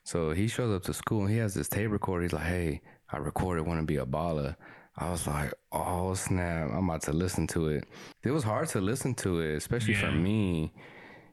So 0.03 0.31
he 0.31 0.47
shows 0.47 0.75
up 0.75 0.83
to 0.83 0.93
school 0.93 1.21
and 1.21 1.29
he 1.29 1.37
has 1.37 1.53
this 1.53 1.69
tape 1.69 1.91
recorder. 1.91 2.23
He's 2.23 2.33
like, 2.33 2.43
"Hey, 2.43 2.81
I 3.11 3.17
recorded 3.17 3.65
"Want 3.65 3.79
to 3.79 3.85
Be 3.85 3.97
a 3.97 4.05
Baller." 4.05 4.55
I 4.97 5.09
was 5.09 5.27
like, 5.27 5.53
"Oh 5.71 6.13
snap! 6.15 6.69
I'm 6.71 6.89
about 6.89 7.03
to 7.03 7.13
listen 7.13 7.47
to 7.47 7.69
it." 7.69 7.85
It 8.23 8.31
was 8.31 8.43
hard 8.43 8.67
to 8.69 8.81
listen 8.81 9.13
to 9.15 9.39
it, 9.41 9.55
especially 9.55 9.93
for 9.93 10.11
me. 10.11 10.73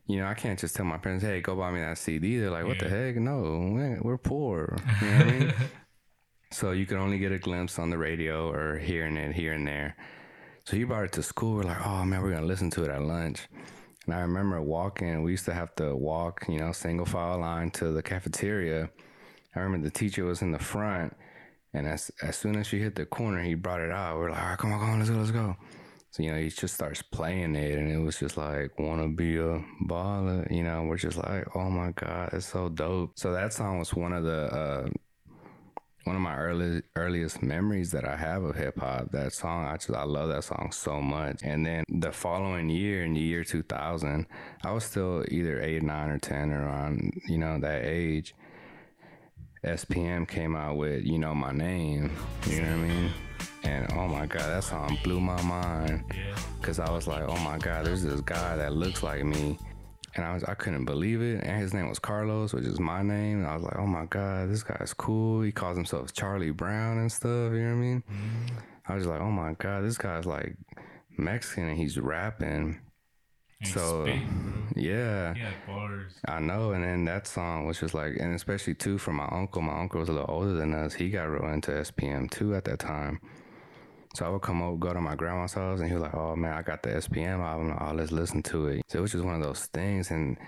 You 0.09 0.19
know, 0.19 0.27
I 0.27 0.35
can't 0.35 0.59
just 0.59 0.75
tell 0.75 0.85
my 0.87 0.97
parents, 0.99 1.23
"Hey, 1.25 1.41
go 1.41 1.55
buy 1.55 1.71
me 1.71 1.81
that 1.81 1.99
CD." 1.99 2.39
They're 2.39 2.51
like, 2.51 2.67
"What 2.67 2.79
the 2.81 2.89
heck? 2.89 3.17
No, 3.17 3.71
we- 3.75 4.01
we're 4.01 4.19
poor." 4.19 4.77
You 5.03 5.07
know 5.09 5.17
what 5.19 5.27
I 5.27 5.31
mean? 5.39 5.55
So 6.51 6.71
you 6.71 6.87
could 6.87 6.97
only 6.97 7.19
get 7.19 7.31
a 7.31 7.39
glimpse 7.39 7.79
on 7.79 7.91
the 7.91 7.99
radio 7.99 8.51
or 8.51 8.79
hearing 8.79 9.19
it 9.19 9.35
here 9.35 9.53
and 9.53 9.67
there. 9.67 9.95
So 10.65 10.77
he 10.79 10.85
brought 10.85 11.05
it 11.05 11.13
to 11.13 11.23
school. 11.23 11.57
We're 11.57 11.65
like, 11.65 11.87
oh 11.87 12.07
man, 12.07 12.23
we're 12.23 12.33
gonna 12.33 12.47
listen 12.47 12.71
to 12.71 12.85
it 12.85 12.91
at 12.91 13.03
lunch. 13.03 13.49
And 14.07 14.15
I 14.15 14.21
remember 14.21 14.59
walking. 14.63 15.23
We 15.23 15.33
used 15.33 15.45
to 15.45 15.53
have 15.53 15.75
to 15.75 15.95
walk, 15.95 16.47
you 16.49 16.59
know, 16.59 16.73
single 16.73 17.05
file 17.05 17.39
line 17.39 17.71
to 17.73 17.93
the 17.93 18.03
cafeteria. 18.03 18.89
I 19.55 19.61
remember 19.61 19.85
the 19.87 19.91
teacher 19.93 20.25
was 20.25 20.41
in 20.41 20.53
the 20.53 20.59
front, 20.59 21.15
and 21.75 21.87
as 21.87 22.11
as 22.23 22.37
soon 22.37 22.57
as 22.57 22.67
she 22.67 22.79
hit 22.79 22.95
the 22.95 23.05
corner, 23.05 23.43
he 23.43 23.55
brought 23.55 23.83
it 23.83 23.91
out. 23.91 24.17
We're 24.17 24.31
like, 24.31 24.41
all 24.43 24.49
right, 24.49 24.59
come 24.59 24.73
on, 24.73 24.81
come 24.81 24.89
on, 24.91 24.99
let's 25.01 25.11
go, 25.11 25.19
let's 25.19 25.31
go. 25.31 25.55
So 26.11 26.23
you 26.23 26.33
know, 26.33 26.39
he 26.39 26.49
just 26.49 26.75
starts 26.75 27.03
playing 27.03 27.55
it, 27.55 27.79
and 27.79 27.91
it 27.91 27.99
was 27.99 28.19
just 28.19 28.37
like, 28.37 28.79
wanna 28.79 29.09
be 29.09 29.37
a 29.37 29.63
baller, 29.87 30.51
you 30.51 30.63
know. 30.63 30.85
We're 30.85 30.97
just 30.97 31.19
like, 31.19 31.45
oh 31.55 31.71
my 31.71 31.93
god, 31.93 32.31
it's 32.33 32.47
so 32.47 32.69
dope. 32.69 33.13
So 33.17 33.33
that 33.33 33.53
song 33.53 33.79
was 33.79 33.95
one 33.95 34.13
of 34.13 34.25
the 34.25 34.47
uh, 34.55 34.89
one 36.09 36.17
of 36.17 36.23
my 36.23 36.37
early 36.37 36.83
earliest 36.97 37.43
memories 37.43 37.91
that 37.91 38.07
I 38.07 38.17
have 38.17 38.43
of 38.43 38.57
hip 38.57 38.79
hop. 38.79 39.13
That 39.13 39.33
song, 39.33 39.67
I 39.67 39.77
just 39.77 39.91
I 39.91 40.05
love 40.05 40.31
that 40.31 40.45
song 40.45 40.71
so 40.73 41.01
much. 41.01 41.43
And 41.43 41.65
then 41.67 41.85
the 41.89 42.11
following 42.11 42.71
year, 42.71 43.05
in 43.05 43.13
the 43.15 43.21
year 43.21 43.45
2000, 43.45 44.27
I 44.65 44.73
was 44.73 44.85
still 44.85 45.25
either 45.29 45.61
eight, 45.61 45.83
nine, 45.83 46.09
or 46.09 46.19
ten, 46.19 46.51
or 46.51 46.65
around 46.65 47.13
you 47.29 47.39
know 47.39 47.61
that 47.61 47.85
age. 47.85 48.35
SPM 49.65 50.27
came 50.27 50.55
out 50.57 50.77
with 50.77 51.05
you 51.05 51.19
know 51.19 51.35
my 51.35 51.53
name. 51.53 52.17
You 52.47 52.63
know 52.63 52.69
what 52.69 52.79
I 52.79 52.89
mean? 52.89 53.11
And 53.65 53.93
oh 53.93 54.09
my 54.09 54.27
god, 54.27 54.49
that 54.49 54.65
song 54.65 54.99
blew 55.03 55.21
my 55.21 55.41
mind. 55.43 56.05
Cause 56.63 56.79
I 56.79 56.91
was 56.91 57.07
like, 57.07 57.25
oh 57.29 57.39
my 57.39 57.59
god, 57.59 57.87
there's 57.87 58.03
this 58.03 58.21
guy 58.21 58.57
that 58.57 58.73
looks 58.73 59.03
like 59.03 59.25
me, 59.25 59.59
and 60.15 60.25
I 60.25 60.35
was 60.35 60.45
I 60.45 60.55
couldn't 60.55 60.85
believe 60.85 61.21
it. 61.21 61.45
And 61.45 61.61
his 61.61 61.75
name 61.75 61.89
was 61.89 61.99
Carlos, 61.99 62.53
which 62.53 62.65
is 62.65 62.81
my 62.81 63.03
name. 63.03 63.39
And 63.39 63.47
I 63.47 63.55
was 63.55 63.63
like, 63.63 63.77
oh 63.77 63.87
my 63.87 64.07
god, 64.07 64.51
this 64.51 64.63
guy's 64.63 64.95
cool. 64.95 65.43
He 65.43 65.53
calls 65.53 65.77
himself 65.77 66.13
Charlie 66.13 66.51
Brown 66.51 66.99
and 66.99 67.11
stuff. 67.11 67.53
You 67.53 67.61
know 67.61 67.77
what 67.77 67.83
I 67.83 67.87
mean? 67.87 68.03
Mm-hmm. 68.11 68.59
I 68.89 68.95
was 68.95 69.07
like, 69.07 69.21
oh 69.21 69.31
my 69.31 69.55
god, 69.55 69.85
this 69.85 69.99
guy's 69.99 70.25
like 70.25 70.57
Mexican 71.17 71.69
and 71.69 71.77
he's 71.77 71.99
rapping. 71.99 72.81
And 73.61 73.71
So. 73.71 74.07
Yeah. 74.77 75.35
Bars. 75.67 76.13
I 76.27 76.41
know, 76.41 76.73
and 76.73 76.85
then 76.85 77.05
that 77.07 77.27
song 77.27 77.67
was 77.67 77.81
just 77.81 77.95
like, 77.95 78.17
and 78.19 78.35
especially 78.35 78.75
too 78.75 78.99
for 78.99 79.13
my 79.13 79.29
uncle. 79.31 79.63
My 79.63 79.79
uncle 79.79 80.01
was 80.01 80.09
a 80.09 80.13
little 80.13 80.31
older 80.31 80.53
than 80.53 80.73
us. 80.75 80.95
He 80.95 81.11
got 81.11 81.25
real 81.25 81.53
into 81.53 81.73
SPM 81.73 82.31
too 82.31 82.55
at 82.55 82.65
that 82.65 82.79
time. 82.79 83.21
So 84.15 84.25
I 84.25 84.29
would 84.31 84.43
come 84.43 84.63
over, 84.63 84.77
go 84.77 84.93
to 84.93 85.01
my 85.01 85.15
grandma's 85.15 85.53
house, 85.55 85.81
and 85.81 85.89
he 85.89 85.95
was 85.95 86.03
like, 86.03 86.15
"Oh 86.15 86.35
man, 86.37 86.53
I 86.53 86.63
got 86.63 86.83
the 86.83 86.91
SPM 86.91 87.41
album. 87.41 87.77
Oh, 87.81 87.93
let's 87.93 88.13
listen 88.13 88.43
to 88.45 88.69
it." 88.69 88.83
So 88.89 88.99
it 88.99 89.03
was 89.03 89.13
just 89.13 89.25
one 89.25 89.35
of 89.35 89.43
those 89.43 89.67
things, 89.67 90.11
and 90.11 90.39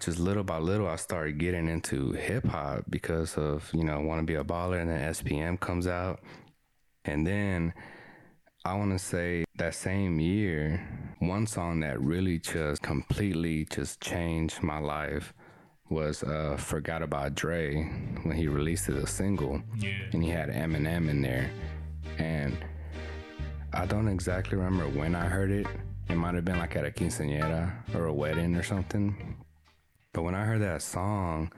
just 0.00 0.18
little 0.18 0.44
by 0.44 0.58
little, 0.58 0.88
I 0.88 0.96
started 0.96 1.38
getting 1.38 1.68
into 1.68 2.12
hip 2.12 2.46
hop 2.46 2.84
because 2.90 3.38
of 3.38 3.70
you 3.72 3.84
know 3.84 4.00
want 4.00 4.20
to 4.20 4.26
be 4.26 4.34
a 4.34 4.44
baller, 4.44 4.80
and 4.80 4.90
then 4.90 5.00
SPM 5.12 5.58
comes 5.60 5.86
out, 5.86 6.20
and 7.04 7.26
then 7.26 7.72
I 8.66 8.74
want 8.74 8.90
to 8.90 8.98
say 8.98 9.44
that 9.58 9.76
same 9.76 10.18
year, 10.18 10.84
one 11.20 11.46
song 11.46 11.78
that 11.80 12.00
really 12.00 12.40
just 12.40 12.82
completely 12.82 13.64
just 13.66 14.00
changed 14.00 14.60
my 14.60 14.78
life 14.80 15.32
was 15.88 16.24
uh, 16.24 16.56
"Forgot 16.58 17.02
About 17.02 17.36
Dre" 17.36 17.84
when 18.24 18.36
he 18.36 18.48
released 18.48 18.88
it 18.88 18.96
a 18.96 19.06
single, 19.06 19.62
Yeah. 19.76 19.90
and 20.12 20.20
he 20.20 20.30
had 20.30 20.48
Eminem 20.50 21.08
in 21.08 21.22
there, 21.22 21.48
and 22.18 22.56
I 23.72 23.86
don't 23.86 24.08
exactly 24.08 24.58
remember 24.58 24.88
when 24.98 25.14
I 25.14 25.26
heard 25.28 25.52
it. 25.52 25.68
It 26.08 26.16
might 26.16 26.34
have 26.34 26.44
been 26.44 26.58
like 26.58 26.74
at 26.74 26.84
a 26.84 26.90
quinceañera 26.90 27.94
or 27.94 28.06
a 28.06 28.12
wedding 28.12 28.56
or 28.56 28.64
something. 28.64 29.36
But 30.12 30.22
when 30.24 30.34
I 30.34 30.44
heard 30.44 30.62
that 30.62 30.82
song, 30.82 31.52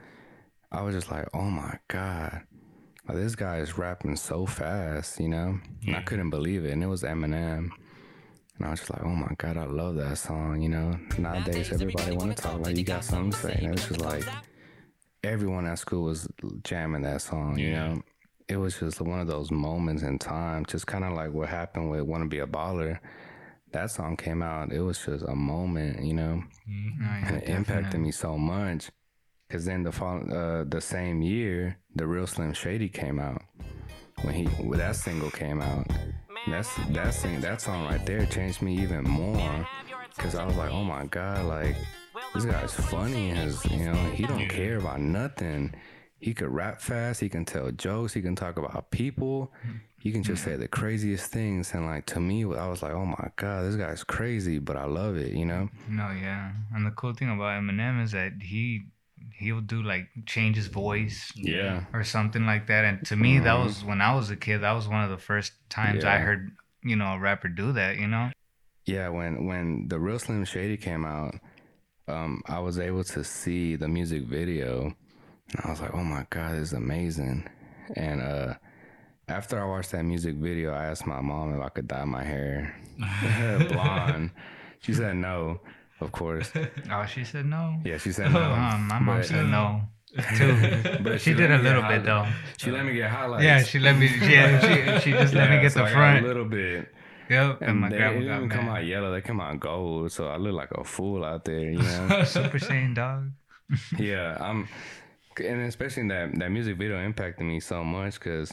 I 0.71 0.83
was 0.83 0.93
just 0.93 1.09
like, 1.09 1.27
"Oh 1.33 1.49
my 1.49 1.79
god!" 1.87 2.43
Like, 3.09 3.17
this 3.17 3.35
guy 3.35 3.57
is 3.57 3.75
rapping 3.75 4.15
so 4.15 4.45
fast, 4.45 5.19
you 5.19 5.29
know? 5.29 5.59
And 5.87 5.95
I 5.95 6.01
couldn't 6.01 6.29
believe 6.29 6.63
it. 6.63 6.71
And 6.71 6.83
it 6.83 6.87
was 6.87 7.01
Eminem. 7.01 7.71
And 8.57 8.67
I 8.67 8.69
was 8.69 8.81
just 8.81 8.91
like, 8.91 9.03
oh 9.03 9.15
my 9.15 9.33
God, 9.39 9.57
I 9.57 9.65
love 9.65 9.95
that 9.95 10.15
song, 10.19 10.61
you 10.61 10.69
know? 10.69 10.99
Nowadays, 11.17 11.71
everybody 11.71 12.11
want 12.11 12.35
to 12.37 12.43
talk 12.43 12.59
like 12.59 12.77
you 12.77 12.83
got 12.83 13.03
something 13.03 13.31
to 13.31 13.37
say. 13.37 13.55
And 13.57 13.65
it 13.65 13.71
was 13.71 13.87
just 13.87 14.01
like, 14.01 14.25
everyone 15.23 15.65
at 15.65 15.79
school 15.79 16.03
was 16.03 16.27
jamming 16.63 17.01
that 17.01 17.23
song, 17.23 17.57
you 17.57 17.69
Yeah. 17.71 17.93
know? 17.95 18.01
It 18.47 18.57
was 18.57 18.79
just 18.79 19.01
one 19.01 19.19
of 19.19 19.25
those 19.27 19.49
moments 19.49 20.03
in 20.03 20.19
time, 20.19 20.65
just 20.67 20.85
kind 20.85 21.03
of 21.03 21.13
like 21.13 21.31
what 21.31 21.49
happened 21.49 21.89
with 21.89 22.01
Want 22.01 22.23
to 22.23 22.29
Be 22.29 22.39
a 22.39 22.47
Baller. 22.47 22.99
That 23.71 23.89
song 23.89 24.17
came 24.17 24.43
out, 24.43 24.71
it 24.71 24.81
was 24.81 25.03
just 25.03 25.25
a 25.25 25.35
moment, 25.35 26.03
you 26.03 26.13
know? 26.13 26.43
Mhm. 26.69 26.97
Oh, 26.99 27.03
yeah, 27.03 27.27
and 27.27 27.37
it 27.37 27.49
impacted 27.49 28.01
me 28.01 28.11
so 28.11 28.37
much. 28.37 28.91
Cause 29.49 29.65
then 29.65 29.81
the 29.81 29.91
fall, 29.91 30.21
uh, 30.31 30.63
the 30.65 30.79
same 30.79 31.23
year, 31.23 31.75
the 31.95 32.05
real 32.05 32.27
Slim 32.27 32.53
Shady 32.53 32.87
came 32.87 33.19
out. 33.19 33.41
When 34.21 34.35
he 34.35 34.45
when 34.45 34.77
that 34.77 34.95
single 34.95 35.31
came 35.31 35.59
out, 35.59 35.87
that's 36.47 36.75
that 36.89 37.15
sing 37.15 37.41
that 37.41 37.59
song 37.59 37.85
right 37.85 38.05
there 38.05 38.27
changed 38.27 38.61
me 38.61 38.79
even 38.79 39.03
more. 39.03 39.67
Cause 40.17 40.35
I 40.35 40.45
was 40.45 40.55
like, 40.55 40.71
oh 40.71 40.83
my 40.83 41.05
god, 41.07 41.45
like 41.45 41.75
this 42.35 42.45
guy's 42.45 42.73
funny 42.73 43.31
as 43.31 43.65
you 43.65 43.85
know 43.85 43.95
he 44.11 44.27
don't 44.27 44.47
care 44.49 44.77
about 44.77 45.01
nothing. 45.01 45.73
He 46.19 46.35
could 46.35 46.49
rap 46.49 46.79
fast. 46.79 47.19
He 47.19 47.29
can 47.29 47.43
tell 47.43 47.71
jokes. 47.71 48.13
He 48.13 48.21
can 48.21 48.35
talk 48.35 48.57
about 48.57 48.91
people. 48.91 49.51
He 49.99 50.11
can 50.11 50.21
just 50.21 50.43
say 50.43 50.57
the 50.57 50.67
craziest 50.67 51.31
things. 51.31 51.73
And 51.73 51.87
like 51.87 52.05
to 52.07 52.19
me, 52.19 52.43
I 52.43 52.67
was 52.67 52.83
like, 52.83 52.93
oh 52.93 53.05
my 53.05 53.29
god, 53.37 53.65
this 53.65 53.77
guy's 53.77 54.03
crazy, 54.03 54.59
but 54.59 54.75
I 54.77 54.85
love 54.85 55.15
it. 55.15 55.33
You 55.33 55.45
know? 55.45 55.69
No, 55.87 56.11
yeah. 56.11 56.51
And 56.73 56.85
the 56.85 56.91
cool 56.91 57.13
thing 57.13 57.29
about 57.29 57.63
Eminem 57.63 58.03
is 58.03 58.11
that 58.11 58.33
he 58.41 58.83
he'll 59.37 59.61
do 59.61 59.81
like 59.83 60.07
change 60.25 60.55
his 60.55 60.67
voice 60.67 61.31
Yeah. 61.35 61.85
or 61.93 62.03
something 62.03 62.45
like 62.45 62.67
that. 62.67 62.85
And 62.85 63.05
to 63.07 63.15
me, 63.15 63.39
that 63.39 63.53
was 63.57 63.83
when 63.83 64.01
I 64.01 64.15
was 64.15 64.29
a 64.29 64.35
kid. 64.35 64.59
That 64.59 64.73
was 64.73 64.87
one 64.87 65.03
of 65.03 65.09
the 65.09 65.17
first 65.17 65.53
times 65.69 66.03
I 66.05 66.17
heard 66.17 66.51
you 66.83 66.95
know 66.95 67.13
a 67.13 67.19
rapper 67.19 67.47
do 67.49 67.71
that. 67.73 67.97
You 67.97 68.07
know. 68.07 68.31
Yeah, 68.85 69.09
when 69.09 69.45
when 69.45 69.87
the 69.87 69.99
real 69.99 70.19
Slim 70.19 70.45
Shady 70.45 70.77
came 70.77 71.05
out, 71.05 71.35
um, 72.07 72.41
I 72.47 72.59
was 72.59 72.79
able 72.79 73.03
to 73.03 73.23
see 73.23 73.75
the 73.75 73.87
music 73.87 74.23
video, 74.23 74.85
and 75.51 75.61
I 75.63 75.69
was 75.69 75.81
like, 75.81 75.93
"Oh 75.93 76.03
my 76.03 76.25
god, 76.29 76.53
this 76.55 76.69
is 76.69 76.73
amazing!" 76.73 77.47
And 77.95 78.21
uh, 78.21 78.53
after 79.27 79.61
I 79.61 79.65
watched 79.65 79.91
that 79.91 80.03
music 80.03 80.35
video, 80.35 80.73
I 80.73 80.85
asked 80.85 81.05
my 81.05 81.21
mom 81.21 81.53
if 81.55 81.61
I 81.61 81.69
could 81.69 81.87
dye 81.87 82.05
my 82.05 82.23
hair 82.23 82.75
blonde. 83.69 84.31
She 84.81 84.93
said 84.93 85.17
no, 85.17 85.61
of 86.01 86.11
course. 86.11 86.51
Oh, 86.91 87.05
she 87.05 87.23
said 87.23 87.45
no. 87.45 87.79
Yeah, 87.85 87.97
she 87.97 88.11
said 88.11 88.31
no. 88.31 88.39
Uh, 88.41 88.77
my 88.89 88.99
mom 88.99 89.17
But- 89.17 89.25
said 89.25 89.45
no 89.47 89.81
too. 90.37 91.03
But 91.03 91.21
she 91.21 91.31
she 91.31 91.33
did 91.35 91.51
a 91.51 91.57
little 91.59 91.83
bit 91.83 92.03
though. 92.03 92.25
She 92.57 92.71
let 92.71 92.83
me 92.85 92.93
get 92.93 93.09
highlights. 93.11 93.43
Yeah, 93.43 93.61
she 93.63 93.77
let 93.79 93.95
me. 93.97 94.07
Yeah, 94.21 94.59
she 94.99 95.01
she 95.03 95.11
just 95.17 95.33
let 95.35 95.49
me 95.51 95.61
get 95.61 95.71
so 95.71 95.79
the 95.79 95.85
I 95.85 95.91
front. 95.91 96.25
a 96.25 96.27
little 96.27 96.45
bit. 96.45 96.91
Yep, 97.29 97.61
and, 97.61 97.69
And 97.69 97.79
my 97.81 97.89
they 97.89 97.97
grandma 97.97 98.13
didn't 98.19 98.27
got 98.27 98.37
even 98.37 98.49
come 98.49 98.69
out 98.69 98.85
yellow; 98.85 99.11
they 99.11 99.21
come 99.21 99.39
out 99.39 99.59
gold. 99.59 100.11
So 100.11 100.27
I 100.29 100.37
look 100.37 100.53
like 100.55 100.71
a 100.71 100.83
fool 100.83 101.23
out 101.23 101.45
there, 101.45 101.59
you 101.69 101.77
know. 101.77 102.23
Super 102.25 102.57
Saiyan 102.57 102.95
dog. 102.95 103.29
yeah, 103.99 104.35
I'm, 104.41 104.67
and 105.37 105.61
especially 105.67 106.07
that 106.07 106.33
that 106.39 106.49
music 106.49 106.77
video 106.77 106.97
impacted 106.99 107.45
me 107.45 107.59
so 107.59 107.83
much 107.83 108.15
because 108.15 108.51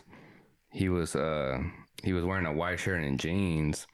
he 0.73 0.91
was 0.91 1.17
uh 1.17 1.57
he 2.05 2.13
was 2.13 2.23
wearing 2.27 2.45
a 2.45 2.53
white 2.53 2.79
shirt 2.79 3.03
and 3.03 3.19
jeans. 3.19 3.87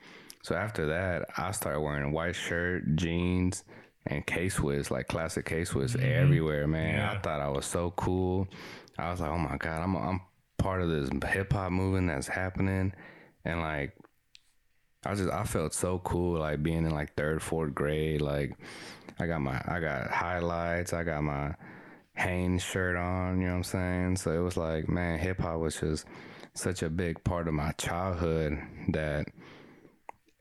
So 0.42 0.54
after 0.54 0.86
that, 0.86 1.28
I 1.36 1.52
started 1.52 1.80
wearing 1.80 2.04
a 2.04 2.10
white 2.10 2.34
shirt, 2.34 2.96
jeans, 2.96 3.64
and 4.06 4.26
K 4.26 4.48
Swiss, 4.48 4.90
like 4.90 5.08
classic 5.08 5.46
K 5.46 5.64
Swiss, 5.64 5.94
mm-hmm. 5.94 6.04
everywhere. 6.04 6.66
Man, 6.66 7.00
I 7.00 7.18
thought 7.18 7.40
I 7.40 7.48
was 7.48 7.66
so 7.66 7.92
cool. 7.96 8.48
I 8.98 9.10
was 9.10 9.20
like, 9.20 9.30
oh 9.30 9.38
my 9.38 9.56
god, 9.56 9.82
I'm 9.82 9.96
I'm 9.96 10.20
part 10.58 10.82
of 10.82 10.88
this 10.88 11.10
hip 11.30 11.52
hop 11.52 11.72
movement 11.72 12.08
that's 12.08 12.28
happening, 12.28 12.92
and 13.44 13.60
like. 13.60 13.96
I 15.04 15.16
just 15.16 15.32
I 15.32 15.42
felt 15.42 15.74
so 15.74 15.98
cool 15.98 16.38
like 16.38 16.62
being 16.62 16.86
in 16.86 16.90
like 16.90 17.16
third, 17.16 17.42
fourth 17.42 17.74
grade. 17.74 18.20
Like 18.20 18.56
I 19.18 19.26
got 19.26 19.40
my 19.40 19.60
I 19.66 19.80
got 19.80 20.12
highlights, 20.12 20.92
I 20.92 21.02
got 21.02 21.24
my 21.24 21.56
Hanes 22.14 22.62
shirt 22.62 22.94
on, 22.96 23.40
you 23.40 23.46
know 23.46 23.54
what 23.54 23.56
I'm 23.56 23.64
saying? 23.64 24.16
So 24.18 24.30
it 24.30 24.38
was 24.42 24.56
like, 24.56 24.88
man, 24.88 25.18
hip 25.18 25.40
hop 25.40 25.58
was 25.58 25.80
just 25.80 26.04
such 26.54 26.84
a 26.84 26.88
big 26.88 27.24
part 27.24 27.48
of 27.48 27.54
my 27.54 27.72
childhood 27.72 28.60
that 28.90 29.26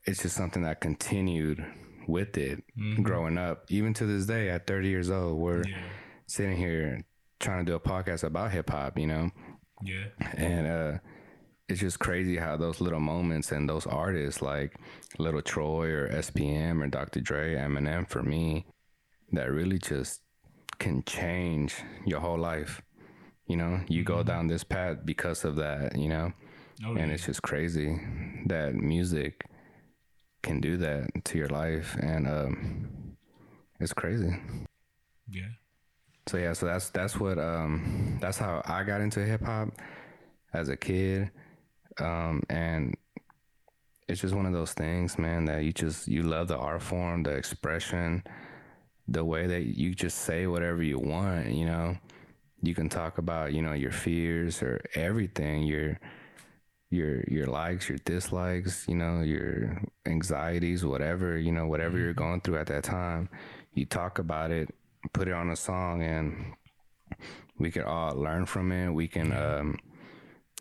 it's 0.06 0.22
just 0.24 0.36
something 0.36 0.64
that 0.64 0.82
continued 0.82 1.64
with 2.08 2.38
it 2.38 2.64
growing 3.04 3.38
up. 3.38 3.66
Even 3.70 3.94
to 3.96 4.06
this 4.06 4.26
day 4.26 4.50
at 4.50 4.68
30 4.68 4.88
years 4.90 5.10
old, 5.10 5.40
we're 5.40 5.64
Yeah. 5.68 5.84
sitting 6.28 6.58
here 6.58 7.02
trying 7.40 7.66
to 7.66 7.72
do 7.72 7.76
a 7.76 7.80
podcast 7.80 8.24
about 8.24 8.52
hip 8.52 8.70
hop, 8.70 8.98
you 8.98 9.08
know? 9.08 9.32
Yeah. 9.84 10.06
And 10.36 10.68
uh, 10.68 10.98
it's 11.70 11.80
just 11.80 12.00
crazy 12.00 12.38
how 12.38 12.58
those 12.58 12.82
little 12.82 13.00
moments 13.00 13.52
and 13.52 13.68
those 13.70 13.86
artists 13.88 14.42
like 14.42 14.76
Little 15.20 15.42
Troy 15.42 15.90
or 15.92 16.08
SPM 16.10 16.84
or 16.84 16.88
Dr. 16.88 17.20
Dre, 17.22 17.56
Eminem 17.56 18.08
for 18.10 18.22
me, 18.24 18.66
that 19.32 19.52
really 19.52 19.78
just 19.80 20.22
can 20.80 21.04
change 21.04 21.76
your 22.06 22.20
whole 22.20 22.38
life. 22.40 22.82
you 23.48 23.58
know, 23.58 23.82
you 23.90 24.02
go 24.04 24.24
down 24.24 24.48
this 24.48 24.64
path 24.64 25.00
because 25.04 25.44
of 25.44 25.58
that, 25.58 25.98
you 25.98 26.08
know, 26.08 26.32
Oh, 26.86 26.92
and 26.96 27.08
yeah. 27.10 27.14
it's 27.16 27.26
just 27.26 27.42
crazy 27.42 28.00
that 28.46 28.76
music 28.76 29.44
can 30.42 30.60
do 30.62 30.78
that 30.78 31.24
to 31.26 31.38
your 31.38 31.50
life, 31.50 31.96
and 32.02 32.28
um, 32.28 33.18
it's 33.80 33.94
crazy. 33.94 34.36
yeah. 35.30 35.48
So 36.28 36.38
yeah, 36.38 36.54
so 36.54 36.68
that's 36.68 36.90
that's 36.90 37.20
what 37.20 37.40
um 37.40 38.18
that's 38.22 38.38
how 38.38 38.62
I 38.66 38.84
got 38.84 39.02
into 39.02 39.26
hip 39.26 39.42
hop 39.44 39.70
as 40.54 40.70
a 40.70 40.78
kid. 40.78 41.32
Um 42.00 42.44
and 42.50 42.96
it's 44.08 44.22
just 44.22 44.36
one 44.36 44.46
of 44.46 44.54
those 44.54 44.74
things, 44.74 45.18
man, 45.18 45.46
that 45.46 45.64
you 45.64 45.74
just 45.74 46.08
you 46.08 46.24
love 46.24 46.48
the 46.48 46.58
art 46.58 46.82
form, 46.84 47.24
the 47.24 47.32
expression, 47.32 48.24
the 49.08 49.26
way 49.26 49.48
that 49.48 49.78
you 49.78 49.96
just 49.96 50.20
say 50.20 50.48
whatever 50.48 50.84
you 50.84 51.00
want, 51.00 51.48
you 51.48 51.66
know. 51.66 51.98
You 52.62 52.76
can 52.76 52.90
talk 52.90 53.18
about, 53.18 53.54
you 53.54 53.62
know, 53.64 53.74
your 53.74 53.92
fears 53.92 54.62
or 54.62 54.82
everything, 54.94 55.64
your 55.64 56.00
your 56.92 57.24
your 57.28 57.48
likes, 57.48 57.90
your 57.90 57.98
dislikes, 58.00 58.86
you 58.88 58.96
know, 58.96 59.22
your 59.22 59.82
anxieties, 60.06 60.86
whatever, 60.86 61.38
you 61.38 61.52
know, 61.52 61.66
whatever 61.66 61.98
you're 61.98 62.14
going 62.14 62.42
through 62.42 62.58
at 62.58 62.68
that 62.68 62.84
time. 62.84 63.30
You 63.74 63.86
talk 63.86 64.20
about 64.20 64.52
it, 64.52 64.70
put 65.14 65.28
it 65.28 65.34
on 65.34 65.50
a 65.50 65.56
song 65.56 66.04
and 66.04 66.54
we 67.58 67.72
can 67.72 67.84
all 67.84 68.14
learn 68.16 68.46
from 68.46 68.72
it. 68.72 68.92
We 68.92 69.08
can 69.08 69.32
um 69.34 69.80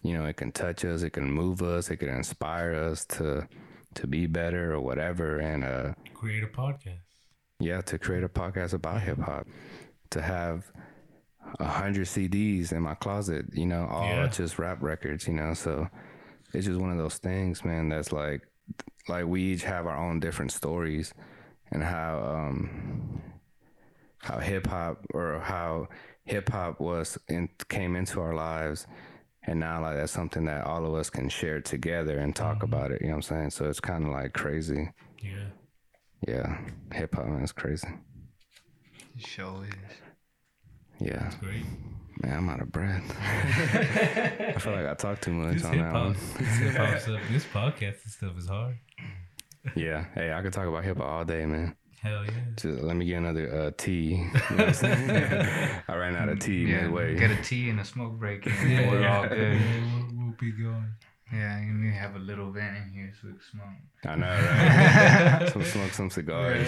you 0.02 0.14
know, 0.16 0.24
it 0.24 0.36
can 0.38 0.50
touch 0.52 0.84
us, 0.84 1.02
it 1.02 1.10
can 1.10 1.30
move 1.30 1.60
us, 1.62 1.90
it 1.90 1.96
can 1.96 2.08
inspire 2.08 2.72
us 2.74 3.04
to 3.06 3.46
to 3.96 4.06
be 4.06 4.26
better 4.26 4.72
or 4.72 4.80
whatever 4.80 5.38
and 5.38 5.64
uh 5.64 5.92
Create 6.14 6.44
a 6.44 6.46
podcast. 6.46 7.00
yeah, 7.58 7.80
to 7.82 7.98
create 7.98 8.22
a 8.24 8.28
podcast 8.28 8.72
about 8.72 9.02
hip 9.02 9.18
hop, 9.18 9.46
to 10.10 10.22
have 10.22 10.70
a 11.58 11.66
hundred 11.66 12.06
CDs 12.06 12.70
in 12.70 12.82
my 12.82 12.94
closet, 12.94 13.46
you 13.52 13.66
know, 13.66 13.86
all 13.90 14.06
Yeah. 14.06 14.26
just 14.28 14.58
rap 14.60 14.80
records, 14.80 15.26
you 15.26 15.34
know. 15.34 15.54
So 15.54 15.88
it's 16.52 16.66
just 16.66 16.80
one 16.80 16.90
of 16.90 16.98
those 16.98 17.18
things, 17.18 17.64
man. 17.64 17.88
That's 17.88 18.12
like, 18.12 18.42
like 19.08 19.26
we 19.26 19.42
each 19.42 19.62
have 19.64 19.86
our 19.86 19.96
own 19.96 20.20
different 20.20 20.52
stories, 20.52 21.14
and 21.70 21.82
how 21.82 22.18
um 22.22 23.22
how 24.18 24.38
hip 24.38 24.66
hop 24.66 25.04
or 25.14 25.40
how 25.40 25.88
hip 26.24 26.50
hop 26.50 26.80
was 26.80 27.18
in, 27.28 27.48
came 27.68 27.96
into 27.96 28.20
our 28.20 28.34
lives. 28.34 28.86
And 29.44 29.58
now, 29.58 29.80
like 29.80 29.96
that's 29.96 30.12
something 30.12 30.44
that 30.44 30.66
all 30.66 30.84
of 30.84 30.94
us 30.94 31.08
can 31.08 31.28
share 31.30 31.60
together 31.60 32.18
and 32.18 32.36
talk 32.36 32.62
about 32.62 32.90
it. 32.90 33.00
You 33.00 33.08
know 33.08 33.14
what 33.14 33.30
I'm 33.30 33.36
saying? 33.36 33.50
So 33.50 33.64
it's 33.64 33.80
kind 33.80 34.04
of 34.04 34.12
like 34.12 34.34
crazy. 34.34 34.90
Yeah. 35.22 35.46
Yeah, 36.28 36.58
hip 36.92 37.14
hop 37.14 37.26
man, 37.26 37.42
it's 37.42 37.52
crazy. 37.52 37.88
Show 39.16 39.62
is. 39.66 39.74
Yeah, 41.00 41.30
Great. 41.40 41.64
Man, 42.22 42.36
I'm 42.36 42.48
out 42.48 42.60
of 42.60 42.70
breath. 42.72 43.02
I 43.20 44.58
feel 44.58 44.72
like 44.72 44.86
I 44.86 44.94
talk 44.94 45.20
too 45.20 45.32
much 45.32 45.54
This 45.56 45.64
on 45.64 45.78
that 45.78 45.92
one. 45.92 46.12
this 46.38 47.02
stuff, 47.04 47.20
this 47.30 47.44
podcast 47.46 48.02
and 48.04 48.12
stuff 48.12 48.38
is 48.38 48.48
hard. 48.48 48.76
Yeah, 49.74 50.06
hey, 50.14 50.32
I 50.32 50.40
could 50.42 50.52
talk 50.52 50.66
about 50.66 50.84
hip 50.84 50.96
hop 50.98 51.06
all 51.06 51.24
day, 51.24 51.44
man. 51.46 51.76
Hell 52.02 52.24
yeah. 52.24 52.30
Just 52.56 52.82
let 52.82 52.96
me 52.96 53.04
get 53.04 53.16
another 53.18 53.54
uh, 53.54 53.70
tea. 53.76 54.14
You 54.50 54.56
know 54.56 54.64
what 54.66 54.84
I'm? 54.84 55.82
I 55.88 55.96
ran 55.96 56.16
out 56.16 56.30
of 56.30 56.38
tea 56.38 56.64
Yeah, 56.64 56.82
midway. 56.84 57.14
get 57.18 57.30
a 57.30 57.42
tea 57.42 57.68
and 57.68 57.78
a 57.78 57.84
smoke 57.84 58.18
break 58.18 58.46
and 58.46 58.90
we're 58.90 59.06
all 59.06 59.28
good. 59.28 59.60
we'll, 59.60 60.08
we'll 60.14 60.34
be 60.40 60.50
going. 60.52 60.92
Yeah, 61.30 61.60
you 61.60 61.74
need 61.74 61.90
to 61.90 61.96
have 61.98 62.16
a 62.16 62.18
little 62.18 62.50
vent 62.50 62.74
in 62.78 62.90
here 62.94 63.12
so 63.20 63.28
we 63.28 63.34
can 63.34 63.42
smoke. 63.50 63.66
I 64.06 64.16
know, 64.16 64.26
right? 65.40 65.48
some 65.52 65.62
smoke 65.62 65.92
some 65.92 66.10
cigars. 66.10 66.66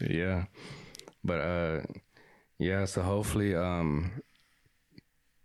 yeah, 0.00 0.46
but 1.22 1.40
uh, 1.40 1.80
yeah. 2.58 2.84
So 2.84 3.02
hopefully, 3.02 3.54
um, 3.54 4.12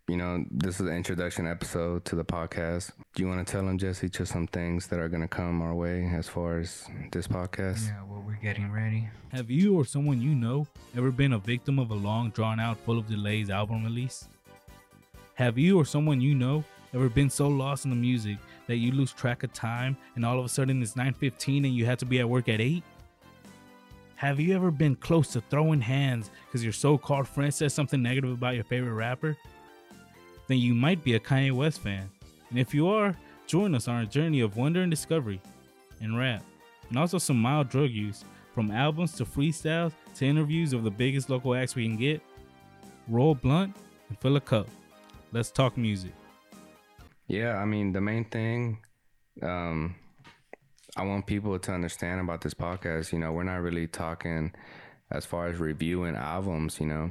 you 0.07 0.15
know, 0.15 0.45
this 0.49 0.79
is 0.79 0.85
the 0.85 0.93
introduction 0.93 1.45
episode 1.45 2.05
to 2.05 2.15
the 2.15 2.23
podcast. 2.23 2.91
Do 3.13 3.23
you 3.23 3.27
want 3.27 3.45
to 3.45 3.51
tell 3.51 3.65
them, 3.65 3.77
Jesse, 3.77 4.07
just 4.07 4.31
some 4.31 4.47
things 4.47 4.87
that 4.87 4.99
are 4.99 5.09
gonna 5.09 5.27
come 5.27 5.61
our 5.61 5.75
way 5.75 6.09
as 6.15 6.29
far 6.29 6.59
as 6.59 6.87
this 7.11 7.27
podcast? 7.27 7.87
Yeah, 7.87 8.03
well, 8.09 8.23
we're 8.25 8.35
getting 8.41 8.71
ready. 8.71 9.09
Have 9.33 9.51
you 9.51 9.75
or 9.77 9.83
someone 9.83 10.21
you 10.21 10.33
know 10.33 10.65
ever 10.95 11.11
been 11.11 11.33
a 11.33 11.39
victim 11.39 11.77
of 11.77 11.91
a 11.91 11.95
long, 11.95 12.29
drawn 12.29 12.59
out, 12.59 12.77
full 12.85 12.97
of 12.97 13.07
delays 13.07 13.49
album 13.49 13.83
release? 13.83 14.27
Have 15.33 15.57
you 15.57 15.77
or 15.77 15.85
someone 15.85 16.21
you 16.21 16.33
know 16.33 16.63
ever 16.93 17.09
been 17.09 17.29
so 17.29 17.47
lost 17.47 17.83
in 17.83 17.91
the 17.91 17.97
music 17.97 18.37
that 18.67 18.77
you 18.77 18.91
lose 18.91 19.11
track 19.11 19.43
of 19.43 19.51
time 19.53 19.97
and 20.15 20.25
all 20.25 20.39
of 20.39 20.45
a 20.45 20.49
sudden 20.49 20.81
it's 20.81 20.95
9:15 20.95 21.65
and 21.65 21.75
you 21.75 21.85
have 21.85 21.97
to 21.97 22.05
be 22.05 22.19
at 22.19 22.29
work 22.29 22.47
at 22.47 22.61
8? 22.61 22.81
Have 24.17 24.39
you 24.39 24.55
ever 24.55 24.71
been 24.71 24.95
close 24.95 25.27
to 25.33 25.41
throwing 25.41 25.79
hands 25.79 26.31
because 26.47 26.63
your 26.63 26.73
so-called 26.73 27.27
friend 27.27 27.53
says 27.53 27.71
something 27.71 28.01
negative 28.01 28.31
about 28.31 28.55
your 28.55 28.63
favorite 28.63 28.95
rapper? 28.95 29.37
Then 30.47 30.57
you 30.57 30.73
might 30.73 31.03
be 31.03 31.13
a 31.13 31.19
Kanye 31.19 31.51
West 31.51 31.81
fan. 31.81 32.09
And 32.49 32.57
if 32.57 32.73
you 32.73 32.87
are, 32.87 33.15
join 33.45 33.75
us 33.75 33.87
on 33.87 33.93
our 33.93 34.05
journey 34.05 34.39
of 34.39 34.57
wonder 34.57 34.81
and 34.81 34.89
discovery 34.89 35.39
in 36.01 36.15
rap, 36.15 36.43
and 36.89 36.97
also 36.97 37.19
some 37.19 37.39
mild 37.39 37.69
drug 37.69 37.91
use, 37.91 38.25
from 38.55 38.71
albums 38.71 39.13
to 39.17 39.23
freestyles 39.23 39.91
to 40.15 40.25
interviews 40.25 40.73
of 40.73 40.83
the 40.83 40.89
biggest 40.89 41.29
local 41.29 41.53
acts 41.53 41.75
we 41.75 41.87
can 41.87 41.95
get. 41.95 42.19
Roll 43.07 43.35
blunt 43.35 43.75
and 44.09 44.17
fill 44.19 44.35
a 44.37 44.41
cup. 44.41 44.67
Let's 45.31 45.51
talk 45.51 45.77
music. 45.77 46.13
Yeah, 47.27 47.57
I 47.57 47.65
mean, 47.65 47.91
the 47.91 48.01
main 48.01 48.25
thing 48.25 48.79
um, 49.43 49.93
I 50.97 51.03
want 51.03 51.27
people 51.27 51.57
to 51.59 51.71
understand 51.71 52.19
about 52.19 52.41
this 52.41 52.55
podcast, 52.55 53.13
you 53.13 53.19
know, 53.19 53.31
we're 53.31 53.43
not 53.43 53.61
really 53.61 53.85
talking 53.87 54.51
as 55.11 55.25
far 55.25 55.47
as 55.47 55.57
reviewing 55.57 56.15
albums, 56.15 56.79
you 56.79 56.87
know. 56.87 57.09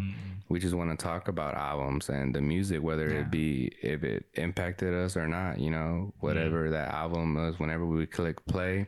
We 0.48 0.58
just 0.60 0.74
want 0.74 0.90
to 0.90 1.02
talk 1.02 1.28
about 1.28 1.54
albums 1.54 2.08
and 2.08 2.34
the 2.34 2.40
music, 2.40 2.82
whether 2.82 3.08
Yeah. 3.08 3.20
it 3.20 3.30
be 3.30 3.70
if 3.82 4.02
it 4.04 4.26
impacted 4.34 4.92
us 4.92 5.16
or 5.16 5.26
not, 5.28 5.60
you 5.60 5.70
know, 5.70 6.12
mm. 6.12 6.12
whatever 6.20 6.68
that 6.70 6.92
album 6.92 7.34
was, 7.34 7.58
whenever 7.58 7.86
we 7.86 8.06
click 8.06 8.44
play, 8.46 8.86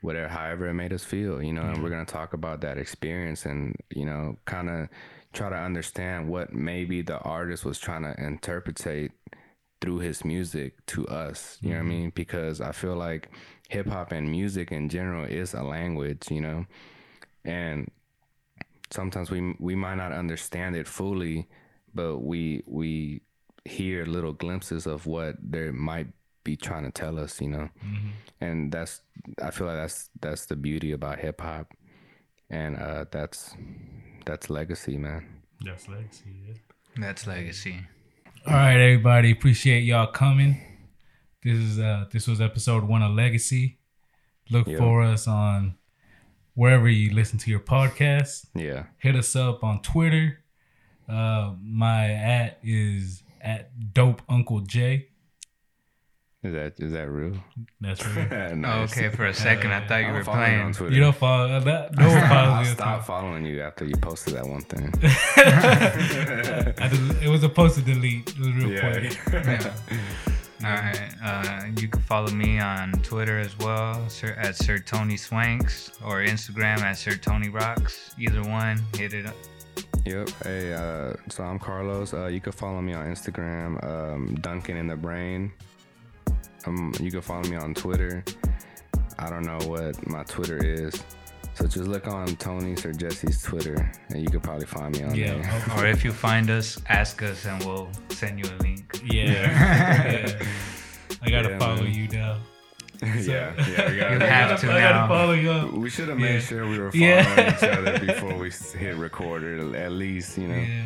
whatever, 0.00 0.28
however 0.28 0.66
it 0.68 0.74
made 0.74 0.92
us 0.92 1.04
feel, 1.04 1.42
you 1.42 1.52
know, 1.52 1.62
and 1.62 1.82
we're 1.82 1.90
going 1.90 2.04
to 2.04 2.12
talk 2.12 2.32
about 2.32 2.60
that 2.62 2.78
experience 2.78 3.44
and, 3.46 3.76
you 3.90 4.04
know, 4.06 4.36
kind 4.46 4.68
of 4.70 4.88
try 5.32 5.48
to 5.48 5.56
understand 5.56 6.28
what 6.28 6.52
maybe 6.52 7.02
the 7.02 7.18
artist 7.18 7.64
was 7.64 7.78
trying 7.78 8.02
to 8.02 8.14
interpretate 8.22 9.12
through 9.80 9.98
his 9.98 10.24
music 10.24 10.84
to 10.86 11.06
us. 11.08 11.58
You 11.60 11.70
know 11.70 11.76
what 11.76 11.82
I 11.82 11.88
mean? 11.88 12.12
Because 12.14 12.60
I 12.60 12.72
feel 12.72 12.96
like 12.96 13.30
hip 13.68 13.86
hop 13.86 14.12
and 14.12 14.30
music 14.30 14.72
in 14.72 14.88
general 14.88 15.24
is 15.24 15.54
a 15.54 15.62
language, 15.62 16.30
you 16.30 16.40
know, 16.40 16.66
and 17.44 17.90
sometimes 18.90 19.30
we 19.30 19.54
we 19.58 19.74
might 19.74 19.96
not 19.96 20.12
understand 20.12 20.76
it 20.76 20.86
fully, 20.86 21.48
but 21.94 22.18
we 22.18 22.62
we 22.66 23.22
hear 23.64 24.06
little 24.06 24.32
glimpses 24.32 24.86
of 24.86 25.06
what 25.06 25.36
they 25.42 25.70
might 25.70 26.08
be 26.44 26.56
trying 26.56 26.84
to 26.84 26.90
tell 26.90 27.18
us, 27.18 27.40
you 27.40 27.48
know, 27.48 27.68
and 28.40 28.72
that's 28.72 29.02
I 29.42 29.50
feel 29.50 29.66
like 29.66 29.76
that's 29.76 30.08
that's 30.20 30.46
the 30.46 30.56
beauty 30.56 30.92
about 30.92 31.18
hip 31.18 31.40
hop, 31.40 31.72
and 32.50 32.76
uh, 32.76 33.04
that's 33.10 33.54
that's 34.24 34.48
legacy, 34.50 34.96
man. 34.96 35.26
That's 35.64 35.88
legacy. 35.88 36.24
That's 36.96 37.26
legacy. 37.26 37.80
All 38.46 38.54
right, 38.54 38.74
everybody. 38.80 39.30
Appreciate 39.32 39.80
y'all 39.80 40.06
coming. 40.06 40.60
This 41.42 41.56
is 41.58 41.78
uh 41.78 42.06
this 42.10 42.26
was 42.26 42.40
episode 42.40 42.84
one 42.84 43.02
of 43.02 43.12
Legacy. 43.12 43.78
Look 44.50 44.66
Yeah. 44.66 44.78
for 44.78 45.02
us 45.02 45.28
on 45.28 45.76
wherever 46.54 46.88
you 46.88 47.12
listen 47.14 47.38
to 47.40 47.50
your 47.50 47.60
podcast. 47.60 48.46
Yeah, 48.54 48.86
Hit 48.98 49.16
us 49.16 49.36
up 49.36 49.62
on 49.62 49.82
Twitter. 49.82 50.44
Uh 51.08 51.54
my 51.62 52.10
at 52.10 52.58
is 52.62 53.22
at 53.40 53.92
dope 53.92 54.22
uncle 54.28 54.60
J. 54.60 55.08
is 56.44 56.52
that 56.52 56.74
is 56.78 56.92
that 56.92 57.08
real? 57.10 57.32
That's 57.80 58.04
right. 58.16 58.32
Oh, 58.52 58.54
Nice. 58.54 58.92
okay, 58.92 59.08
for 59.08 59.26
a 59.26 59.34
second 59.48 59.72
I 59.72 59.86
thought 59.86 59.96
you 60.02 60.06
I'm 60.06 60.14
were 60.14 60.24
following 60.24 60.52
you 60.52 60.58
on 60.58 60.60
playing. 60.60 60.72
Twitter. 60.74 60.94
you 60.94 61.00
don't 61.00 61.16
follow 61.16 61.60
that 61.60 61.96
no 61.96 62.06
one 62.08 62.16
I'll 62.18 62.28
follows 62.28 62.68
you. 62.68 62.74
stop 62.74 63.04
following 63.06 63.44
you 63.46 63.60
after 63.60 63.84
you 63.84 63.96
posted 63.96 64.34
that 64.34 64.46
one 64.46 64.62
thing. 64.62 64.92
I 65.62 66.88
just, 66.90 67.22
it 67.22 67.28
was 67.28 67.40
supposed 67.40 67.74
to 67.76 67.82
delete. 67.82 68.28
It 68.30 68.38
was 68.38 68.48
real 68.54 68.70
Yeah. 68.72 68.92
quick. 68.92 69.18
Yeah. 69.32 69.72
All 70.64 70.70
right. 70.74 71.10
Uh, 71.22 71.64
you 71.80 71.86
can 71.88 72.02
follow 72.02 72.30
me 72.30 72.58
on 72.58 72.92
Twitter 73.02 73.38
as 73.38 73.56
well, 73.58 74.08
sir, 74.08 74.34
at 74.38 74.56
Sir 74.56 74.78
Tony 74.78 75.16
Swanks, 75.16 75.90
or 76.04 76.16
Instagram 76.18 76.80
at 76.80 76.96
Sir 76.98 77.14
Tony 77.16 77.48
Rocks. 77.48 78.14
Either 78.18 78.42
one, 78.42 78.80
hit 78.96 79.14
it 79.14 79.26
up. 79.26 79.36
Yep. 80.04 80.30
Hey, 80.42 80.72
uh, 80.72 81.12
so 81.28 81.44
I'm 81.44 81.58
Carlos. 81.60 82.12
Uh, 82.12 82.26
you 82.26 82.40
can 82.40 82.52
follow 82.52 82.80
me 82.80 82.92
on 82.94 83.06
Instagram, 83.06 83.82
um, 83.84 84.34
Duncan 84.40 84.76
in 84.76 84.86
the 84.88 84.96
Brain. 84.96 85.52
Um, 86.68 86.92
you 87.00 87.10
can 87.10 87.22
follow 87.22 87.42
me 87.48 87.56
on 87.56 87.72
Twitter. 87.74 88.22
I 89.18 89.30
don't 89.30 89.44
know 89.44 89.58
what 89.68 90.06
my 90.06 90.22
Twitter 90.24 90.58
is. 90.62 91.02
So 91.54 91.64
just 91.64 91.88
look 91.88 92.06
on 92.06 92.36
Tony's 92.36 92.84
or 92.84 92.92
Jesse's 92.92 93.42
Twitter, 93.42 93.90
and 94.10 94.22
you 94.22 94.28
could 94.28 94.42
probably 94.42 94.66
find 94.66 94.96
me 94.96 95.02
on 95.04 95.14
Yeah. 95.14 95.34
there. 95.38 95.78
Or 95.78 95.86
if 95.86 96.04
you 96.04 96.12
find 96.12 96.50
us, 96.50 96.78
ask 96.88 97.22
us 97.22 97.46
and 97.46 97.64
we'll 97.64 97.88
send 98.10 98.38
you 98.38 98.44
a 98.44 98.56
link. 98.62 99.00
Yeah. 99.04 99.24
yeah. 99.32 100.42
I 101.22 101.30
gotta 101.30 101.48
Yeah, 101.50 101.58
follow 101.58 101.82
man. 101.82 101.94
you 101.94 102.08
now. 102.08 102.38
yeah, 103.02 103.54
yeah. 103.56 103.90
We, 103.90 103.96
gotta, 103.98 104.26
have 104.30 104.60
to 104.60 104.72
I 104.72 104.80
gotta 104.80 105.08
follow 105.08 105.32
you 105.32 105.50
up. 105.50 105.72
we 105.72 105.88
should 105.90 106.08
have 106.08 106.18
made 106.18 106.34
Yeah. 106.34 106.40
sure 106.40 106.68
we 106.68 106.78
were 106.78 106.92
following 106.92 107.08
Yeah. 107.08 107.56
each 107.56 107.62
other 107.64 107.98
before 108.06 108.34
we 108.36 108.50
hit 108.78 108.96
record, 108.96 109.42
or 109.42 109.74
at 109.76 109.92
least, 109.92 110.36
you 110.38 110.48
know. 110.48 110.56
Yeah. 110.56 110.84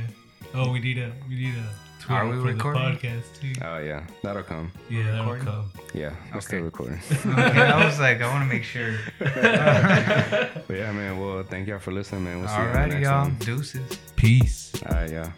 Oh, 0.54 0.70
we 0.70 0.78
need 0.80 0.98
a 0.98 1.12
we 1.28 1.34
need 1.36 1.54
a 1.54 1.68
tour 2.06 2.16
Are 2.16 2.26
we 2.28 2.36
for 2.36 2.42
recording? 2.42 2.82
the 2.92 2.98
podcast 2.98 3.40
too. 3.40 3.52
Oh 3.64 3.78
yeah, 3.78 4.04
that'll 4.22 4.42
come. 4.42 4.70
yeah, 4.90 5.04
that'll 5.12 5.32
recording? 5.32 5.44
come. 5.46 5.70
Yeah, 5.94 6.12
we're 6.34 6.40
still 6.40 6.58
Okay. 6.58 6.64
recording. 6.64 7.00
okay, 7.26 7.60
I 7.62 7.84
was 7.84 7.98
like, 8.00 8.20
I 8.22 8.26
want 8.32 8.48
to 8.48 8.54
make 8.54 8.64
sure. 8.64 8.94
but 9.18 10.76
yeah, 10.76 10.92
man. 10.92 11.18
Well, 11.20 11.42
thank 11.44 11.68
y'all 11.68 11.78
for 11.78 11.92
listening, 11.92 12.24
man. 12.24 12.38
We'll 12.40 12.48
see 12.48 12.54
you 12.54 12.60
on 12.60 12.72
the 12.72 12.78
Alrighty, 12.78 12.88
next 12.90 13.02
y'all. 13.04 13.22
one. 13.22 13.36
Deuces. 13.38 13.98
Peace. 14.16 14.72
All 14.86 14.94
right, 14.96 15.10
yeah. 15.10 15.32